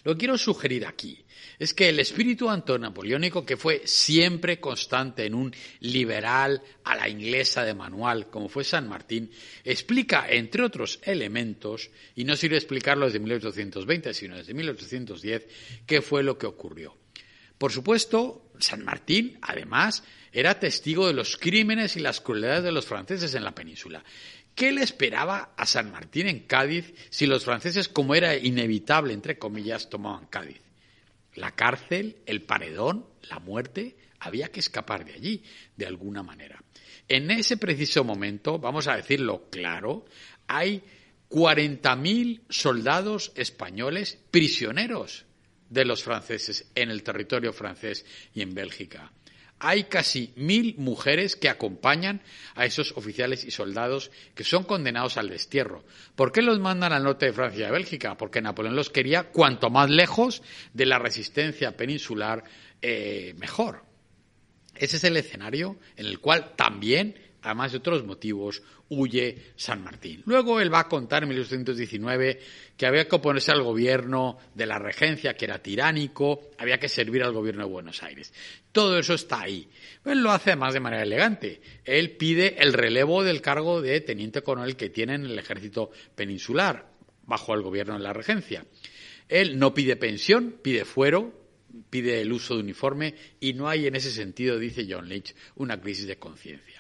Lo 0.04 0.14
que 0.14 0.20
quiero 0.20 0.38
sugerir 0.38 0.86
aquí 0.86 1.24
es 1.60 1.74
que 1.74 1.90
el 1.90 2.00
espíritu 2.00 2.50
antonapoleónico, 2.50 3.46
que 3.46 3.58
fue 3.58 3.84
siempre 3.86 4.60
constante 4.60 5.26
en 5.26 5.34
un 5.34 5.54
liberal 5.80 6.62
a 6.84 6.96
la 6.96 7.08
inglesa 7.08 7.64
de 7.64 7.74
manual, 7.74 8.30
como 8.30 8.50
fue 8.50 8.64
San 8.64 8.90
Martín, 8.90 9.32
explica, 9.64 10.26
entre 10.30 10.64
otros 10.64 11.00
elementos, 11.04 11.90
y 12.16 12.26
no 12.26 12.36
sirve 12.36 12.58
explicarlo 12.58 13.06
desde 13.06 13.20
1820, 13.20 14.14
sino 14.14 14.38
desde 14.38 14.54
1810, 14.54 15.48
qué 15.86 16.02
fue 16.02 16.24
lo 16.24 16.38
que 16.38 16.48
ocurrió. 16.48 16.98
Por 17.58 17.72
supuesto, 17.72 18.52
San 18.60 18.84
Martín, 18.84 19.38
además, 19.42 20.04
era 20.34 20.60
testigo 20.60 21.08
de 21.08 21.14
los 21.14 21.38
crímenes 21.38 21.96
y 21.96 22.00
las 22.00 22.20
crueldades 22.20 22.64
de 22.64 22.72
los 22.72 22.86
franceses 22.86 23.36
en 23.36 23.44
la 23.44 23.56
península. 23.56 24.04
¿Qué 24.56 24.72
le 24.72 24.84
esperaba 24.84 25.54
a 25.58 25.66
San 25.66 25.92
Martín 25.92 26.28
en 26.28 26.42
Cádiz 26.42 26.94
si 27.10 27.26
los 27.26 27.44
franceses, 27.44 27.90
como 27.90 28.14
era 28.14 28.36
inevitable, 28.36 29.14
entre 29.14 29.40
comillas, 29.40 29.90
tomaban 29.90 30.28
Cádiz? 30.28 30.62
La 31.36 31.56
cárcel, 31.56 32.18
el 32.28 32.44
paredón, 32.44 33.08
la 33.30 33.40
muerte, 33.40 33.98
había 34.20 34.50
que 34.50 34.60
escapar 34.60 35.06
de 35.06 35.14
allí, 35.14 35.44
de 35.76 35.88
alguna 35.88 36.22
manera. 36.22 36.64
En 37.08 37.32
ese 37.32 37.58
preciso 37.58 38.04
momento, 38.04 38.60
vamos 38.60 38.88
a 38.88 38.96
decirlo 38.96 39.50
claro, 39.50 40.06
hay 40.48 40.84
40.000 41.30 42.42
soldados 42.48 43.32
españoles 43.36 44.20
prisioneros 44.30 45.26
de 45.70 45.86
los 45.86 46.04
franceses 46.04 46.70
en 46.76 46.92
el 46.92 47.02
territorio 47.02 47.52
francés 47.54 48.06
y 48.36 48.44
en 48.44 48.54
Bélgica 48.54 49.12
hay 49.64 49.86
casi 49.86 50.34
mil 50.36 50.76
mujeres 50.78 51.38
que 51.38 51.48
acompañan 51.48 52.22
a 52.54 52.66
esos 52.66 52.92
oficiales 52.98 53.46
y 53.46 53.52
soldados 53.52 54.12
que 54.36 54.44
son 54.44 54.66
condenados 54.66 55.18
al 55.18 55.30
destierro. 55.30 55.86
¿Por 56.16 56.34
qué 56.34 56.42
los 56.42 56.60
mandan 56.60 56.92
al 56.92 57.04
norte 57.04 57.28
de 57.28 57.34
Francia 57.34 57.64
y 57.64 57.66
de 57.68 57.72
Bélgica? 57.72 58.18
Porque 58.18 58.42
Napoleón 58.42 58.76
los 58.76 58.90
quería 58.90 59.32
cuanto 59.32 59.70
más 59.70 59.90
lejos 59.90 60.44
de 60.74 60.86
la 60.86 61.00
resistencia 61.00 61.78
peninsular, 61.78 62.44
eh, 62.82 63.34
mejor. 63.38 63.86
Ese 64.76 64.98
es 64.98 65.04
el 65.06 65.16
escenario 65.16 65.80
en 65.96 66.08
el 66.08 66.20
cual 66.20 66.56
también 66.58 67.16
además 67.44 67.72
de 67.72 67.78
otros 67.78 68.06
motivos, 68.06 68.64
huye 68.90 69.54
San 69.56 69.84
Martín. 69.84 70.24
Luego 70.26 70.60
él 70.60 70.74
va 70.74 70.80
a 70.80 70.88
contar 70.88 71.24
en 71.24 71.30
1819 71.30 72.40
que 72.78 72.86
había 72.86 73.08
que 73.08 73.16
oponerse 73.16 73.52
al 73.52 73.62
gobierno 73.62 74.38
de 74.56 74.66
la 74.66 74.80
regencia, 74.80 75.36
que 75.36 75.46
era 75.46 75.62
tiránico, 75.62 76.50
había 76.58 76.80
que 76.80 76.90
servir 76.90 77.24
al 77.24 77.34
gobierno 77.34 77.66
de 77.66 77.72
Buenos 77.72 78.02
Aires. 78.02 78.34
Todo 78.72 78.98
eso 78.98 79.14
está 79.14 79.42
ahí. 79.42 79.68
Él 80.06 80.22
lo 80.22 80.32
hace 80.32 80.52
además 80.52 80.74
de 80.74 80.80
manera 80.80 81.04
elegante. 81.04 81.62
Él 81.86 82.12
pide 82.12 82.62
el 82.64 82.74
relevo 82.74 83.24
del 83.24 83.42
cargo 83.42 83.82
de 83.82 84.02
teniente 84.02 84.42
coronel 84.42 84.76
que 84.76 84.90
tiene 84.90 85.16
en 85.16 85.26
el 85.26 85.38
ejército 85.38 85.92
peninsular, 86.16 86.92
bajo 87.26 87.54
el 87.54 87.62
gobierno 87.62 87.94
de 87.94 88.04
la 88.04 88.14
regencia. 88.14 88.66
Él 89.30 89.60
no 89.60 89.74
pide 89.74 89.96
pensión, 89.96 90.56
pide 90.62 90.86
fuero, 90.86 91.44
pide 91.90 92.22
el 92.22 92.32
uso 92.32 92.56
de 92.56 92.62
uniforme 92.62 93.16
y 93.40 93.54
no 93.54 93.68
hay 93.68 93.88
en 93.88 93.96
ese 93.96 94.12
sentido, 94.12 94.60
dice 94.60 94.88
John 94.90 95.10
Lynch, 95.10 95.36
una 95.56 95.80
crisis 95.80 96.08
de 96.08 96.18
conciencia. 96.18 96.73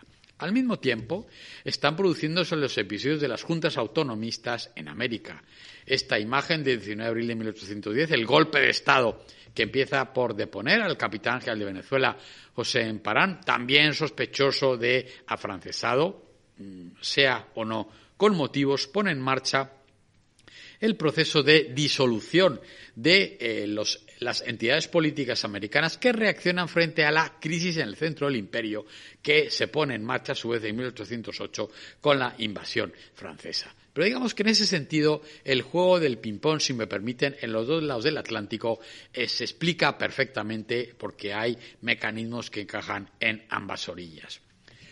Al 0.43 0.51
mismo 0.51 0.77
tiempo, 0.77 1.25
están 1.63 1.95
produciéndose 1.95 2.57
los 2.57 2.77
episodios 2.77 3.21
de 3.21 3.29
las 3.29 3.43
juntas 3.43 3.77
autonomistas 3.77 4.71
en 4.75 4.89
América. 4.89 5.41
Esta 5.85 6.19
imagen 6.19 6.65
del 6.65 6.79
19 6.79 7.01
de 7.01 7.09
abril 7.09 7.27
de 7.29 7.35
1810, 7.35 8.11
el 8.11 8.25
golpe 8.25 8.59
de 8.59 8.69
Estado 8.69 9.23
que 9.53 9.63
empieza 9.63 10.11
por 10.11 10.35
deponer 10.35 10.81
al 10.81 10.97
capitán 10.97 11.39
general 11.39 11.59
de 11.59 11.65
Venezuela, 11.65 12.17
José 12.55 12.81
Emparán, 12.81 13.39
también 13.39 13.93
sospechoso 13.93 14.75
de 14.75 15.07
afrancesado, 15.27 16.25
mm, 16.57 16.87
sea 16.99 17.47
o 17.55 17.63
no 17.63 17.89
con 18.17 18.35
motivos, 18.35 18.87
pone 18.87 19.11
en 19.11 19.21
marcha 19.21 19.71
el 20.81 20.97
proceso 20.97 21.41
de 21.41 21.71
disolución 21.73 22.59
de 22.95 23.37
eh, 23.39 23.65
las 24.23 24.41
entidades 24.41 24.87
políticas 24.87 25.45
americanas 25.45 25.97
que 25.97 26.11
reaccionan 26.11 26.69
frente 26.69 27.05
a 27.05 27.11
la 27.11 27.37
crisis 27.39 27.77
en 27.77 27.87
el 27.87 27.95
centro 27.95 28.27
del 28.27 28.37
imperio 28.37 28.85
que 29.21 29.49
se 29.49 29.67
pone 29.67 29.95
en 29.95 30.03
marcha 30.03 30.31
a 30.31 30.35
su 30.35 30.49
vez 30.49 30.63
en 30.63 30.75
1808 30.75 31.69
con 32.01 32.19
la 32.19 32.35
invasión 32.37 32.93
francesa. 33.13 33.73
Pero 33.93 34.05
digamos 34.05 34.33
que 34.33 34.41
en 34.41 34.49
ese 34.49 34.65
sentido 34.65 35.21
el 35.43 35.61
juego 35.61 35.99
del 35.99 36.17
ping-pong, 36.17 36.59
si 36.59 36.73
me 36.73 36.87
permiten, 36.87 37.35
en 37.41 37.53
los 37.53 37.67
dos 37.67 37.83
lados 37.83 38.03
del 38.03 38.17
Atlántico 38.17 38.79
eh, 39.13 39.27
se 39.27 39.43
explica 39.43 39.97
perfectamente 39.97 40.95
porque 40.97 41.33
hay 41.33 41.57
mecanismos 41.81 42.49
que 42.49 42.61
encajan 42.61 43.09
en 43.19 43.45
ambas 43.49 43.87
orillas. 43.89 44.41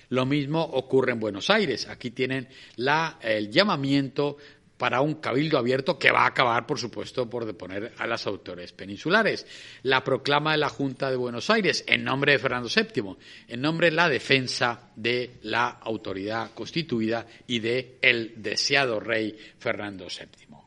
Lo 0.09 0.25
mismo 0.25 0.61
ocurre 0.61 1.13
en 1.13 1.21
Buenos 1.21 1.49
Aires. 1.49 1.87
Aquí 1.87 2.11
tienen 2.11 2.49
el 3.21 3.49
llamamiento 3.49 4.37
para 4.81 5.01
un 5.01 5.13
cabildo 5.21 5.59
abierto 5.59 5.99
que 5.99 6.09
va 6.09 6.23
a 6.23 6.29
acabar, 6.29 6.65
por 6.65 6.79
supuesto, 6.79 7.29
por 7.29 7.45
deponer 7.45 7.93
a 7.99 8.07
las 8.07 8.25
autores 8.25 8.71
peninsulares. 8.71 9.45
La 9.83 10.03
proclama 10.03 10.53
de 10.53 10.57
la 10.57 10.69
Junta 10.69 11.11
de 11.11 11.17
Buenos 11.17 11.51
Aires 11.51 11.83
en 11.85 12.03
nombre 12.03 12.31
de 12.31 12.39
Fernando 12.39 12.67
VII, 12.67 13.15
en 13.47 13.61
nombre 13.61 13.91
de 13.91 13.95
la 13.95 14.09
defensa 14.09 14.89
de 14.95 15.37
la 15.43 15.69
autoridad 15.69 16.49
constituida 16.55 17.27
y 17.45 17.59
de 17.59 17.99
el 18.01 18.33
deseado 18.41 18.99
rey 18.99 19.37
Fernando 19.59 20.07
VII. 20.07 20.57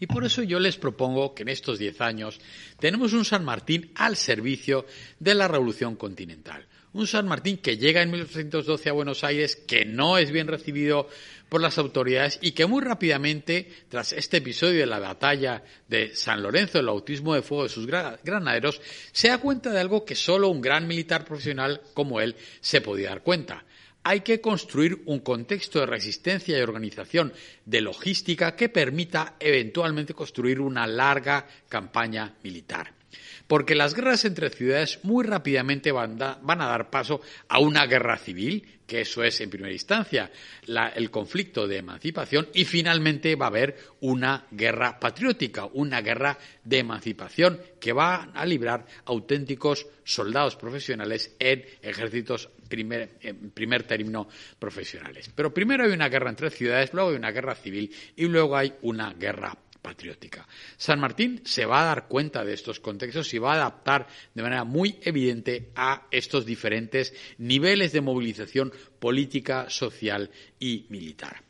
Y 0.00 0.06
por 0.06 0.24
eso 0.24 0.42
yo 0.42 0.60
les 0.60 0.78
propongo 0.78 1.34
que 1.34 1.42
en 1.42 1.50
estos 1.50 1.78
diez 1.78 2.00
años 2.00 2.40
tenemos 2.80 3.12
un 3.12 3.26
San 3.26 3.44
Martín 3.44 3.92
al 3.96 4.16
servicio 4.16 4.86
de 5.20 5.34
la 5.34 5.46
revolución 5.46 5.94
continental. 5.94 6.66
Un 6.94 7.06
San 7.06 7.28
Martín 7.28 7.58
que 7.58 7.76
llega 7.76 8.00
en 8.00 8.10
1812 8.10 8.88
a 8.88 8.92
Buenos 8.92 9.22
Aires, 9.22 9.56
que 9.56 9.84
no 9.84 10.16
es 10.16 10.30
bien 10.30 10.48
recibido 10.48 11.06
por 11.50 11.60
las 11.60 11.76
autoridades 11.76 12.38
y 12.40 12.52
que 12.52 12.64
muy 12.64 12.82
rápidamente, 12.82 13.70
tras 13.90 14.14
este 14.14 14.38
episodio 14.38 14.80
de 14.80 14.86
la 14.86 14.98
batalla 14.98 15.62
de 15.86 16.14
San 16.14 16.42
Lorenzo, 16.42 16.78
el 16.78 16.86
bautismo 16.86 17.34
de 17.34 17.42
fuego 17.42 17.64
de 17.64 17.68
sus 17.68 17.86
granaderos, 17.86 18.80
se 19.12 19.28
da 19.28 19.36
cuenta 19.36 19.70
de 19.70 19.80
algo 19.80 20.06
que 20.06 20.14
solo 20.14 20.48
un 20.48 20.62
gran 20.62 20.86
militar 20.86 21.26
profesional 21.26 21.82
como 21.92 22.22
él 22.22 22.34
se 22.60 22.80
podía 22.80 23.10
dar 23.10 23.22
cuenta. 23.22 23.64
Hay 24.02 24.20
que 24.20 24.40
construir 24.40 25.02
un 25.04 25.20
contexto 25.20 25.80
de 25.80 25.86
resistencia 25.86 26.56
y 26.56 26.62
organización 26.62 27.34
de 27.66 27.82
logística 27.82 28.56
que 28.56 28.70
permita 28.70 29.36
eventualmente 29.38 30.14
construir 30.14 30.58
una 30.58 30.86
larga 30.86 31.46
campaña 31.68 32.34
militar 32.42 32.97
porque 33.48 33.74
las 33.74 33.94
guerras 33.94 34.24
entre 34.26 34.50
ciudades 34.50 35.00
muy 35.02 35.24
rápidamente 35.24 35.90
van, 35.90 36.22
a 36.22 36.38
dar 36.44 36.90
paso 36.90 37.20
a 37.48 37.58
una 37.58 37.86
guerra 37.86 38.18
civil, 38.18 38.80
que 38.86 39.00
eso 39.00 39.24
es 39.24 39.40
en 39.40 39.50
primera 39.50 39.72
instancia 39.72 40.30
el 40.66 41.10
conflicto 41.10 41.66
de 41.66 41.78
emancipación, 41.78 42.48
y 42.54 42.64
finalmente 42.66 43.34
va 43.36 43.46
a 43.46 43.48
haber 43.48 43.76
una 44.00 44.46
guerra 44.50 45.00
patriótica, 45.00 45.64
una 45.72 46.02
guerra 46.02 46.38
de 46.62 46.78
emancipación 46.78 47.60
que 47.80 47.92
va 47.92 48.30
a 48.34 48.46
librar 48.46 48.86
auténticos 49.06 49.86
soldados 50.04 50.56
profesionales 50.56 51.34
en 51.38 51.64
ejércitos 51.82 52.50
primer, 52.68 53.16
en 53.22 53.50
primer 53.50 53.84
término 53.84 54.28
profesionales. 54.58 55.30
Pero 55.34 55.54
primero 55.54 55.84
hay 55.84 55.92
una 55.92 56.10
guerra 56.10 56.30
entre 56.30 56.50
ciudades, 56.50 56.92
luego 56.92 57.10
hay 57.10 57.16
una 57.16 57.30
guerra 57.30 57.54
civil 57.54 57.90
y 58.14 58.26
luego 58.26 58.56
hay 58.56 58.74
una 58.82 59.14
guerra 59.14 59.56
patriótica. 59.88 60.46
San 60.76 61.00
Martín 61.00 61.40
se 61.44 61.64
va 61.64 61.80
a 61.80 61.86
dar 61.86 62.08
cuenta 62.08 62.44
de 62.44 62.52
estos 62.52 62.78
contextos 62.78 63.32
y 63.32 63.38
va 63.38 63.52
a 63.52 63.56
adaptar 63.56 64.06
de 64.34 64.42
manera 64.42 64.64
muy 64.64 64.98
evidente 65.00 65.70
a 65.74 66.06
estos 66.10 66.44
diferentes 66.44 67.14
niveles 67.38 67.92
de 67.92 68.02
movilización 68.02 68.70
política, 68.98 69.70
social 69.70 70.30
y 70.60 70.84
militar. 70.90 71.47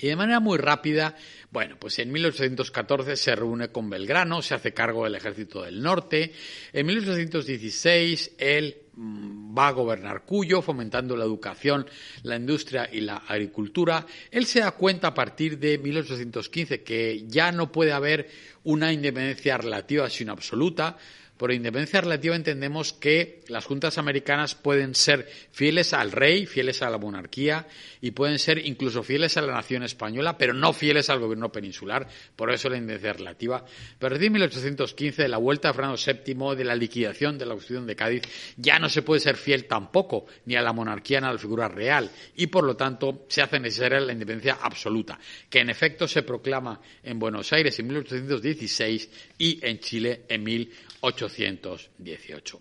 Y 0.00 0.08
de 0.08 0.16
manera 0.16 0.40
muy 0.40 0.58
rápida, 0.58 1.16
bueno, 1.50 1.76
pues 1.78 1.98
en 1.98 2.12
1814 2.12 3.16
se 3.16 3.34
reúne 3.34 3.68
con 3.68 3.90
Belgrano, 3.90 4.42
se 4.42 4.54
hace 4.54 4.72
cargo 4.72 5.04
del 5.04 5.14
ejército 5.14 5.62
del 5.62 5.82
norte. 5.82 6.32
En 6.72 6.86
1816 6.86 8.36
él 8.38 8.76
mm, 8.94 9.56
va 9.56 9.68
a 9.68 9.72
gobernar 9.72 10.24
Cuyo, 10.24 10.62
fomentando 10.62 11.16
la 11.16 11.24
educación, 11.24 11.86
la 12.22 12.36
industria 12.36 12.88
y 12.92 13.00
la 13.00 13.16
agricultura. 13.16 14.06
Él 14.30 14.46
se 14.46 14.60
da 14.60 14.72
cuenta 14.72 15.08
a 15.08 15.14
partir 15.14 15.58
de 15.58 15.78
1815 15.78 16.82
que 16.82 17.24
ya 17.26 17.50
no 17.50 17.72
puede 17.72 17.92
haber 17.92 18.28
una 18.64 18.92
independencia 18.92 19.58
relativa 19.58 20.08
sino 20.10 20.32
absoluta, 20.32 20.96
por 21.38 21.52
independencia 21.52 22.00
relativa 22.00 22.34
entendemos 22.34 22.92
que 22.92 23.42
las 23.46 23.64
juntas 23.64 23.96
americanas 23.96 24.56
pueden 24.56 24.94
ser 24.94 25.28
fieles 25.52 25.94
al 25.94 26.10
rey, 26.10 26.46
fieles 26.46 26.82
a 26.82 26.90
la 26.90 26.98
monarquía 26.98 27.66
y 28.00 28.10
pueden 28.10 28.40
ser 28.40 28.58
incluso 28.66 29.04
fieles 29.04 29.36
a 29.36 29.42
la 29.42 29.54
nación 29.54 29.84
española, 29.84 30.36
pero 30.36 30.52
no 30.52 30.72
fieles 30.72 31.08
al 31.10 31.20
gobierno 31.20 31.52
peninsular. 31.52 32.08
Por 32.34 32.52
eso 32.52 32.68
la 32.68 32.76
independencia 32.76 33.12
relativa. 33.12 33.64
Pero 33.98 34.16
desde 34.16 34.30
1815, 34.30 35.22
de 35.22 35.28
la 35.28 35.38
vuelta 35.38 35.68
de 35.68 35.74
Fernando 35.74 35.96
VII, 35.96 36.56
de 36.56 36.64
la 36.64 36.74
liquidación 36.74 37.38
de 37.38 37.46
la 37.46 37.52
Constitución 37.52 37.86
de 37.86 37.96
Cádiz, 37.96 38.22
ya 38.56 38.80
no 38.80 38.88
se 38.88 39.02
puede 39.02 39.20
ser 39.20 39.36
fiel 39.36 39.66
tampoco 39.66 40.26
ni 40.46 40.56
a 40.56 40.62
la 40.62 40.72
monarquía 40.72 41.20
ni 41.20 41.28
a 41.28 41.32
la 41.32 41.38
figura 41.38 41.68
real 41.68 42.10
y 42.36 42.48
por 42.48 42.64
lo 42.64 42.76
tanto 42.76 43.26
se 43.28 43.42
hace 43.42 43.60
necesaria 43.60 44.00
la 44.00 44.12
independencia 44.12 44.58
absoluta, 44.60 45.18
que 45.48 45.60
en 45.60 45.70
efecto 45.70 46.08
se 46.08 46.24
proclama 46.24 46.80
en 47.04 47.20
Buenos 47.20 47.52
Aires 47.52 47.78
en 47.78 47.86
1816 47.86 49.10
y 49.38 49.64
en 49.64 49.78
Chile 49.78 50.22
en 50.28 50.42
1816. 50.42 51.27
818. 51.28 52.60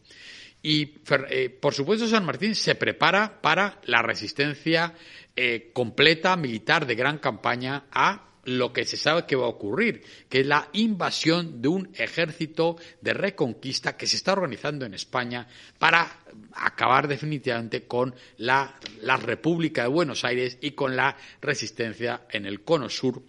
Y, 0.62 0.96
eh, 1.30 1.50
por 1.50 1.74
supuesto, 1.74 2.08
San 2.08 2.26
Martín 2.26 2.56
se 2.56 2.76
prepara 2.76 3.42
para 3.42 3.80
la 3.86 4.02
resistencia 4.02 4.94
eh, 5.36 5.72
completa 5.74 6.36
militar 6.36 6.86
de 6.86 6.96
gran 6.96 7.20
campaña 7.20 7.86
a 7.92 8.28
lo 8.48 8.72
que 8.72 8.86
se 8.86 8.96
sabe 8.96 9.26
que 9.26 9.36
va 9.36 9.46
a 9.46 9.50
ocurrir, 9.50 10.04
que 10.30 10.40
es 10.40 10.48
la 10.48 10.70
invasión 10.72 11.62
de 11.62 11.68
un 11.68 11.90
ejército 11.96 12.78
de 13.02 13.14
reconquista 13.14 13.98
que 13.98 14.08
se 14.08 14.16
está 14.16 14.32
organizando 14.32 14.86
en 14.86 14.94
España 14.94 15.48
para 15.78 16.22
acabar 16.54 17.10
definitivamente 17.10 17.86
con 17.86 18.16
la, 18.38 18.80
la 19.02 19.18
República 19.18 19.84
de 19.84 19.90
Buenos 19.90 20.24
Aires 20.24 20.58
y 20.62 20.72
con 20.72 20.96
la 20.96 21.18
resistencia 21.42 22.26
en 22.32 22.46
el 22.46 22.64
cono 22.64 22.90
sur 22.90 23.22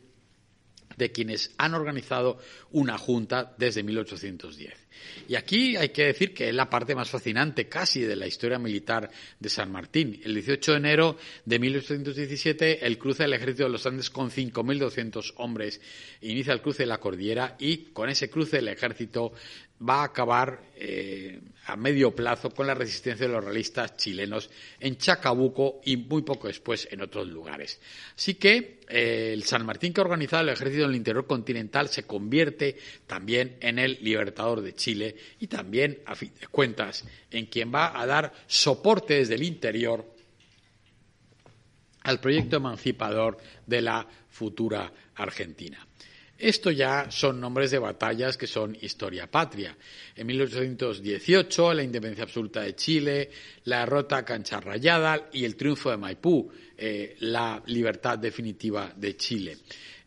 de 0.96 1.12
quienes 1.12 1.52
han 1.58 1.74
organizado 1.74 2.38
una 2.70 2.96
junta 2.96 3.54
desde 3.58 3.82
1810. 3.82 4.87
Y 5.28 5.34
aquí 5.34 5.76
hay 5.76 5.90
que 5.90 6.06
decir 6.06 6.32
que 6.32 6.48
es 6.48 6.54
la 6.54 6.70
parte 6.70 6.94
más 6.94 7.10
fascinante 7.10 7.68
casi 7.68 8.00
de 8.00 8.16
la 8.16 8.26
historia 8.26 8.58
militar 8.58 9.10
de 9.38 9.48
San 9.48 9.70
Martín. 9.70 10.20
El 10.24 10.34
18 10.34 10.72
de 10.72 10.78
enero 10.78 11.16
de 11.44 11.58
1817, 11.58 12.86
el 12.86 12.98
cruce 12.98 13.24
del 13.24 13.34
ejército 13.34 13.64
de 13.64 13.70
los 13.70 13.86
Andes 13.86 14.10
con 14.10 14.30
5.200 14.30 15.34
hombres 15.36 15.80
inicia 16.22 16.52
el 16.52 16.62
cruce 16.62 16.84
de 16.84 16.88
la 16.88 16.98
cordillera 16.98 17.56
y 17.58 17.92
con 17.92 18.08
ese 18.08 18.30
cruce 18.30 18.58
el 18.58 18.68
ejército 18.68 19.32
va 19.86 20.00
a 20.00 20.04
acabar 20.04 20.60
eh, 20.74 21.40
a 21.66 21.76
medio 21.76 22.14
plazo 22.14 22.50
con 22.50 22.66
la 22.66 22.74
resistencia 22.74 23.26
de 23.26 23.32
los 23.32 23.44
realistas 23.44 23.96
chilenos 23.96 24.50
en 24.80 24.96
Chacabuco 24.96 25.80
y 25.84 25.96
muy 25.96 26.22
poco 26.22 26.48
después 26.48 26.88
en 26.90 27.02
otros 27.02 27.28
lugares. 27.28 27.80
Así 28.16 28.34
que 28.34 28.80
eh, 28.88 29.30
el 29.32 29.44
San 29.44 29.64
Martín 29.64 29.92
que 29.92 30.00
ha 30.00 30.04
organizado 30.04 30.42
el 30.42 30.48
ejército 30.50 30.84
en 30.84 30.90
el 30.90 30.96
interior 30.96 31.26
continental 31.26 31.88
se 31.88 32.04
convierte 32.04 32.76
también 33.06 33.56
en 33.60 33.78
el 33.78 33.98
libertador 34.00 34.62
de 34.62 34.74
Chile 34.74 35.16
y 35.40 35.46
también, 35.46 36.00
a 36.06 36.14
fin 36.14 36.32
de 36.40 36.46
cuentas, 36.46 37.04
en 37.30 37.46
quien 37.46 37.72
va 37.72 38.00
a 38.00 38.06
dar 38.06 38.32
soporte 38.46 39.14
desde 39.14 39.34
el 39.34 39.42
interior 39.42 40.04
al 42.02 42.20
proyecto 42.20 42.56
emancipador 42.56 43.38
de 43.66 43.82
la 43.82 44.06
futura 44.30 44.92
Argentina. 45.16 45.87
Esto 46.38 46.70
ya 46.70 47.10
son 47.10 47.40
nombres 47.40 47.72
de 47.72 47.80
batallas 47.80 48.36
que 48.36 48.46
son 48.46 48.76
historia 48.80 49.28
patria. 49.28 49.76
En 50.14 50.24
1818, 50.28 51.74
la 51.74 51.82
independencia 51.82 52.22
absoluta 52.22 52.60
de 52.62 52.76
Chile, 52.76 53.30
la 53.64 53.80
derrota 53.80 54.18
a 54.18 54.24
Cancha 54.24 54.60
Rayada 54.60 55.30
y 55.32 55.44
el 55.44 55.56
triunfo 55.56 55.90
de 55.90 55.96
Maipú, 55.96 56.48
eh, 56.76 57.16
la 57.20 57.60
libertad 57.66 58.18
definitiva 58.18 58.92
de 58.94 59.16
Chile. 59.16 59.58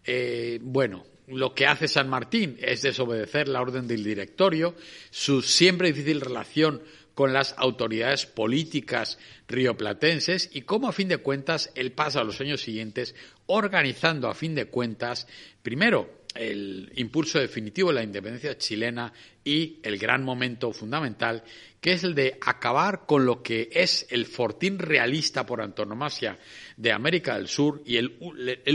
Eh, 0.05 0.57
bueno, 0.61 1.05
lo 1.27 1.53
que 1.53 1.65
hace 1.65 1.89
San 1.89 2.09
Martín 2.09 2.57
es 2.61 2.81
desobedecer 2.81 3.49
la 3.49 3.61
orden 3.61 3.85
del 3.85 4.03
directorio, 4.03 4.75
su 5.09 5.41
siempre 5.41 5.91
difícil 5.91 6.21
relación 6.21 6.81
con 7.13 7.33
las 7.33 7.53
autoridades 7.57 8.25
políticas 8.25 9.19
rioplatenses 9.47 10.49
y 10.53 10.61
cómo 10.61 10.87
a 10.87 10.93
fin 10.93 11.09
de 11.09 11.17
cuentas 11.17 11.71
él 11.75 11.91
pasa 11.91 12.21
a 12.21 12.23
los 12.23 12.39
años 12.39 12.61
siguientes 12.61 13.15
organizando 13.47 14.29
a 14.29 14.33
fin 14.33 14.55
de 14.55 14.65
cuentas 14.65 15.27
primero 15.61 16.20
el 16.35 16.91
impulso 16.95 17.39
definitivo 17.39 17.89
de 17.89 17.95
la 17.95 18.03
independencia 18.03 18.57
chilena 18.57 19.11
y 19.43 19.79
el 19.83 19.97
gran 19.97 20.23
momento 20.23 20.71
fundamental, 20.71 21.43
que 21.79 21.93
es 21.93 22.03
el 22.03 22.13
de 22.13 22.37
acabar 22.41 23.05
con 23.05 23.25
lo 23.25 23.41
que 23.41 23.69
es 23.71 24.05
el 24.09 24.25
fortín 24.25 24.77
realista 24.79 25.45
por 25.45 25.61
antonomasia 25.61 26.37
de 26.77 26.91
América 26.91 27.35
del 27.35 27.47
Sur 27.47 27.81
y 27.85 27.97
el, 27.97 28.17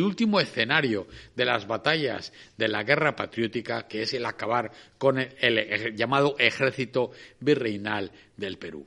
último 0.02 0.40
escenario 0.40 1.06
de 1.34 1.44
las 1.44 1.66
batallas 1.66 2.32
de 2.56 2.68
la 2.68 2.82
guerra 2.82 3.14
patriótica, 3.14 3.86
que 3.86 4.02
es 4.02 4.12
el 4.14 4.26
acabar 4.26 4.70
con 4.98 5.18
el, 5.18 5.96
llamado 5.96 6.36
ejército 6.38 7.12
virreinal 7.40 8.10
del 8.36 8.58
Perú. 8.58 8.86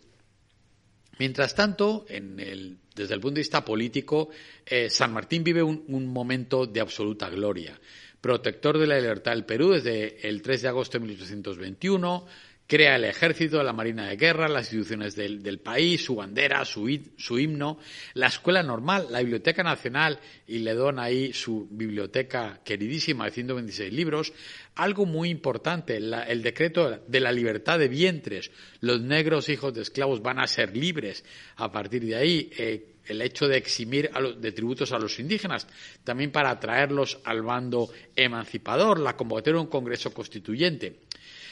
Mientras 1.17 1.53
tanto, 1.53 2.05
desde 2.07 3.13
el 3.13 3.19
punto 3.19 3.35
de 3.35 3.41
vista 3.41 3.65
político, 3.65 4.29
eh, 4.65 4.89
San 4.89 5.11
Martín 5.11 5.43
vive 5.43 5.61
un 5.61 6.07
momento 6.07 6.65
de 6.65 6.79
absoluta 6.79 7.29
gloria 7.29 7.77
protector 8.21 8.77
de 8.77 8.87
la 8.87 8.99
libertad 8.99 9.31
del 9.31 9.45
Perú 9.45 9.71
desde 9.71 10.27
el 10.27 10.41
3 10.41 10.61
de 10.61 10.67
agosto 10.67 10.97
de 10.97 11.05
1821, 11.05 12.25
crea 12.69 12.97
el 12.97 13.05
ejército, 13.05 13.63
la 13.63 13.73
marina 13.73 14.07
de 14.07 14.15
guerra, 14.15 14.47
las 14.47 14.71
instituciones 14.71 15.15
del, 15.15 15.59
país, 15.59 16.05
su 16.05 16.15
bandera, 16.15 16.63
su, 16.65 16.87
himno, 16.87 17.79
la 18.13 18.27
escuela 18.27 18.61
normal, 18.61 19.07
la 19.09 19.21
biblioteca 19.21 19.63
nacional 19.63 20.19
y 20.45 20.59
le 20.59 20.75
dona 20.75 21.05
ahí 21.05 21.33
su 21.33 21.67
biblioteca 21.71 22.61
queridísima 22.63 23.25
de 23.25 23.31
126 23.31 23.91
libros. 23.91 24.33
Algo 24.75 25.07
muy 25.07 25.29
importante, 25.29 25.97
el 25.97 26.43
decreto 26.43 27.01
de 27.07 27.19
la 27.19 27.31
libertad 27.31 27.79
de 27.79 27.87
vientres. 27.87 28.51
Los 28.81 29.01
negros 29.01 29.49
hijos 29.49 29.73
de 29.73 29.81
esclavos 29.81 30.21
van 30.21 30.37
a 30.37 30.45
ser 30.45 30.77
libres 30.77 31.25
a 31.55 31.71
partir 31.71 32.05
de 32.05 32.15
ahí. 32.17 32.51
Eh, 32.55 32.98
el 33.09 33.21
hecho 33.21 33.47
de 33.47 33.57
eximir 33.57 34.09
de 34.11 34.51
tributos 34.51 34.91
a 34.91 34.99
los 34.99 35.19
indígenas, 35.19 35.67
también 36.03 36.31
para 36.31 36.51
atraerlos 36.51 37.19
al 37.23 37.41
bando 37.41 37.89
emancipador, 38.15 38.99
la 38.99 39.17
convocatoria 39.17 39.57
de 39.57 39.65
un 39.65 39.71
Congreso 39.71 40.13
Constituyente. 40.13 41.01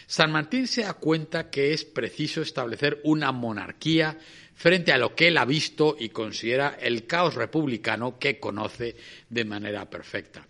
San 0.05 0.31
Martín 0.31 0.67
se 0.67 0.83
da 0.83 0.93
cuenta 0.93 1.49
que 1.49 1.73
es 1.73 1.83
preciso 1.83 2.41
establecer 2.41 3.01
una 3.03 3.33
monarquía 3.33 4.17
frente 4.55 4.91
a 4.91 4.97
lo 4.97 5.13
que 5.13 5.27
él 5.27 5.37
ha 5.37 5.45
visto 5.45 5.97
y 5.99 6.09
considera 6.09 6.77
el 6.79 7.05
caos 7.05 7.35
republicano 7.35 8.17
que 8.17 8.39
conoce 8.39 8.95
de 9.29 9.45
manera 9.45 9.89
perfecta. 9.89 10.47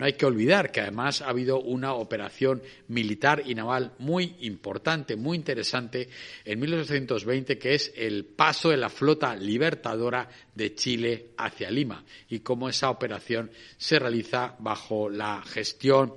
No 0.00 0.06
hay 0.06 0.14
que 0.14 0.24
olvidar 0.24 0.72
que 0.72 0.80
además 0.80 1.20
ha 1.20 1.28
habido 1.28 1.60
una 1.60 1.92
operación 1.92 2.62
militar 2.88 3.42
y 3.44 3.54
naval 3.54 3.92
muy 3.98 4.36
importante, 4.40 5.14
muy 5.14 5.36
interesante 5.36 6.08
en 6.42 6.58
1820, 6.58 7.58
que 7.58 7.74
es 7.74 7.92
el 7.94 8.24
paso 8.24 8.70
de 8.70 8.78
la 8.78 8.88
flota 8.88 9.36
libertadora 9.36 10.26
de 10.54 10.74
Chile 10.74 11.32
hacia 11.36 11.70
Lima 11.70 12.02
y 12.30 12.40
cómo 12.40 12.70
esa 12.70 12.88
operación 12.88 13.50
se 13.76 13.98
realiza 13.98 14.56
bajo 14.58 15.10
la 15.10 15.42
gestión 15.42 16.14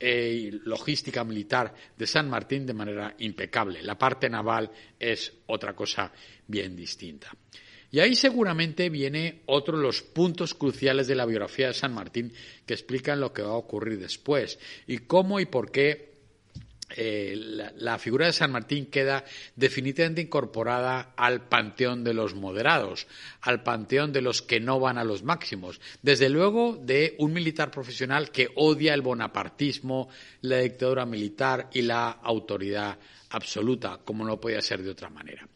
y 0.00 0.52
logística 0.52 1.22
militar 1.22 1.74
de 1.94 2.06
San 2.06 2.30
Martín 2.30 2.64
de 2.64 2.72
manera 2.72 3.14
impecable. 3.18 3.82
La 3.82 3.98
parte 3.98 4.30
naval 4.30 4.70
es 4.98 5.30
otra 5.44 5.74
cosa 5.74 6.10
bien 6.46 6.74
distinta. 6.74 7.36
Y 7.96 8.00
ahí 8.00 8.14
seguramente 8.14 8.90
viene 8.90 9.40
otro 9.46 9.78
de 9.78 9.82
los 9.82 10.02
puntos 10.02 10.52
cruciales 10.52 11.06
de 11.06 11.14
la 11.14 11.24
biografía 11.24 11.68
de 11.68 11.72
San 11.72 11.94
Martín 11.94 12.30
que 12.66 12.74
explican 12.74 13.20
lo 13.20 13.32
que 13.32 13.40
va 13.40 13.52
a 13.52 13.56
ocurrir 13.56 13.98
después 13.98 14.58
y 14.86 14.98
cómo 14.98 15.40
y 15.40 15.46
por 15.46 15.70
qué 15.70 16.12
eh, 16.94 17.34
la, 17.74 17.98
figura 17.98 18.26
de 18.26 18.34
San 18.34 18.52
Martín 18.52 18.90
queda 18.90 19.24
definitivamente 19.54 20.20
incorporada 20.20 21.14
al 21.16 21.48
panteón 21.48 22.04
de 22.04 22.12
los 22.12 22.34
moderados, 22.34 23.06
al 23.40 23.62
panteón 23.62 24.12
de 24.12 24.20
los 24.20 24.42
que 24.42 24.60
no 24.60 24.78
van 24.78 24.98
a 24.98 25.04
los 25.04 25.22
máximos. 25.22 25.80
Desde 26.02 26.28
luego 26.28 26.76
de 26.76 27.16
un 27.18 27.32
militar 27.32 27.70
profesional 27.70 28.30
que 28.30 28.50
odia 28.56 28.92
el 28.92 29.00
bonapartismo, 29.00 30.10
la 30.42 30.58
dictadura 30.58 31.06
militar 31.06 31.70
y 31.72 31.80
la 31.80 32.10
autoridad 32.10 32.98
absoluta, 33.30 34.00
como 34.04 34.22
no 34.26 34.38
podía 34.38 34.60
ser 34.60 34.82
de 34.82 34.90
otra 34.90 35.08
manera. 35.08 35.48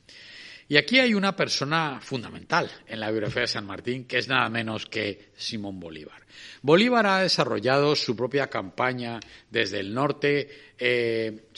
Y 0.71 0.77
aquí 0.77 1.01
hay 1.01 1.15
una 1.15 1.35
persona 1.35 1.99
fundamental 2.01 2.71
en 2.87 3.01
la 3.01 3.11
biografía 3.11 3.41
de 3.41 3.49
San 3.49 3.67
Martín, 3.67 4.05
que 4.05 4.19
es 4.19 4.29
nada 4.29 4.49
menos 4.49 4.87
que 4.87 5.31
Simón 5.35 5.81
Bolívar. 5.81 6.23
Bolívar 6.63 7.07
ha 7.09 7.23
desarrollado 7.23 7.97
su 7.97 8.15
propia 8.15 8.47
campaña 8.47 9.19
desde 9.51 9.81
el 9.81 9.93
norte, 9.93 10.49
eh, 10.79 11.49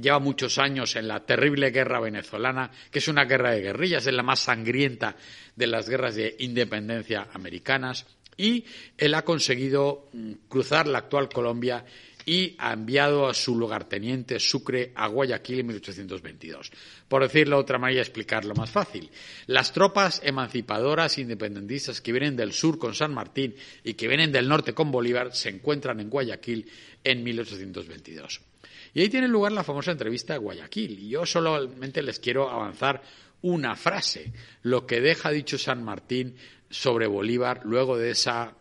lleva 0.00 0.18
muchos 0.18 0.56
años 0.56 0.96
en 0.96 1.08
la 1.08 1.26
terrible 1.26 1.70
guerra 1.70 2.00
venezolana, 2.00 2.70
que 2.90 3.00
es 3.00 3.08
una 3.08 3.26
guerra 3.26 3.50
de 3.50 3.60
guerrillas, 3.60 4.06
es 4.06 4.14
la 4.14 4.22
más 4.22 4.40
sangrienta 4.40 5.14
de 5.54 5.66
las 5.66 5.86
guerras 5.86 6.14
de 6.14 6.34
independencia 6.38 7.28
americanas, 7.34 8.06
y 8.38 8.64
él 8.96 9.12
ha 9.12 9.26
conseguido 9.26 10.08
mm, 10.14 10.32
cruzar 10.48 10.86
la 10.86 11.00
actual 11.00 11.28
Colombia 11.28 11.84
y 12.28 12.54
ha 12.58 12.74
enviado 12.74 13.26
a 13.26 13.32
su 13.32 13.56
lugarteniente 13.56 14.38
Sucre 14.38 14.92
a 14.94 15.06
Guayaquil 15.06 15.60
en 15.60 15.66
1822. 15.68 16.70
Por 17.08 17.22
decirlo 17.22 17.56
de 17.56 17.62
otra 17.62 17.78
manera 17.78 18.02
explicarlo 18.02 18.54
más 18.54 18.70
fácil, 18.70 19.10
las 19.46 19.72
tropas 19.72 20.20
emancipadoras 20.22 21.16
independentistas 21.16 22.02
que 22.02 22.12
vienen 22.12 22.36
del 22.36 22.52
sur 22.52 22.78
con 22.78 22.94
San 22.94 23.14
Martín 23.14 23.54
y 23.82 23.94
que 23.94 24.08
vienen 24.08 24.30
del 24.30 24.46
norte 24.46 24.74
con 24.74 24.92
Bolívar 24.92 25.34
se 25.34 25.48
encuentran 25.48 26.00
en 26.00 26.10
Guayaquil 26.10 26.70
en 27.02 27.24
1822. 27.24 28.42
Y 28.92 29.00
ahí 29.00 29.08
tiene 29.08 29.26
lugar 29.26 29.52
la 29.52 29.64
famosa 29.64 29.92
entrevista 29.92 30.34
de 30.34 30.40
Guayaquil. 30.40 30.98
Y 30.98 31.08
yo 31.08 31.24
solamente 31.24 32.02
les 32.02 32.20
quiero 32.20 32.50
avanzar 32.50 33.00
una 33.40 33.74
frase, 33.74 34.34
lo 34.62 34.86
que 34.86 35.00
deja 35.00 35.30
dicho 35.30 35.56
San 35.56 35.82
Martín 35.82 36.36
sobre 36.68 37.06
Bolívar 37.06 37.62
luego 37.64 37.96
de 37.96 38.10
esa 38.10 38.54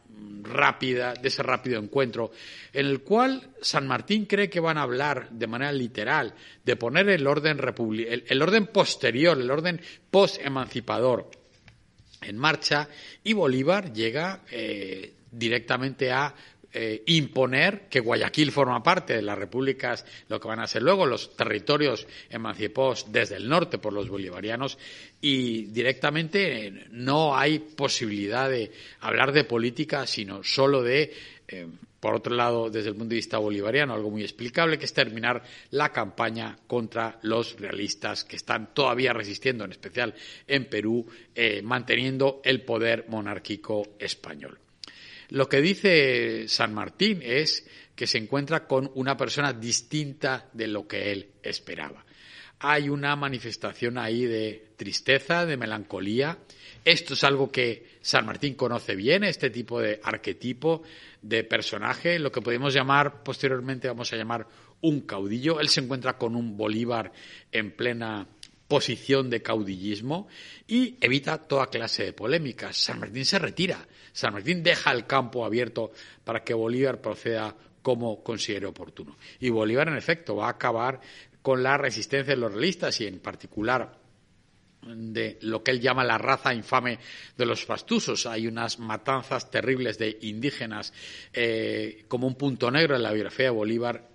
rápida, 0.43 1.13
de 1.13 1.27
ese 1.27 1.43
rápido 1.43 1.79
encuentro, 1.79 2.31
en 2.73 2.85
el 2.85 3.01
cual 3.01 3.49
San 3.61 3.87
Martín 3.87 4.25
cree 4.25 4.49
que 4.49 4.59
van 4.59 4.77
a 4.77 4.83
hablar 4.83 5.29
de 5.29 5.47
manera 5.47 5.71
literal 5.71 6.33
de 6.63 6.75
poner 6.75 7.09
el 7.09 7.27
orden, 7.27 7.59
el, 7.59 8.41
orden 8.41 8.67
posterior, 8.67 9.39
el 9.39 9.51
orden 9.51 9.81
post-emancipador 10.09 11.29
en 12.21 12.37
marcha, 12.37 12.87
y 13.23 13.33
Bolívar 13.33 13.93
llega 13.93 14.41
eh, 14.49 15.13
directamente 15.31 16.11
a 16.11 16.33
eh, 16.79 17.01
imponer 17.07 17.87
que 17.89 17.99
Guayaquil 17.99 18.51
forma 18.51 18.83
parte 18.83 19.15
de 19.15 19.23
las 19.23 19.35
repúblicas, 19.35 20.05
lo 20.29 20.39
que 20.39 20.47
van 20.47 20.59
a 20.59 20.67
ser 20.67 20.83
luego 20.83 21.07
los 21.07 21.35
territorios 21.35 22.05
emancipados 22.29 23.11
desde 23.11 23.37
el 23.37 23.49
norte 23.49 23.79
por 23.79 23.93
los 23.93 24.07
bolivarianos 24.09 24.77
y 25.19 25.63
directamente 25.63 26.67
eh, 26.67 26.85
no 26.91 27.35
hay 27.35 27.57
posibilidad 27.57 28.47
de 28.47 28.71
hablar 28.99 29.31
de 29.31 29.43
política, 29.43 30.05
sino 30.05 30.43
solo 30.43 30.83
de, 30.83 31.15
eh, 31.47 31.65
por 31.99 32.13
otro 32.13 32.35
lado, 32.35 32.69
desde 32.69 32.89
el 32.89 32.95
punto 32.95 33.09
de 33.09 33.15
vista 33.15 33.39
bolivariano, 33.39 33.95
algo 33.95 34.11
muy 34.11 34.21
explicable, 34.21 34.77
que 34.77 34.85
es 34.85 34.93
terminar 34.93 35.41
la 35.71 35.91
campaña 35.91 36.59
contra 36.67 37.17
los 37.23 37.59
realistas 37.59 38.23
que 38.23 38.35
están 38.35 38.75
todavía 38.75 39.13
resistiendo, 39.13 39.65
en 39.65 39.71
especial 39.71 40.13
en 40.45 40.65
Perú, 40.65 41.07
manteniendo 41.63 42.39
el 42.43 42.61
poder 42.61 43.05
monárquico 43.09 43.95
español. 43.97 44.59
Lo 45.29 45.49
que 45.49 45.61
dice 45.61 46.47
San 46.47 46.73
Martín 46.73 47.21
es 47.21 47.67
que 47.95 48.07
se 48.07 48.17
encuentra 48.17 48.65
con 48.67 48.91
una 48.95 49.17
persona 49.17 49.53
distinta 49.53 50.49
de 50.53 50.67
lo 50.67 50.87
que 50.87 51.11
él 51.11 51.31
esperaba. 51.41 52.05
Hay 52.59 52.89
una 52.89 53.15
manifestación 53.15 53.97
ahí 53.97 54.25
de 54.25 54.69
tristeza, 54.77 55.45
de 55.45 55.57
melancolía. 55.57 56.37
Esto 56.83 57.13
es 57.13 57.23
algo 57.23 57.51
que 57.51 57.97
San 58.01 58.25
Martín 58.25 58.55
conoce 58.55 58.95
bien, 58.95 59.23
este 59.23 59.49
tipo 59.49 59.79
de 59.79 59.99
arquetipo 60.01 60.81
de 61.21 61.43
personaje, 61.43 62.17
lo 62.19 62.31
que 62.31 62.41
podemos 62.41 62.73
llamar, 62.73 63.21
posteriormente 63.23 63.87
vamos 63.87 64.11
a 64.13 64.15
llamar 64.15 64.47
un 64.81 65.01
caudillo. 65.01 65.59
Él 65.59 65.69
se 65.69 65.81
encuentra 65.81 66.17
con 66.17 66.35
un 66.35 66.55
Bolívar 66.55 67.11
en 67.51 67.71
plena 67.71 68.27
posición 68.67 69.29
de 69.29 69.41
caudillismo 69.41 70.27
y 70.67 70.97
evita 70.99 71.37
toda 71.37 71.67
clase 71.67 72.03
de 72.03 72.13
polémicas. 72.13 72.77
San 72.77 72.99
Martín 72.99 73.25
se 73.25 73.39
retira. 73.39 73.87
San 74.11 74.33
Martín 74.33 74.63
deja 74.63 74.91
el 74.91 75.05
campo 75.05 75.45
abierto 75.45 75.91
para 76.23 76.43
que 76.43 76.53
Bolívar 76.53 77.01
proceda 77.01 77.55
como 77.81 78.21
considere 78.21 78.65
oportuno. 78.65 79.15
Y 79.39 79.49
Bolívar, 79.49 79.87
en 79.87 79.95
efecto, 79.95 80.35
va 80.35 80.47
a 80.47 80.51
acabar 80.51 80.99
con 81.41 81.63
la 81.63 81.77
resistencia 81.77 82.35
de 82.35 82.41
los 82.41 82.51
realistas 82.51 82.99
y, 82.99 83.07
en 83.07 83.19
particular, 83.19 83.97
de 84.81 85.37
lo 85.41 85.63
que 85.63 85.71
él 85.71 85.79
llama 85.79 86.03
la 86.03 86.17
raza 86.17 86.53
infame 86.53 86.99
de 87.37 87.45
los 87.45 87.65
pastusos. 87.65 88.25
Hay 88.25 88.47
unas 88.47 88.79
matanzas 88.79 89.49
terribles 89.49 89.97
de 89.97 90.17
indígenas 90.21 90.91
eh, 91.31 92.03
como 92.07 92.27
un 92.27 92.35
punto 92.35 92.69
negro 92.69 92.95
en 92.95 93.03
la 93.03 93.13
biografía 93.13 93.45
de 93.45 93.51
Bolívar. 93.51 94.09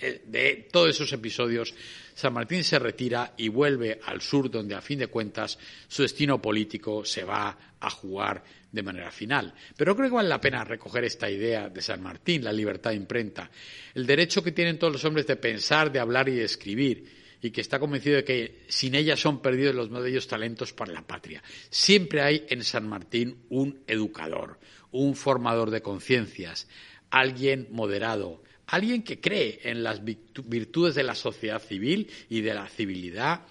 Eh, 0.00 0.22
de 0.26 0.68
todos 0.70 0.90
esos 0.90 1.12
episodios 1.12 1.74
San 2.16 2.32
Martín 2.32 2.64
se 2.64 2.78
retira 2.78 3.34
y 3.36 3.48
vuelve 3.48 4.00
al 4.06 4.22
sur, 4.22 4.50
donde 4.50 4.74
a 4.74 4.80
fin 4.80 4.98
de 4.98 5.08
cuentas 5.08 5.58
su 5.86 6.00
destino 6.00 6.40
político 6.40 7.04
se 7.04 7.24
va 7.24 7.58
a 7.78 7.90
jugar 7.90 8.42
de 8.72 8.82
manera 8.82 9.10
final. 9.10 9.52
Pero 9.76 9.94
creo 9.94 10.08
que 10.08 10.14
vale 10.14 10.30
la 10.30 10.40
pena 10.40 10.64
recoger 10.64 11.04
esta 11.04 11.30
idea 11.30 11.68
de 11.68 11.82
San 11.82 12.02
Martín, 12.02 12.42
la 12.42 12.54
libertad 12.54 12.88
de 12.88 12.96
imprenta, 12.96 13.50
el 13.94 14.06
derecho 14.06 14.42
que 14.42 14.52
tienen 14.52 14.78
todos 14.78 14.94
los 14.94 15.04
hombres 15.04 15.26
de 15.26 15.36
pensar, 15.36 15.92
de 15.92 15.98
hablar 16.00 16.30
y 16.30 16.36
de 16.36 16.44
escribir, 16.44 17.04
y 17.42 17.50
que 17.50 17.60
está 17.60 17.78
convencido 17.78 18.16
de 18.16 18.24
que 18.24 18.64
sin 18.66 18.94
ella 18.94 19.14
son 19.14 19.42
perdidos 19.42 19.74
los 19.74 19.90
más 19.90 20.02
bellos 20.02 20.26
talentos 20.26 20.72
para 20.72 20.94
la 20.94 21.06
patria. 21.06 21.42
Siempre 21.68 22.22
hay 22.22 22.46
en 22.48 22.64
San 22.64 22.88
Martín 22.88 23.44
un 23.50 23.82
educador, 23.86 24.58
un 24.90 25.14
formador 25.16 25.70
de 25.70 25.82
conciencias, 25.82 26.66
alguien 27.10 27.68
moderado, 27.70 28.42
alguien 28.68 29.02
que 29.02 29.20
cree 29.20 29.60
en 29.64 29.82
las 29.82 30.02
virtudes 30.04 30.94
de 30.94 31.02
la 31.02 31.14
sociedad 31.14 31.62
civil 31.62 32.10
y 32.28 32.40
de 32.40 32.54
la 32.54 32.68
civilidad 32.68 33.42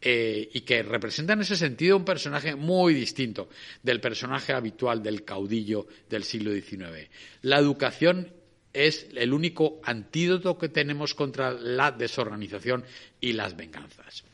eh, 0.00 0.48
y 0.52 0.62
que 0.62 0.82
representa 0.82 1.34
en 1.34 1.42
ese 1.42 1.56
sentido 1.56 1.96
un 1.96 2.04
personaje 2.04 2.56
muy 2.56 2.94
distinto 2.94 3.48
del 3.82 4.00
personaje 4.00 4.52
habitual 4.52 5.02
del 5.02 5.24
caudillo 5.24 5.86
del 6.10 6.24
siglo 6.24 6.52
XIX. 6.52 7.08
La 7.42 7.58
educación 7.58 8.32
es 8.72 9.06
el 9.14 9.32
único 9.32 9.80
antídoto 9.84 10.58
que 10.58 10.68
tenemos 10.68 11.14
contra 11.14 11.52
la 11.52 11.92
desorganización 11.92 12.84
y 13.20 13.34
las 13.34 13.56
venganzas. 13.56 14.24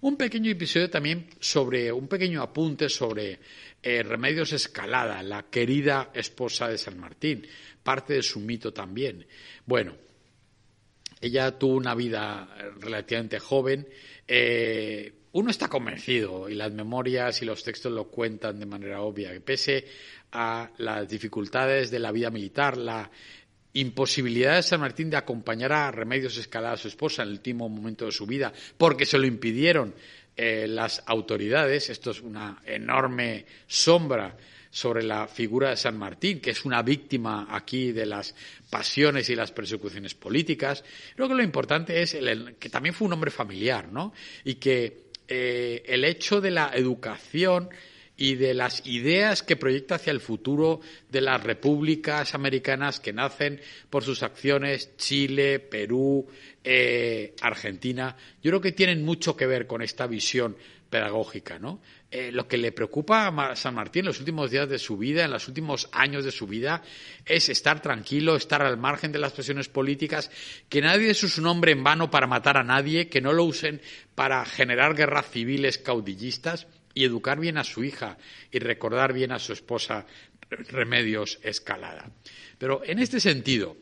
Un 0.00 0.16
pequeño 0.16 0.50
episodio 0.50 0.90
también 0.90 1.28
sobre, 1.38 1.92
un 1.92 2.08
pequeño 2.08 2.42
apunte 2.42 2.88
sobre 2.88 3.38
eh, 3.82 4.02
Remedios 4.02 4.52
Escalada, 4.52 5.22
la 5.22 5.44
querida 5.44 6.10
esposa 6.14 6.68
de 6.68 6.78
San 6.78 6.98
Martín, 6.98 7.46
parte 7.82 8.14
de 8.14 8.22
su 8.22 8.40
mito 8.40 8.72
también. 8.72 9.26
Bueno, 9.66 9.94
ella 11.20 11.58
tuvo 11.58 11.76
una 11.76 11.94
vida 11.94 12.48
relativamente 12.80 13.38
joven. 13.38 13.88
Eh, 14.26 15.12
uno 15.32 15.50
está 15.50 15.68
convencido, 15.68 16.48
y 16.48 16.54
las 16.54 16.72
memorias 16.72 17.40
y 17.40 17.46
los 17.46 17.64
textos 17.64 17.92
lo 17.92 18.08
cuentan 18.08 18.58
de 18.58 18.66
manera 18.66 19.00
obvia, 19.00 19.32
que 19.32 19.40
pese 19.40 19.86
a 20.32 20.70
las 20.78 21.08
dificultades 21.08 21.90
de 21.90 21.98
la 21.98 22.12
vida 22.12 22.30
militar, 22.30 22.76
la 22.76 23.10
imposibilidad 23.74 24.56
de 24.56 24.62
San 24.62 24.80
Martín 24.80 25.08
de 25.08 25.16
acompañar 25.16 25.72
a 25.72 25.90
Remedios 25.90 26.36
Escalada 26.36 26.74
a 26.74 26.76
su 26.76 26.88
esposa 26.88 27.22
en 27.22 27.28
el 27.28 27.34
último 27.34 27.68
momento 27.68 28.04
de 28.04 28.12
su 28.12 28.26
vida, 28.26 28.52
porque 28.76 29.06
se 29.06 29.18
lo 29.18 29.26
impidieron 29.26 29.94
eh, 30.36 30.66
las 30.68 31.02
autoridades, 31.06 31.88
esto 31.88 32.10
es 32.10 32.20
una 32.20 32.60
enorme 32.66 33.46
sombra 33.66 34.36
sobre 34.72 35.02
la 35.02 35.28
figura 35.28 35.68
de 35.68 35.76
San 35.76 35.98
Martín, 35.98 36.40
que 36.40 36.50
es 36.50 36.64
una 36.64 36.82
víctima 36.82 37.46
aquí 37.50 37.92
de 37.92 38.06
las 38.06 38.34
pasiones 38.70 39.28
y 39.28 39.36
las 39.36 39.52
persecuciones 39.52 40.14
políticas. 40.14 40.82
Creo 41.14 41.28
que 41.28 41.34
lo 41.34 41.42
importante 41.42 42.00
es 42.00 42.16
que 42.58 42.70
también 42.70 42.94
fue 42.94 43.06
un 43.06 43.12
hombre 43.12 43.30
familiar, 43.30 43.92
¿no? 43.92 44.14
Y 44.44 44.54
que 44.54 45.10
eh, 45.28 45.82
el 45.86 46.04
hecho 46.06 46.40
de 46.40 46.50
la 46.52 46.72
educación 46.74 47.68
y 48.16 48.36
de 48.36 48.54
las 48.54 48.86
ideas 48.86 49.42
que 49.42 49.56
proyecta 49.56 49.96
hacia 49.96 50.10
el 50.10 50.20
futuro 50.20 50.80
de 51.10 51.20
las 51.20 51.42
repúblicas 51.42 52.34
americanas 52.34 52.98
que 52.98 53.12
nacen 53.12 53.60
por 53.90 54.04
sus 54.04 54.22
acciones 54.22 54.96
Chile, 54.96 55.58
Perú, 55.58 56.26
eh, 56.64 57.34
Argentina, 57.42 58.16
yo 58.42 58.50
creo 58.50 58.60
que 58.60 58.72
tienen 58.72 59.04
mucho 59.04 59.36
que 59.36 59.46
ver 59.46 59.66
con 59.66 59.82
esta 59.82 60.06
visión 60.06 60.56
pedagógica, 60.92 61.58
¿no? 61.58 61.80
Eh, 62.10 62.30
lo 62.30 62.46
que 62.46 62.58
le 62.58 62.70
preocupa 62.70 63.28
a 63.28 63.56
San 63.56 63.74
Martín 63.74 64.00
en 64.00 64.08
los 64.08 64.20
últimos 64.20 64.50
días 64.50 64.68
de 64.68 64.78
su 64.78 64.98
vida, 64.98 65.24
en 65.24 65.30
los 65.30 65.48
últimos 65.48 65.88
años 65.90 66.22
de 66.22 66.30
su 66.30 66.46
vida, 66.46 66.82
es 67.24 67.48
estar 67.48 67.80
tranquilo, 67.80 68.36
estar 68.36 68.60
al 68.60 68.76
margen 68.76 69.10
de 69.10 69.18
las 69.18 69.32
presiones 69.32 69.70
políticas, 69.70 70.30
que 70.68 70.82
nadie 70.82 71.12
use 71.12 71.28
su 71.28 71.40
nombre 71.40 71.72
en 71.72 71.82
vano 71.82 72.10
para 72.10 72.26
matar 72.26 72.58
a 72.58 72.62
nadie, 72.62 73.08
que 73.08 73.22
no 73.22 73.32
lo 73.32 73.44
usen 73.44 73.80
para 74.14 74.44
generar 74.44 74.94
guerras 74.94 75.30
civiles 75.30 75.78
caudillistas 75.78 76.66
y 76.92 77.04
educar 77.04 77.40
bien 77.40 77.56
a 77.56 77.64
su 77.64 77.82
hija 77.82 78.18
y 78.50 78.58
recordar 78.58 79.14
bien 79.14 79.32
a 79.32 79.38
su 79.38 79.54
esposa 79.54 80.04
Remedios 80.50 81.38
Escalada. 81.42 82.10
Pero 82.58 82.82
en 82.84 82.98
este 82.98 83.18
sentido, 83.18 83.78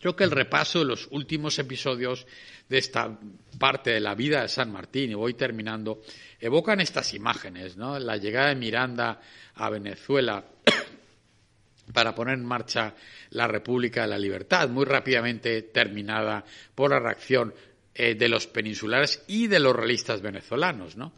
Creo 0.00 0.16
que 0.16 0.24
el 0.24 0.30
repaso 0.30 0.78
de 0.78 0.86
los 0.86 1.08
últimos 1.10 1.58
episodios 1.58 2.26
de 2.68 2.78
esta 2.78 3.18
parte 3.58 3.90
de 3.90 4.00
la 4.00 4.14
vida 4.14 4.42
de 4.42 4.48
San 4.48 4.72
Martín, 4.72 5.10
y 5.10 5.14
voy 5.14 5.34
terminando, 5.34 6.00
evocan 6.40 6.80
estas 6.80 7.12
imágenes, 7.12 7.76
¿no? 7.76 7.98
La 7.98 8.16
llegada 8.16 8.48
de 8.48 8.54
Miranda 8.54 9.20
a 9.54 9.68
Venezuela 9.68 10.42
para 11.92 12.14
poner 12.14 12.38
en 12.38 12.46
marcha 12.46 12.94
la 13.30 13.46
República 13.46 14.02
de 14.02 14.08
la 14.08 14.18
Libertad, 14.18 14.70
muy 14.70 14.86
rápidamente 14.86 15.62
terminada 15.62 16.44
por 16.74 16.92
la 16.92 16.98
reacción 16.98 17.52
eh, 17.92 18.14
de 18.14 18.28
los 18.28 18.46
peninsulares 18.46 19.22
y 19.26 19.48
de 19.48 19.60
los 19.60 19.76
realistas 19.76 20.22
venezolanos, 20.22 20.96
¿no? 20.96 21.12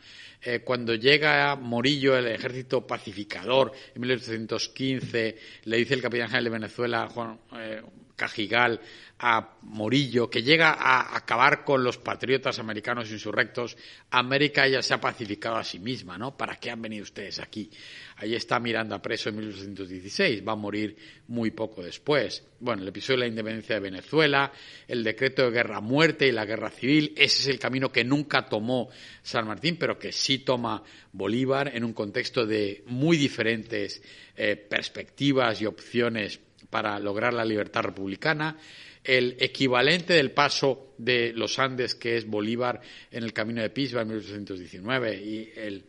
Eh, 0.44 0.60
cuando 0.64 0.96
llega 0.96 1.54
Morillo, 1.54 2.16
el 2.16 2.26
ejército 2.26 2.84
pacificador, 2.84 3.70
en 3.94 4.00
1815, 4.00 5.36
le 5.66 5.76
dice 5.76 5.94
el 5.94 6.02
capitán 6.02 6.26
general 6.26 6.44
de 6.44 6.50
Venezuela, 6.50 7.08
Juan 7.08 7.38
eh, 7.56 7.80
Cajigal, 8.16 8.80
a 9.24 9.56
Morillo, 9.62 10.28
que 10.28 10.42
llega 10.42 10.72
a 10.72 11.16
acabar 11.16 11.64
con 11.64 11.84
los 11.84 11.96
patriotas 11.96 12.58
americanos 12.58 13.10
insurrectos, 13.12 13.76
América 14.10 14.66
ya 14.66 14.82
se 14.82 14.94
ha 14.94 15.00
pacificado 15.00 15.56
a 15.56 15.64
sí 15.64 15.78
misma, 15.78 16.18
¿no? 16.18 16.36
¿Para 16.36 16.56
qué 16.56 16.70
han 16.70 16.82
venido 16.82 17.04
ustedes 17.04 17.38
aquí? 17.38 17.70
Ahí 18.16 18.34
está 18.34 18.58
Miranda 18.58 19.00
preso 19.00 19.28
en 19.28 19.36
1816, 19.36 20.46
va 20.46 20.52
a 20.52 20.56
morir 20.56 20.96
muy 21.28 21.52
poco 21.52 21.84
después. 21.84 22.44
Bueno, 22.58 22.82
el 22.82 22.88
episodio 22.88 23.20
de 23.20 23.26
la 23.26 23.30
independencia 23.30 23.76
de 23.76 23.80
Venezuela, 23.80 24.52
el 24.88 25.04
decreto 25.04 25.42
de 25.42 25.50
guerra 25.52 25.80
muerte 25.80 26.26
y 26.26 26.32
la 26.32 26.44
guerra 26.44 26.70
civil, 26.70 27.12
ese 27.16 27.42
es 27.42 27.46
el 27.46 27.60
camino 27.60 27.92
que 27.92 28.02
nunca 28.02 28.48
tomó 28.48 28.90
San 29.22 29.46
Martín, 29.46 29.76
pero 29.78 30.00
que 30.00 30.10
sí 30.10 30.38
toma 30.38 30.82
Bolívar 31.12 31.70
en 31.74 31.84
un 31.84 31.92
contexto 31.92 32.44
de 32.44 32.82
muy 32.86 33.16
diferentes 33.16 34.02
eh, 34.36 34.56
perspectivas 34.56 35.60
y 35.62 35.66
opciones 35.66 36.40
para 36.72 36.98
lograr 36.98 37.34
la 37.34 37.44
libertad 37.44 37.82
republicana 37.82 38.56
el 39.04 39.36
equivalente 39.40 40.14
del 40.14 40.30
paso 40.30 40.94
de 40.98 41.32
los 41.34 41.58
Andes, 41.58 41.94
que 41.94 42.16
es 42.16 42.26
Bolívar 42.26 42.80
en 43.10 43.24
el 43.24 43.32
camino 43.32 43.60
de 43.60 43.70
Pisba 43.70 44.02
en 44.02 44.08
1819, 44.08 45.16
y 45.16 45.52
el, 45.56 45.84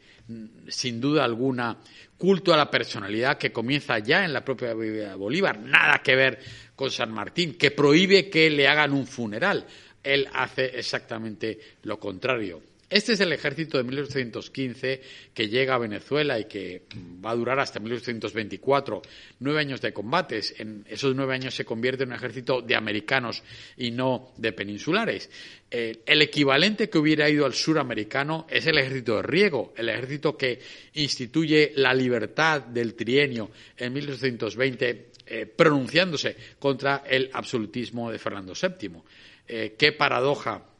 sin 0.68 1.00
duda 1.00 1.24
alguna, 1.24 1.78
culto 2.18 2.54
a 2.54 2.58
la 2.58 2.72
personalidad 2.72 3.38
que 3.38 3.52
comienza 3.52 4.00
ya 4.00 4.26
en 4.26 4.34
la 4.34 4.44
propia 4.44 4.74
vida 4.74 5.10
de 5.10 5.16
Bolívar, 5.16 5.60
nada 5.60 6.02
que 6.02 6.16
ver 6.16 6.40
con 6.76 6.90
San 6.90 7.12
Martín, 7.12 7.56
que 7.56 7.72
prohíbe 7.72 8.30
que 8.30 8.50
le 8.50 8.68
hagan 8.68 8.94
un 8.94 9.06
funeral. 9.06 9.66
Él 10.02 10.28
hace 10.34 10.78
exactamente 10.78 11.60
lo 11.84 12.00
contrario. 12.00 12.73
Este 12.94 13.14
es 13.14 13.20
el 13.22 13.34
ejército 13.34 13.80
de 13.80 13.86
1815 13.86 15.02
que 15.34 15.50
llega 15.50 15.74
a 15.74 15.80
Venezuela 15.80 16.40
y 16.40 16.46
que 16.46 16.84
va 17.26 17.32
a 17.32 17.36
durar 17.36 17.60
hasta 17.60 17.80
1824. 17.80 19.02
Nueve 19.40 19.60
años 19.60 19.82
de 19.82 19.92
combates. 19.92 20.54
En 20.60 20.86
esos 20.88 21.16
nueve 21.16 21.34
años 21.34 21.56
se 21.56 21.66
convierte 21.66 22.04
en 22.04 22.10
un 22.10 22.16
ejército 22.16 22.62
de 22.62 22.76
americanos 22.76 23.42
y 23.78 23.90
no 23.90 24.34
de 24.38 24.54
peninsulares. 24.54 25.28
Eh, 25.72 26.04
el 26.06 26.22
equivalente 26.22 26.88
que 26.88 27.00
hubiera 27.00 27.28
ido 27.28 27.48
al 27.48 27.56
suramericano 27.56 28.46
es 28.48 28.68
el 28.68 28.78
ejército 28.78 29.16
de 29.16 29.24
Riego, 29.24 29.74
el 29.76 29.90
ejército 29.90 30.38
que 30.38 30.60
instituye 30.94 31.72
la 31.76 31.96
libertad 31.96 32.62
del 32.62 32.94
trienio 32.94 33.50
en 33.76 33.92
1820, 33.92 35.10
eh, 35.26 35.46
pronunciándose 35.48 36.38
contra 36.60 37.02
el 37.10 37.32
absolutismo 37.34 38.12
de 38.12 38.20
Fernando 38.20 38.54
VII. 38.54 39.02
Eh, 39.48 39.74
qué 39.80 39.94
paradoja 39.94 40.73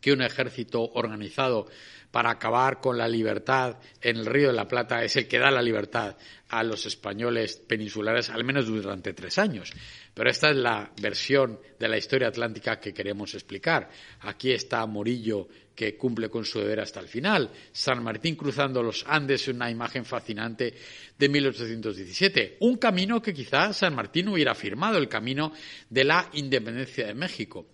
que 0.00 0.12
un 0.12 0.22
ejército 0.22 0.82
organizado 0.94 1.66
para 2.10 2.30
acabar 2.30 2.80
con 2.80 2.96
la 2.96 3.06
libertad 3.06 3.76
en 4.00 4.16
el 4.16 4.26
Río 4.26 4.48
de 4.48 4.54
la 4.54 4.68
Plata 4.68 5.04
es 5.04 5.16
el 5.16 5.28
que 5.28 5.38
da 5.38 5.50
la 5.50 5.62
libertad 5.62 6.16
a 6.48 6.62
los 6.62 6.86
españoles 6.86 7.56
peninsulares, 7.66 8.30
al 8.30 8.44
menos 8.44 8.66
durante 8.66 9.12
tres 9.12 9.38
años. 9.38 9.72
Pero 10.14 10.30
esta 10.30 10.50
es 10.50 10.56
la 10.56 10.90
versión 11.00 11.60
de 11.78 11.88
la 11.88 11.98
historia 11.98 12.28
atlántica 12.28 12.80
que 12.80 12.94
queremos 12.94 13.34
explicar. 13.34 13.90
Aquí 14.20 14.52
está 14.52 14.84
Morillo, 14.86 15.48
que 15.74 15.96
cumple 15.96 16.28
con 16.28 16.44
su 16.44 16.58
deber 16.58 16.80
hasta 16.80 17.00
el 17.00 17.06
final. 17.06 17.50
San 17.70 18.02
Martín 18.02 18.34
cruzando 18.34 18.82
los 18.82 19.04
Andes, 19.06 19.46
una 19.48 19.70
imagen 19.70 20.04
fascinante 20.04 20.74
de 21.16 21.28
1817. 21.28 22.56
Un 22.60 22.78
camino 22.78 23.20
que 23.20 23.34
quizás 23.34 23.76
San 23.76 23.94
Martín 23.94 24.28
hubiera 24.28 24.54
firmado, 24.54 24.98
el 24.98 25.08
camino 25.08 25.52
de 25.88 26.04
la 26.04 26.30
independencia 26.32 27.06
de 27.06 27.14
México. 27.14 27.66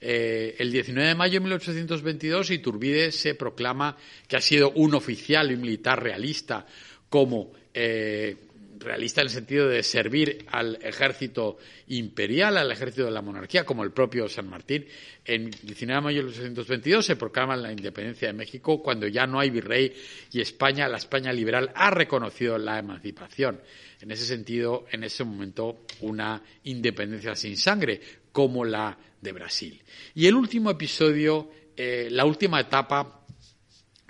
Eh, 0.00 0.54
el 0.58 0.70
19 0.70 1.08
de 1.08 1.14
mayo 1.14 1.34
de 1.34 1.40
1822 1.40 2.50
Iturbide 2.52 3.10
se 3.10 3.34
proclama 3.34 3.96
que 4.26 4.36
ha 4.36 4.40
sido 4.40 4.70
un 4.70 4.94
oficial 4.94 5.50
y 5.50 5.56
militar 5.56 6.02
realista 6.02 6.66
como 7.08 7.52
eh, 7.74 8.36
realista 8.78 9.20
en 9.20 9.26
el 9.26 9.32
sentido 9.32 9.68
de 9.68 9.82
servir 9.82 10.46
al 10.50 10.78
ejército 10.82 11.58
imperial, 11.88 12.56
al 12.56 12.70
ejército 12.70 13.04
de 13.06 13.10
la 13.10 13.22
monarquía, 13.22 13.64
como 13.64 13.82
el 13.84 13.90
propio 13.90 14.28
San 14.28 14.48
Martín. 14.48 14.86
En 15.24 15.50
19 15.50 15.94
de 15.94 16.00
mayo 16.00 16.18
de 16.20 16.28
1822 16.28 17.04
se 17.04 17.16
proclama 17.16 17.56
la 17.56 17.72
independencia 17.72 18.28
de 18.28 18.34
México 18.34 18.82
cuando 18.82 19.06
ya 19.06 19.26
no 19.26 19.40
hay 19.40 19.50
virrey 19.50 19.92
y 20.32 20.40
España, 20.40 20.88
la 20.88 20.98
España 20.98 21.32
liberal, 21.32 21.70
ha 21.74 21.90
reconocido 21.90 22.56
la 22.58 22.78
emancipación. 22.78 23.60
En 24.00 24.12
ese 24.12 24.26
sentido, 24.26 24.86
en 24.92 25.02
ese 25.02 25.24
momento, 25.24 25.84
una 26.00 26.42
independencia 26.64 27.34
sin 27.34 27.56
sangre, 27.56 28.00
como 28.38 28.64
la 28.64 28.96
de 29.20 29.32
Brasil. 29.32 29.82
Y 30.14 30.28
el 30.28 30.36
último 30.36 30.70
episodio, 30.70 31.50
eh, 31.76 32.06
la 32.08 32.24
última 32.24 32.60
etapa 32.60 33.26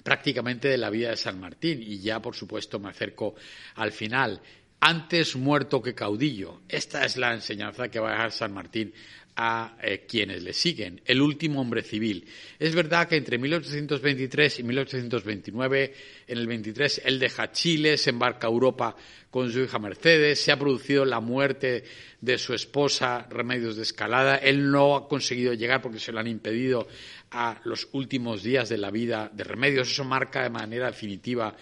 prácticamente 0.04 0.68
de 0.68 0.76
la 0.76 0.90
vida 0.90 1.08
de 1.08 1.16
San 1.16 1.40
Martín, 1.40 1.80
y 1.80 2.00
ya 2.00 2.20
por 2.20 2.36
supuesto 2.36 2.78
me 2.78 2.90
acerco 2.90 3.36
al 3.76 3.90
final. 3.90 4.42
Antes 4.80 5.34
muerto 5.34 5.80
que 5.80 5.94
caudillo. 5.94 6.60
Esta 6.68 7.06
es 7.06 7.16
la 7.16 7.32
enseñanza 7.32 7.88
que 7.88 8.00
va 8.00 8.10
a 8.10 8.12
dejar 8.12 8.32
San 8.32 8.52
Martín 8.52 8.92
a 9.40 9.76
eh, 9.80 10.04
quienes 10.04 10.42
le 10.42 10.52
siguen, 10.52 11.00
el 11.04 11.22
último 11.22 11.60
hombre 11.60 11.82
civil. 11.82 12.26
Es 12.58 12.74
verdad 12.74 13.06
que 13.06 13.14
entre 13.14 13.38
1823 13.38 14.58
y 14.58 14.62
1829, 14.64 15.94
en 16.26 16.38
el 16.38 16.46
23, 16.48 17.02
él 17.04 17.20
deja 17.20 17.52
Chile, 17.52 17.96
se 17.96 18.10
embarca 18.10 18.48
a 18.48 18.50
Europa 18.50 18.96
con 19.30 19.52
su 19.52 19.60
hija 19.60 19.78
Mercedes, 19.78 20.40
se 20.40 20.50
ha 20.50 20.58
producido 20.58 21.04
la 21.04 21.20
muerte 21.20 21.84
de 22.20 22.36
su 22.36 22.52
esposa 22.52 23.28
Remedios 23.30 23.76
de 23.76 23.82
Escalada, 23.82 24.38
él 24.38 24.72
no 24.72 24.96
ha 24.96 25.08
conseguido 25.08 25.54
llegar 25.54 25.80
porque 25.82 26.00
se 26.00 26.10
lo 26.10 26.18
han 26.18 26.26
impedido 26.26 26.88
a 27.30 27.60
los 27.62 27.86
últimos 27.92 28.42
días 28.42 28.68
de 28.68 28.78
la 28.78 28.90
vida 28.90 29.30
de 29.32 29.44
Remedios, 29.44 29.88
eso 29.88 30.02
marca 30.02 30.42
de 30.42 30.50
manera 30.50 30.86
definitiva 30.86 31.54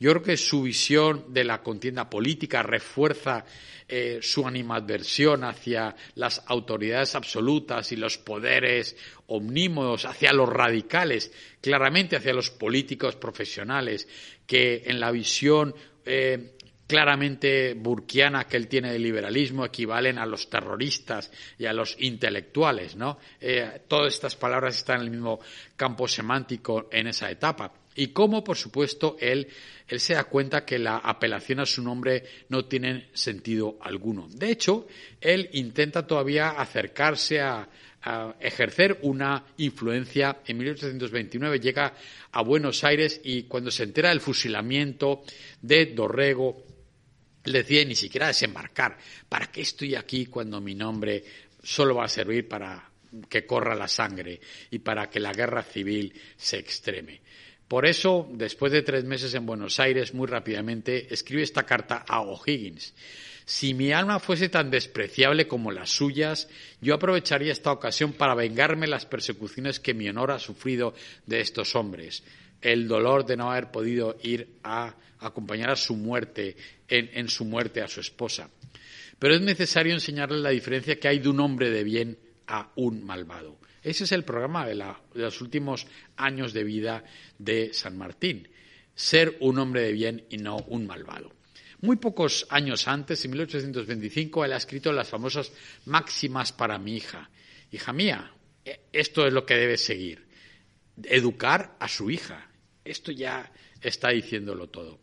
yo 0.00 0.12
creo 0.12 0.22
que 0.22 0.36
su 0.38 0.62
visión 0.62 1.26
de 1.28 1.44
la 1.44 1.62
contienda 1.62 2.08
política 2.08 2.62
refuerza 2.62 3.44
eh, 3.92 4.20
su 4.22 4.46
animadversión 4.46 5.42
hacia 5.42 5.96
las 6.14 6.44
autoridades 6.46 7.16
absolutas 7.16 7.90
y 7.90 7.96
los 7.96 8.18
poderes 8.18 8.96
omnímodos, 9.26 10.04
hacia 10.04 10.32
los 10.32 10.48
radicales, 10.48 11.32
claramente 11.60 12.14
hacia 12.14 12.32
los 12.32 12.50
políticos 12.50 13.16
profesionales, 13.16 14.06
que 14.46 14.84
en 14.86 15.00
la 15.00 15.10
visión 15.10 15.74
eh, 16.04 16.52
claramente 16.86 17.74
burkiana 17.74 18.44
que 18.44 18.58
él 18.58 18.68
tiene 18.68 18.92
del 18.92 19.02
liberalismo 19.02 19.64
equivalen 19.64 20.18
a 20.18 20.26
los 20.26 20.48
terroristas 20.48 21.32
y 21.58 21.66
a 21.66 21.72
los 21.72 21.96
intelectuales, 21.98 22.94
¿no? 22.94 23.18
Eh, 23.40 23.82
todas 23.88 24.14
estas 24.14 24.36
palabras 24.36 24.76
están 24.76 25.00
en 25.00 25.06
el 25.06 25.10
mismo 25.10 25.40
campo 25.74 26.06
semántico 26.06 26.88
en 26.92 27.08
esa 27.08 27.28
etapa 27.28 27.72
y 27.94 28.08
cómo, 28.08 28.44
por 28.44 28.56
supuesto, 28.56 29.16
él, 29.20 29.48
él 29.88 30.00
se 30.00 30.14
da 30.14 30.24
cuenta 30.24 30.64
que 30.64 30.78
la 30.78 30.98
apelación 30.98 31.60
a 31.60 31.66
su 31.66 31.82
nombre 31.82 32.24
no 32.48 32.64
tiene 32.66 33.08
sentido 33.12 33.78
alguno. 33.80 34.28
De 34.28 34.50
hecho, 34.50 34.86
él 35.20 35.48
intenta 35.52 36.06
todavía 36.06 36.50
acercarse 36.50 37.40
a, 37.40 37.68
ejercer 38.40 39.00
una 39.02 39.44
influencia. 39.58 40.38
En 40.46 40.56
1829 40.56 41.60
llega 41.60 41.92
a 42.32 42.42
Buenos 42.42 42.82
Aires 42.82 43.20
y 43.22 43.42
cuando 43.42 43.70
se 43.70 43.82
entera 43.82 44.08
del 44.08 44.22
fusilamiento 44.22 45.22
de 45.60 45.84
Dorrego, 45.84 46.64
le 47.44 47.58
decide 47.58 47.84
ni 47.84 47.94
siquiera 47.94 48.28
desembarcar. 48.28 48.96
¿Para 49.28 49.52
qué 49.52 49.60
estoy 49.60 49.96
aquí 49.96 50.24
cuando 50.24 50.62
mi 50.62 50.74
nombre 50.74 51.22
solo 51.62 51.96
va 51.96 52.06
a 52.06 52.08
servir 52.08 52.48
para 52.48 52.90
que 53.28 53.44
corra 53.44 53.74
la 53.74 53.86
sangre 53.86 54.40
y 54.70 54.78
para 54.78 55.10
que 55.10 55.20
la 55.20 55.34
guerra 55.34 55.62
civil 55.62 56.10
se 56.38 56.58
extreme? 56.58 57.20
Por 57.70 57.86
eso, 57.86 58.28
después 58.32 58.72
de 58.72 58.82
tres 58.82 59.04
meses 59.04 59.32
en 59.34 59.46
Buenos 59.46 59.78
Aires, 59.78 60.12
muy 60.12 60.26
rápidamente, 60.26 61.14
escribe 61.14 61.44
esta 61.44 61.62
carta 61.62 62.04
a 62.08 62.20
O'Higgins. 62.20 62.94
Si 63.44 63.74
mi 63.74 63.92
alma 63.92 64.18
fuese 64.18 64.48
tan 64.48 64.72
despreciable 64.72 65.46
como 65.46 65.70
las 65.70 65.90
suyas, 65.90 66.48
yo 66.80 66.96
aprovecharía 66.96 67.52
esta 67.52 67.70
ocasión 67.70 68.14
para 68.14 68.34
vengarme 68.34 68.88
las 68.88 69.06
persecuciones 69.06 69.78
que 69.78 69.94
mi 69.94 70.08
honor 70.08 70.32
ha 70.32 70.40
sufrido 70.40 70.94
de 71.26 71.42
estos 71.42 71.76
hombres. 71.76 72.24
El 72.60 72.88
dolor 72.88 73.24
de 73.24 73.36
no 73.36 73.52
haber 73.52 73.70
podido 73.70 74.16
ir 74.20 74.48
a 74.64 74.96
acompañar 75.20 75.70
a 75.70 75.76
su 75.76 75.94
muerte, 75.94 76.56
en, 76.88 77.08
en 77.12 77.28
su 77.28 77.44
muerte 77.44 77.82
a 77.82 77.86
su 77.86 78.00
esposa. 78.00 78.50
Pero 79.20 79.36
es 79.36 79.42
necesario 79.42 79.94
enseñarle 79.94 80.38
la 80.38 80.50
diferencia 80.50 80.98
que 80.98 81.06
hay 81.06 81.20
de 81.20 81.28
un 81.28 81.38
hombre 81.38 81.70
de 81.70 81.84
bien 81.84 82.18
a 82.48 82.72
un 82.74 83.04
malvado. 83.04 83.60
Ese 83.82 84.04
es 84.04 84.12
el 84.12 84.24
programa 84.24 84.66
de, 84.66 84.74
los 85.14 85.40
últimos 85.40 85.86
años 86.16 86.52
de 86.52 86.64
vida 86.64 87.04
de 87.38 87.72
San 87.72 87.96
Martín, 87.96 88.48
ser 88.94 89.36
un 89.40 89.58
hombre 89.58 89.82
de 89.82 89.92
bien 89.92 90.24
y 90.28 90.36
no 90.36 90.58
un 90.68 90.86
malvado. 90.86 91.32
Muy 91.80 91.96
pocos 91.96 92.46
años 92.50 92.86
antes, 92.88 93.24
en 93.24 93.30
1825, 93.30 94.44
él 94.44 94.52
ha 94.52 94.58
escrito 94.58 94.92
las 94.92 95.08
famosas 95.08 95.50
máximas 95.86 96.52
para 96.52 96.78
mi 96.78 96.96
hija. 96.96 97.30
Hija 97.72 97.92
mía, 97.94 98.34
e, 98.64 98.80
esto 98.92 99.26
es 99.26 99.32
lo 99.32 99.46
que 99.46 99.54
debe 99.54 99.78
seguir. 99.78 100.26
Educar 101.04 101.76
a 101.80 101.88
su 101.88 102.10
hija. 102.10 102.50
Esto 102.84 103.12
ya 103.12 103.50
está 103.80 104.10
diciéndolo 104.10 104.68
todo. 104.68 105.00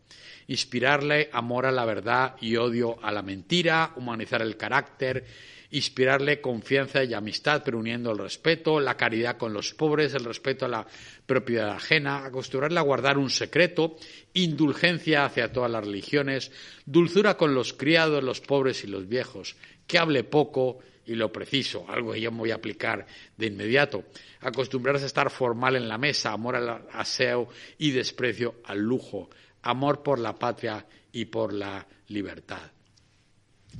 Inspirarle 0.48 1.30
amor 1.34 1.66
a 1.66 1.72
la 1.72 1.86
verdad 1.86 2.36
y 2.40 2.56
odio 2.58 3.04
a 3.04 3.12
la 3.12 3.24
mentira, 3.24 3.94
humanizar 3.96 4.44
el 4.44 4.56
carácter, 4.56 5.26
inspirarle 5.72 6.42
confianza 6.42 7.04
y 7.04 7.14
amistad, 7.14 7.62
pero 7.64 7.78
uniendo 7.78 8.12
el 8.12 8.18
respeto, 8.18 8.80
la 8.80 8.98
caridad 8.98 9.38
con 9.38 9.54
los 9.54 9.74
pobres, 9.74 10.14
el 10.14 10.24
respeto 10.24 10.66
a 10.66 10.70
la 10.70 10.88
propiedad 11.26 11.70
ajena, 11.72 12.26
acostumbrarle 12.26 12.80
a 12.80 12.84
guardar 12.84 13.18
un 13.18 13.30
secreto, 13.30 13.98
indulgencia 14.34 15.26
hacia 15.26 15.52
todas 15.52 15.72
las 15.72 15.86
religiones, 15.86 16.52
dulzura 16.86 17.38
con 17.38 17.54
los 17.54 17.74
criados, 17.74 18.24
los 18.24 18.42
pobres 18.42 18.84
y 18.84 18.88
los 18.88 19.08
viejos, 19.08 19.56
que 19.86 19.98
hable 19.98 20.24
poco 20.24 20.80
y 21.06 21.16
lo 21.16 21.32
preciso, 21.32 21.86
algo 21.88 22.12
que 22.12 22.22
yo 22.22 22.32
me 22.32 22.40
voy 22.40 22.52
a 22.52 22.56
aplicar 22.56 23.08
de 23.38 23.48
inmediato, 23.48 24.04
acostumbrarse 24.42 25.06
a 25.06 25.08
estar 25.08 25.30
formal 25.30 25.78
en 25.78 25.88
la 25.88 25.98
mesa, 25.98 26.34
amor 26.34 26.58
al 26.58 26.86
aseo 26.92 27.48
y 27.78 27.92
desprecio 27.92 28.56
al 28.66 28.80
lujo, 28.80 29.30
amor 29.62 30.04
por 30.04 30.20
la 30.20 30.38
patria 30.38 30.86
y 31.14 31.26
por 31.26 31.54
la 31.54 31.88
libertad. 32.10 32.77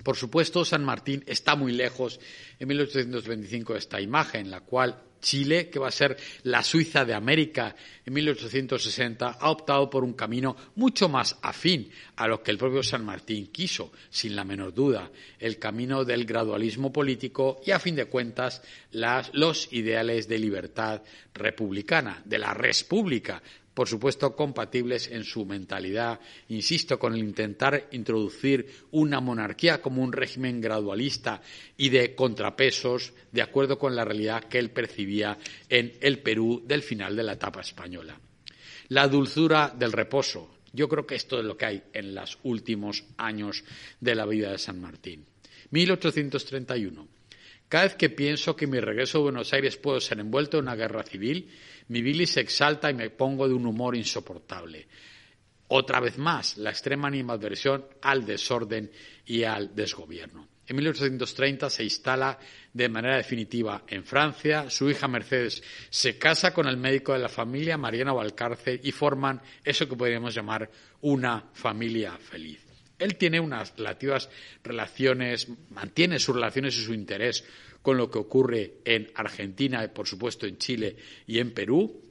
Por 0.04 0.16
supuesto, 0.16 0.64
San 0.64 0.84
Martín 0.84 1.24
está 1.28 1.56
muy 1.56 1.74
lejos. 1.74 2.20
En 2.60 2.68
1825 2.68 3.74
de 3.74 3.80
esta 3.80 4.02
imagen, 4.02 4.50
la 4.50 4.62
cual 4.62 5.04
Chile, 5.20 5.70
que 5.70 5.80
va 5.80 5.88
a 5.88 5.92
ser 5.92 6.18
la 6.44 6.64
Suiza 6.64 7.06
de 7.06 7.14
América 7.14 7.76
en 8.06 8.14
1860, 8.14 9.38
ha 9.40 9.50
optado 9.50 9.90
por 9.90 10.04
un 10.04 10.14
camino 10.14 10.56
mucho 10.76 11.10
más 11.10 11.38
afín 11.42 11.90
a 12.16 12.28
lo 12.28 12.42
que 12.42 12.52
el 12.52 12.58
propio 12.58 12.84
San 12.84 13.06
Martín 13.06 13.48
quiso, 13.48 13.92
sin 14.10 14.36
la 14.36 14.44
menor 14.44 14.74
duda, 14.74 15.12
el 15.40 15.58
camino 15.60 16.06
del 16.06 16.26
gradualismo 16.26 16.92
político 16.92 17.62
y, 17.66 17.72
a 17.72 17.80
fin 17.80 17.96
de 17.96 18.06
cuentas, 18.06 18.62
los 18.92 19.74
ideales 19.74 20.28
de 20.28 20.40
libertad 20.40 21.02
republicana, 21.34 22.22
de 22.26 22.40
la 22.40 22.54
república, 22.54 23.42
por 23.78 23.88
supuesto, 23.88 24.36
compatibles 24.36 25.08
en 25.12 25.24
su 25.24 25.46
mentalidad, 25.46 26.20
insisto, 26.50 26.98
con 26.98 27.14
el 27.14 27.20
intentar 27.20 27.90
introducir 27.92 28.66
una 28.90 29.20
monarquía 29.20 29.84
como 29.84 30.02
un 30.02 30.12
régimen 30.12 30.60
gradualista 30.60 31.44
y 31.78 31.90
de 31.90 32.16
contrapesos, 32.16 33.14
de 33.32 33.44
acuerdo 33.44 33.78
con 33.78 33.96
la 33.96 34.04
realidad 34.04 34.46
que 34.46 34.58
él 34.58 34.72
percibía 34.72 35.38
en 35.70 35.94
el 36.02 36.24
Perú 36.24 36.64
del 36.66 36.82
final 36.82 37.16
de 37.16 37.22
la 37.22 37.34
etapa 37.34 37.62
española. 37.62 38.20
La 38.88 39.08
dulzura 39.08 39.72
del 39.78 39.92
reposo. 39.92 40.56
Yo 40.74 40.90
creo 40.90 41.06
que 41.06 41.14
esto 41.14 41.38
es 41.38 41.46
lo 41.46 41.56
que 41.56 41.66
hay 41.68 41.84
en 41.94 42.16
los 42.16 42.40
últimos 42.46 43.04
años 43.18 43.64
de 44.02 44.16
la 44.16 44.26
vida 44.26 44.52
de 44.52 44.58
San 44.58 44.82
Martín. 44.82 45.24
1831. 45.70 47.17
Cada 47.70 47.84
vez 47.84 47.96
que 47.96 48.10
pienso 48.10 48.56
que 48.56 48.68
mi 48.68 48.80
regreso 48.80 49.18
a 49.18 49.22
Buenos 49.22 49.52
Aires 49.52 49.76
puede 49.78 50.00
ser 50.00 50.20
envuelto 50.20 50.58
en 50.58 50.64
una 50.64 50.76
guerra 50.76 51.04
civil, 51.04 51.50
mi 51.90 52.02
bilis 52.02 52.32
se 52.32 52.42
exalta 52.42 52.90
y 52.90 52.94
me 52.94 53.10
pongo 53.10 53.48
de 53.48 53.54
un 53.54 53.66
humor 53.66 53.96
insoportable. 53.96 54.88
Otra 55.70 56.00
vez 56.00 56.18
más, 56.18 56.58
la 56.58 56.70
extrema 56.70 57.10
animadversión 57.10 57.86
al 58.02 58.26
desorden 58.26 58.90
y 59.26 59.44
al 59.44 59.76
desgobierno. 59.76 60.48
En 60.66 60.76
1830 60.78 61.70
se 61.70 61.84
instala 61.84 62.38
de 62.74 62.90
manera 62.90 63.18
definitiva 63.18 63.84
en 63.88 64.06
Francia. 64.06 64.70
Su 64.70 64.90
hija 64.90 65.08
Mercedes 65.08 65.62
se 65.90 66.18
casa 66.18 66.54
con 66.54 66.68
el 66.68 66.78
médico 66.78 67.14
de 67.14 67.20
la 67.20 67.30
familia, 67.30 67.78
Mariano 67.78 68.16
Valcárcel, 68.16 68.80
y 68.84 68.92
forman 68.92 69.42
eso 69.64 69.88
que 69.88 69.96
podríamos 69.96 70.34
llamar 70.34 70.70
una 71.02 71.50
familia 71.54 72.18
feliz. 72.18 72.67
Él 73.00 73.16
tiene 73.16 73.40
unas 73.40 73.76
relativas 73.78 74.30
relaciones, 74.64 75.48
mantiene 75.70 76.20
sus 76.20 76.36
relaciones 76.36 76.76
y 76.78 76.84
su 76.84 76.94
interés 76.94 77.44
con 77.82 77.98
lo 77.98 78.10
que 78.10 78.20
ocurre 78.20 78.80
en 78.86 79.12
Argentina 79.16 79.88
por 79.94 80.08
supuesto, 80.08 80.46
en 80.46 80.58
Chile 80.58 80.96
y 81.26 81.40
en 81.40 81.54
Perú. 81.54 82.04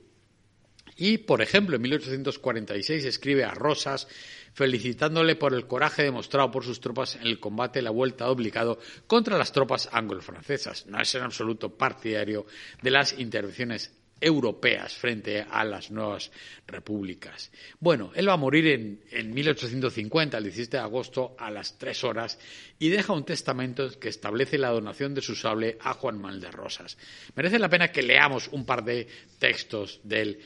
Y, 0.96 1.18
por 1.18 1.42
ejemplo, 1.42 1.76
en 1.76 1.82
1846 1.82 3.04
escribe 3.04 3.44
a 3.44 3.52
Rosas 3.52 4.08
felicitándole 4.54 5.36
por 5.36 5.52
el 5.52 5.66
coraje 5.66 6.04
demostrado 6.04 6.50
por 6.50 6.64
sus 6.64 6.80
tropas 6.80 7.16
en 7.16 7.26
el 7.26 7.38
combate 7.38 7.80
de 7.80 7.82
la 7.82 7.90
vuelta 7.90 8.30
obligado 8.30 8.78
contra 9.06 9.36
las 9.36 9.52
tropas 9.52 9.90
anglo-francesas. 9.92 10.86
No 10.86 10.98
es 10.98 11.14
en 11.14 11.24
absoluto 11.24 11.76
partidario 11.76 12.46
de 12.80 12.90
las 12.90 13.18
intervenciones 13.18 13.92
europeas 14.20 14.94
frente 14.94 15.44
a 15.48 15.64
las 15.64 15.90
nuevas 15.90 16.30
repúblicas. 16.66 17.50
Bueno, 17.80 18.12
él 18.14 18.28
va 18.28 18.34
a 18.34 18.38
morir 18.38 18.66
en, 18.68 19.00
en, 19.10 19.34
1850, 19.34 20.38
el 20.38 20.44
17 20.44 20.76
de 20.76 20.82
agosto, 20.82 21.36
a 21.38 21.50
las 21.50 21.78
tres 21.78 22.02
horas, 22.04 22.38
y 22.78 22.88
deja 22.88 23.12
un 23.12 23.24
testamento 23.24 23.88
que 23.98 24.08
establece 24.08 24.58
la 24.58 24.70
donación 24.70 25.14
de 25.14 25.22
su 25.22 25.34
sable 25.34 25.76
a 25.80 25.94
Juan 25.94 26.18
Manuel 26.18 26.40
de 26.40 26.50
Rosas. 26.50 26.96
Merece 27.34 27.58
la 27.58 27.68
pena 27.68 27.92
que 27.92 28.02
leamos 28.02 28.48
un 28.48 28.64
par 28.64 28.84
de 28.84 29.06
textos 29.38 30.00
del 30.02 30.38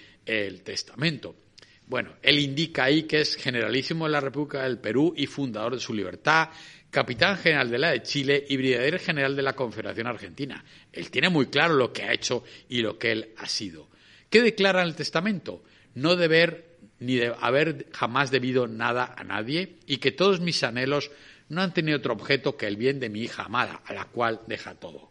testamento. 0.64 1.34
Bueno, 1.90 2.14
él 2.22 2.38
indica 2.38 2.84
ahí 2.84 3.02
que 3.02 3.20
es 3.20 3.34
generalísimo 3.34 4.04
de 4.04 4.12
la 4.12 4.20
República 4.20 4.62
del 4.62 4.78
Perú 4.78 5.12
y 5.16 5.26
fundador 5.26 5.74
de 5.74 5.80
su 5.80 5.92
libertad, 5.92 6.50
capitán 6.90 7.36
general 7.36 7.70
de 7.70 7.78
la 7.78 7.90
de 7.90 8.02
Chile 8.02 8.44
y 8.48 8.56
brigadier 8.56 8.98
general 8.98 9.36
de 9.36 9.42
la 9.42 9.54
Confederación 9.54 10.06
Argentina. 10.06 10.64
Él 10.92 11.10
tiene 11.10 11.28
muy 11.28 11.46
claro 11.46 11.74
lo 11.74 11.92
que 11.92 12.02
ha 12.02 12.12
hecho 12.12 12.44
y 12.68 12.82
lo 12.82 12.98
que 12.98 13.12
él 13.12 13.34
ha 13.38 13.46
sido. 13.46 13.88
¿Qué 14.28 14.42
declara 14.42 14.82
en 14.82 14.88
el 14.88 14.94
testamento? 14.94 15.62
No 15.94 16.16
deber 16.16 16.78
ni 16.98 17.16
de 17.16 17.34
haber 17.40 17.86
jamás 17.92 18.30
debido 18.30 18.66
nada 18.66 19.14
a 19.16 19.24
nadie 19.24 19.78
y 19.86 19.98
que 19.98 20.12
todos 20.12 20.40
mis 20.40 20.62
anhelos 20.62 21.10
no 21.48 21.62
han 21.62 21.74
tenido 21.74 21.98
otro 21.98 22.12
objeto 22.12 22.56
que 22.56 22.66
el 22.66 22.76
bien 22.76 23.00
de 23.00 23.08
mi 23.08 23.22
hija 23.22 23.44
amada, 23.44 23.82
a 23.84 23.92
la 23.92 24.04
cual 24.04 24.40
deja 24.46 24.74
todo. 24.74 25.10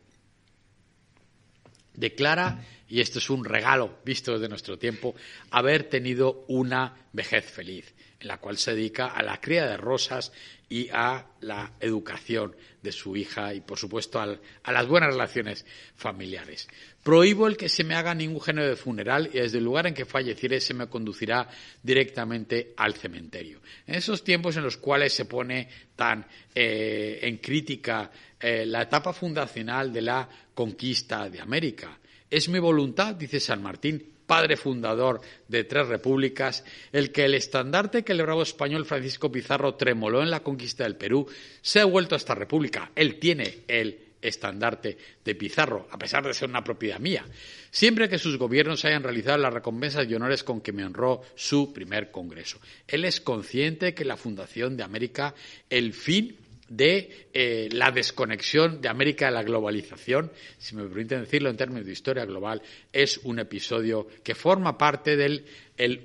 Declara, 1.93 2.63
y 2.89 3.01
esto 3.01 3.19
es 3.19 3.29
un 3.29 3.45
regalo 3.45 3.99
visto 4.03 4.33
desde 4.33 4.49
nuestro 4.49 4.77
tiempo, 4.77 5.15
haber 5.51 5.83
tenido 5.83 6.43
una 6.47 6.95
vejez 7.13 7.45
feliz, 7.45 7.93
en 8.19 8.27
la 8.27 8.39
cual 8.39 8.57
se 8.57 8.73
dedica 8.73 9.07
a 9.07 9.21
la 9.21 9.39
cría 9.39 9.67
de 9.67 9.77
rosas 9.77 10.31
y 10.67 10.89
a 10.91 11.25
la 11.41 11.73
educación 11.79 12.55
de 12.81 12.91
su 12.91 13.15
hija 13.15 13.53
y, 13.53 13.61
por 13.61 13.77
supuesto, 13.77 14.19
a 14.19 14.71
las 14.71 14.87
buenas 14.87 15.13
relaciones 15.13 15.65
familiares. 15.95 16.67
Prohíbo 17.03 17.47
el 17.47 17.57
que 17.57 17.69
se 17.69 17.83
me 17.83 17.95
haga 17.95 18.13
ningún 18.13 18.41
género 18.41 18.67
de 18.67 18.75
funeral 18.75 19.29
y 19.33 19.39
desde 19.39 19.57
el 19.59 19.63
lugar 19.63 19.87
en 19.87 19.93
que 19.93 20.05
falleciere 20.05 20.59
se 20.59 20.73
me 20.73 20.87
conducirá 20.87 21.47
directamente 21.81 22.73
al 22.77 22.93
cementerio. 22.93 23.61
En 23.85 23.95
esos 23.95 24.23
tiempos 24.23 24.57
en 24.57 24.63
los 24.63 24.77
cuales 24.77 25.13
se 25.13 25.25
pone 25.25 25.67
tan 25.95 26.25
eh, 26.53 27.19
en 27.21 27.37
crítica 27.37 28.11
eh, 28.39 28.65
la 28.65 28.83
etapa 28.83 29.13
fundacional 29.13 29.91
de 29.91 30.01
la 30.01 30.29
conquista 30.53 31.29
de 31.29 31.41
América, 31.41 31.99
es 32.29 32.49
mi 32.49 32.59
voluntad, 32.59 33.15
dice 33.15 33.39
San 33.39 33.61
Martín, 33.63 34.03
padre 34.25 34.57
fundador 34.57 35.21
de 35.47 35.63
tres 35.63 35.87
repúblicas, 35.87 36.63
el 36.91 37.11
que 37.11 37.25
el 37.25 37.33
estandarte 37.33 38.03
que 38.03 38.13
el 38.13 38.21
bravo 38.21 38.43
español 38.43 38.85
Francisco 38.85 39.31
Pizarro 39.31 39.73
tremoló 39.73 40.21
en 40.21 40.29
la 40.29 40.41
conquista 40.41 40.83
del 40.83 40.95
Perú 40.95 41.27
se 41.61 41.79
ha 41.79 41.85
vuelto 41.85 42.13
a 42.13 42.19
esta 42.19 42.35
república. 42.35 42.91
Él 42.95 43.17
tiene 43.19 43.59
el 43.67 43.97
estandarte 44.21 44.97
de 45.23 45.35
Pizarro, 45.35 45.87
a 45.91 45.97
pesar 45.97 46.25
de 46.25 46.33
ser 46.33 46.49
una 46.49 46.63
propiedad 46.63 46.99
mía, 46.99 47.25
siempre 47.71 48.09
que 48.09 48.19
sus 48.19 48.37
gobiernos 48.37 48.85
hayan 48.85 49.01
realizado 49.01 49.37
las 49.37 49.53
recompensas 49.53 50.07
y 50.07 50.13
honores 50.13 50.43
con 50.43 50.61
que 50.61 50.73
me 50.73 50.85
honró 50.85 51.21
su 51.35 51.73
primer 51.73 52.11
congreso. 52.11 52.59
Él 52.87 53.05
es 53.05 53.21
consciente 53.21 53.93
que 53.93 54.05
la 54.05 54.17
fundación 54.17 54.77
de 54.77 54.83
América, 54.83 55.33
el 55.69 55.93
fin 55.93 56.35
de 56.69 57.27
eh, 57.33 57.67
la 57.71 57.91
desconexión 57.91 58.79
de 58.79 58.87
América 58.87 59.25
de 59.25 59.31
la 59.31 59.43
globalización, 59.43 60.31
si 60.57 60.75
me 60.75 60.83
permiten 60.83 61.21
decirlo 61.21 61.49
en 61.49 61.57
términos 61.57 61.85
de 61.85 61.91
historia 61.91 62.25
global, 62.25 62.61
es 62.93 63.17
un 63.23 63.39
episodio 63.39 64.07
que 64.23 64.35
forma 64.35 64.77
parte 64.77 65.17
del 65.17 65.43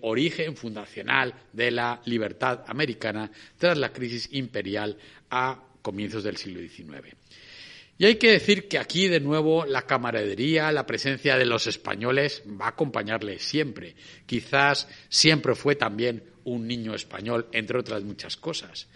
origen 0.00 0.56
fundacional 0.56 1.34
de 1.52 1.70
la 1.70 2.00
libertad 2.06 2.64
americana 2.66 3.30
tras 3.58 3.78
la 3.78 3.92
crisis 3.92 4.28
imperial 4.32 4.96
a 5.30 5.62
comienzos 5.82 6.24
del 6.24 6.36
siglo 6.36 6.60
XIX. 6.60 7.14
Y 7.96 8.06
hay 8.06 8.16
que 8.16 8.32
decir 8.32 8.66
que 8.66 8.78
aquí, 8.78 9.06
de 9.06 9.20
nuevo, 9.20 9.66
la 9.66 9.82
camaradería, 9.82 10.72
la 10.72 10.84
presencia 10.84 11.36
de 11.36 11.46
los 11.46 11.68
españoles 11.68 12.42
va 12.60 12.66
a 12.66 12.70
acompañarle 12.70 13.38
siempre. 13.38 13.94
Quizás 14.26 14.88
siempre 15.08 15.54
fue 15.54 15.76
también 15.76 16.24
un 16.42 16.66
niño 16.66 16.94
español, 16.94 17.46
entre 17.52 17.78
otras 17.78 18.02
muchas 18.02 18.36
cosas 18.36 18.88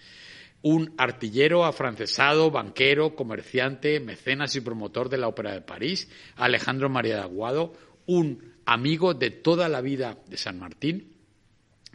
un 0.63 0.95
artillero 0.99 1.65
afrancesado, 1.65 2.51
banquero, 2.51 3.15
comerciante, 3.15 4.01
mecenas 4.01 4.57
y 4.57 4.61
promotor 4.61 5.09
de 5.09 5.19
la 5.19 5.29
Ópera 5.29 5.53
de 5.53 5.61
París, 5.61 6.09
Alejandro 6.37 6.89
María 6.89 7.17
de 7.17 7.23
Aguado, 7.23 7.73
un 8.07 8.55
amigo 8.65 9.15
de 9.15 9.31
toda 9.31 9.69
la 9.69 9.81
vida 9.81 10.19
de 10.27 10.37
San 10.37 10.59
Martín, 10.59 11.13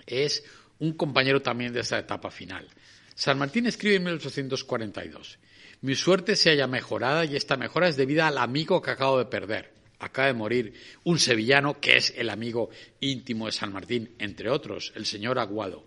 es 0.05 0.43
un 0.79 0.93
compañero 0.93 1.41
también 1.41 1.73
de 1.73 1.81
esa 1.81 1.99
etapa 1.99 2.31
final. 2.31 2.67
San 3.15 3.37
Martín 3.37 3.67
escribe 3.67 3.95
en 3.95 4.03
1842, 4.03 5.39
mi 5.81 5.95
suerte 5.95 6.35
se 6.35 6.49
haya 6.49 6.67
mejorada 6.67 7.25
y 7.25 7.35
esta 7.35 7.57
mejora 7.57 7.89
es 7.89 7.97
debida 7.97 8.27
al 8.27 8.37
amigo 8.37 8.81
que 8.81 8.91
acabo 8.91 9.17
de 9.17 9.25
perder. 9.25 9.73
Acaba 9.99 10.27
de 10.27 10.33
morir 10.33 10.73
un 11.03 11.19
sevillano 11.19 11.79
que 11.79 11.95
es 11.95 12.13
el 12.17 12.29
amigo 12.29 12.69
íntimo 12.99 13.45
de 13.45 13.53
San 13.53 13.71
Martín, 13.71 14.15
entre 14.17 14.49
otros, 14.49 14.91
el 14.95 15.05
señor 15.05 15.39
Aguado 15.39 15.85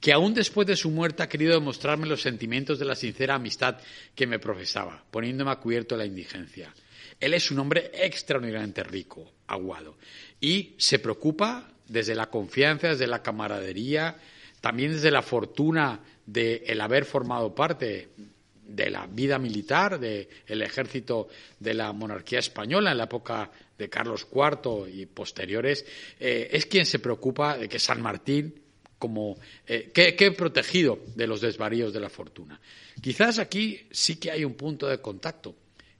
que 0.00 0.12
aún 0.12 0.34
después 0.34 0.66
de 0.66 0.76
su 0.76 0.90
muerte 0.90 1.22
ha 1.22 1.28
querido 1.28 1.54
demostrarme 1.54 2.06
los 2.06 2.22
sentimientos 2.22 2.78
de 2.78 2.84
la 2.84 2.94
sincera 2.94 3.34
amistad 3.34 3.78
que 4.14 4.26
me 4.26 4.38
profesaba, 4.38 5.04
poniéndome 5.10 5.50
a 5.50 5.56
cubierto 5.56 5.96
la 5.96 6.04
indigencia. 6.04 6.72
Él 7.18 7.34
es 7.34 7.50
un 7.50 7.58
hombre 7.58 7.90
extraordinariamente 7.94 8.82
rico, 8.82 9.32
aguado, 9.46 9.96
y 10.40 10.74
se 10.78 10.98
preocupa 10.98 11.72
desde 11.88 12.14
la 12.14 12.28
confianza, 12.28 12.88
desde 12.88 13.06
la 13.06 13.22
camaradería, 13.22 14.16
también 14.60 14.92
desde 14.92 15.10
la 15.10 15.22
fortuna 15.22 16.00
de 16.26 16.64
el 16.66 16.80
haber 16.80 17.04
formado 17.04 17.54
parte 17.54 18.08
de 18.66 18.90
la 18.90 19.06
vida 19.06 19.38
militar 19.38 20.00
del 20.00 20.62
ejército 20.62 21.28
de 21.60 21.74
la 21.74 21.92
monarquía 21.92 22.40
española 22.40 22.90
en 22.90 22.98
la 22.98 23.04
época 23.04 23.50
de 23.78 23.88
Carlos 23.88 24.26
IV 24.32 24.88
y 24.92 25.06
posteriores, 25.06 25.86
eh, 26.18 26.48
es 26.50 26.66
quien 26.66 26.84
se 26.84 26.98
preocupa 26.98 27.56
de 27.56 27.68
que 27.68 27.78
San 27.78 28.02
Martín 28.02 28.65
como 28.98 29.36
eh, 29.66 29.90
que, 29.92 30.32
protegido 30.32 31.00
de 31.14 31.26
los 31.26 31.40
desvaríos 31.40 31.92
de 31.92 32.00
la 32.00 32.08
fortuna. 32.08 32.60
Quizás 33.00 33.38
aquí 33.38 33.86
sí 33.90 34.16
que 34.16 34.30
hay 34.30 34.44
un 34.44 34.54
punto 34.54 34.86
de 34.86 35.00
contacto, 35.00 35.54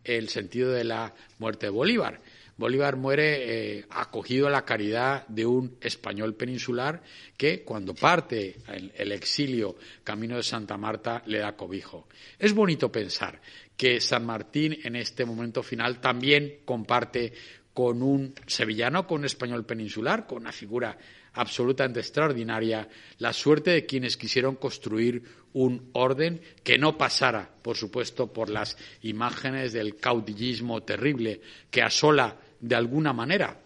el 0.05 0.29
sentido 0.29 0.73
de 0.73 0.85
la 0.85 1.15
muerte 1.39 1.67
de 1.67 1.71
Bolívar. 1.71 2.21
Bolívar 2.57 2.97
muere 2.97 3.79
eh, 3.79 3.85
acogido 3.91 4.47
a 4.47 4.51
la 4.51 4.65
caridad 4.65 5.27
de 5.29 5.45
un 5.45 5.77
español 5.81 6.35
peninsular 6.35 7.03
que 7.37 7.63
cuando 7.63 7.95
parte 7.95 8.57
el 8.67 9.13
exilio 9.13 9.77
camino 10.03 10.37
de 10.37 10.43
Santa 10.43 10.79
Marta 10.79 11.23
le 11.27 11.39
da 11.39 11.55
cobijo. 11.55 12.09
Es 12.39 12.55
bonito 12.55 12.91
pensar 12.91 13.39
que 13.77 14.01
San 14.01 14.25
Martín 14.25 14.79
en 14.85 14.97
este 14.97 15.27
momento 15.27 15.63
final 15.63 16.01
también 16.01 16.61
comparte 16.65 17.35
con 17.75 18.03
un 18.03 18.35
sevillano, 18.47 19.07
con 19.07 19.19
un 19.19 19.27
español 19.27 19.67
peninsular, 19.67 20.27
con 20.27 20.39
una 20.39 20.51
figura 20.53 20.97
absolutamente 21.37 22.01
extraordinaria, 22.01 22.89
la 23.19 23.33
suerte 23.33 23.71
de 23.71 23.87
quienes 23.87 24.17
quisieron 24.17 24.57
construir 24.57 25.23
un 25.53 25.91
orden 25.93 26.41
que 26.65 26.79
no 26.79 26.99
pasara, 26.99 27.49
por 27.63 27.77
supuesto, 27.77 28.33
por 28.33 28.51
las 28.51 28.77
imágenes 29.03 29.73
del 29.73 29.97
caudillismo 29.97 30.83
terrible 30.83 31.41
que 31.71 31.83
asola 31.83 32.37
de 32.61 32.75
alguna 32.75 33.13
manera 33.13 33.61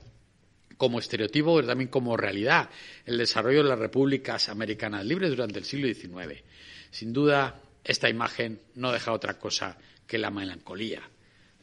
como 0.77 0.99
estereotipo, 0.99 1.55
pero 1.57 1.69
también 1.69 1.91
como 1.91 2.17
realidad, 2.17 2.71
el 3.05 3.19
desarrollo 3.19 3.63
de 3.63 3.69
las 3.69 3.79
repúblicas 3.79 4.49
americanas 4.49 5.05
libres 5.05 5.31
durante 5.31 5.59
el 5.59 5.65
siglo 5.65 5.87
XIX. 5.93 6.43
Sin 6.91 7.13
duda, 7.13 7.61
esta 7.85 8.09
imagen 8.09 8.61
no 8.77 8.91
deja 8.91 9.13
otra 9.13 9.39
cosa 9.39 9.77
que 10.07 10.19
la 10.19 10.31
melancolía, 10.31 11.03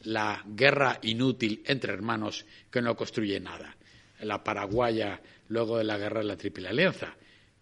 la 0.03 0.43
guerra 0.45 0.99
inútil 1.01 1.63
entre 1.65 1.93
hermanos 1.93 2.45
que 2.71 2.81
no 2.81 2.95
construye 2.95 3.39
nada, 3.39 3.75
la 4.21 4.43
paraguaya 4.43 5.19
luego 5.49 5.77
de 5.77 5.83
la 5.83 5.97
guerra 5.97 6.19
de 6.19 6.25
la 6.27 6.37
Triple 6.37 6.67
Alianza. 6.67 7.15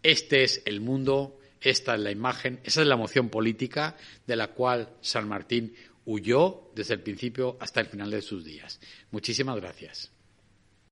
Este 0.03 0.43
es 0.43 0.61
el 0.65 0.81
mundo, 0.81 1.39
esta 1.61 1.95
es 1.95 2.01
la 2.01 2.11
imagen, 2.11 2.59
esa 2.63 2.81
es 2.81 2.87
la 2.87 2.95
emoción 2.95 3.29
política 3.29 3.97
de 4.27 4.35
la 4.35 4.49
cual 4.49 4.89
San 5.01 5.27
Martín 5.27 5.73
huyó 6.05 6.71
desde 6.75 6.93
el 6.93 7.01
principio 7.01 7.57
hasta 7.59 7.81
el 7.81 7.87
final 7.87 8.11
de 8.11 8.21
sus 8.21 8.45
días. 8.45 8.79
Muchísimas 9.11 9.55
gracias. 9.57 10.14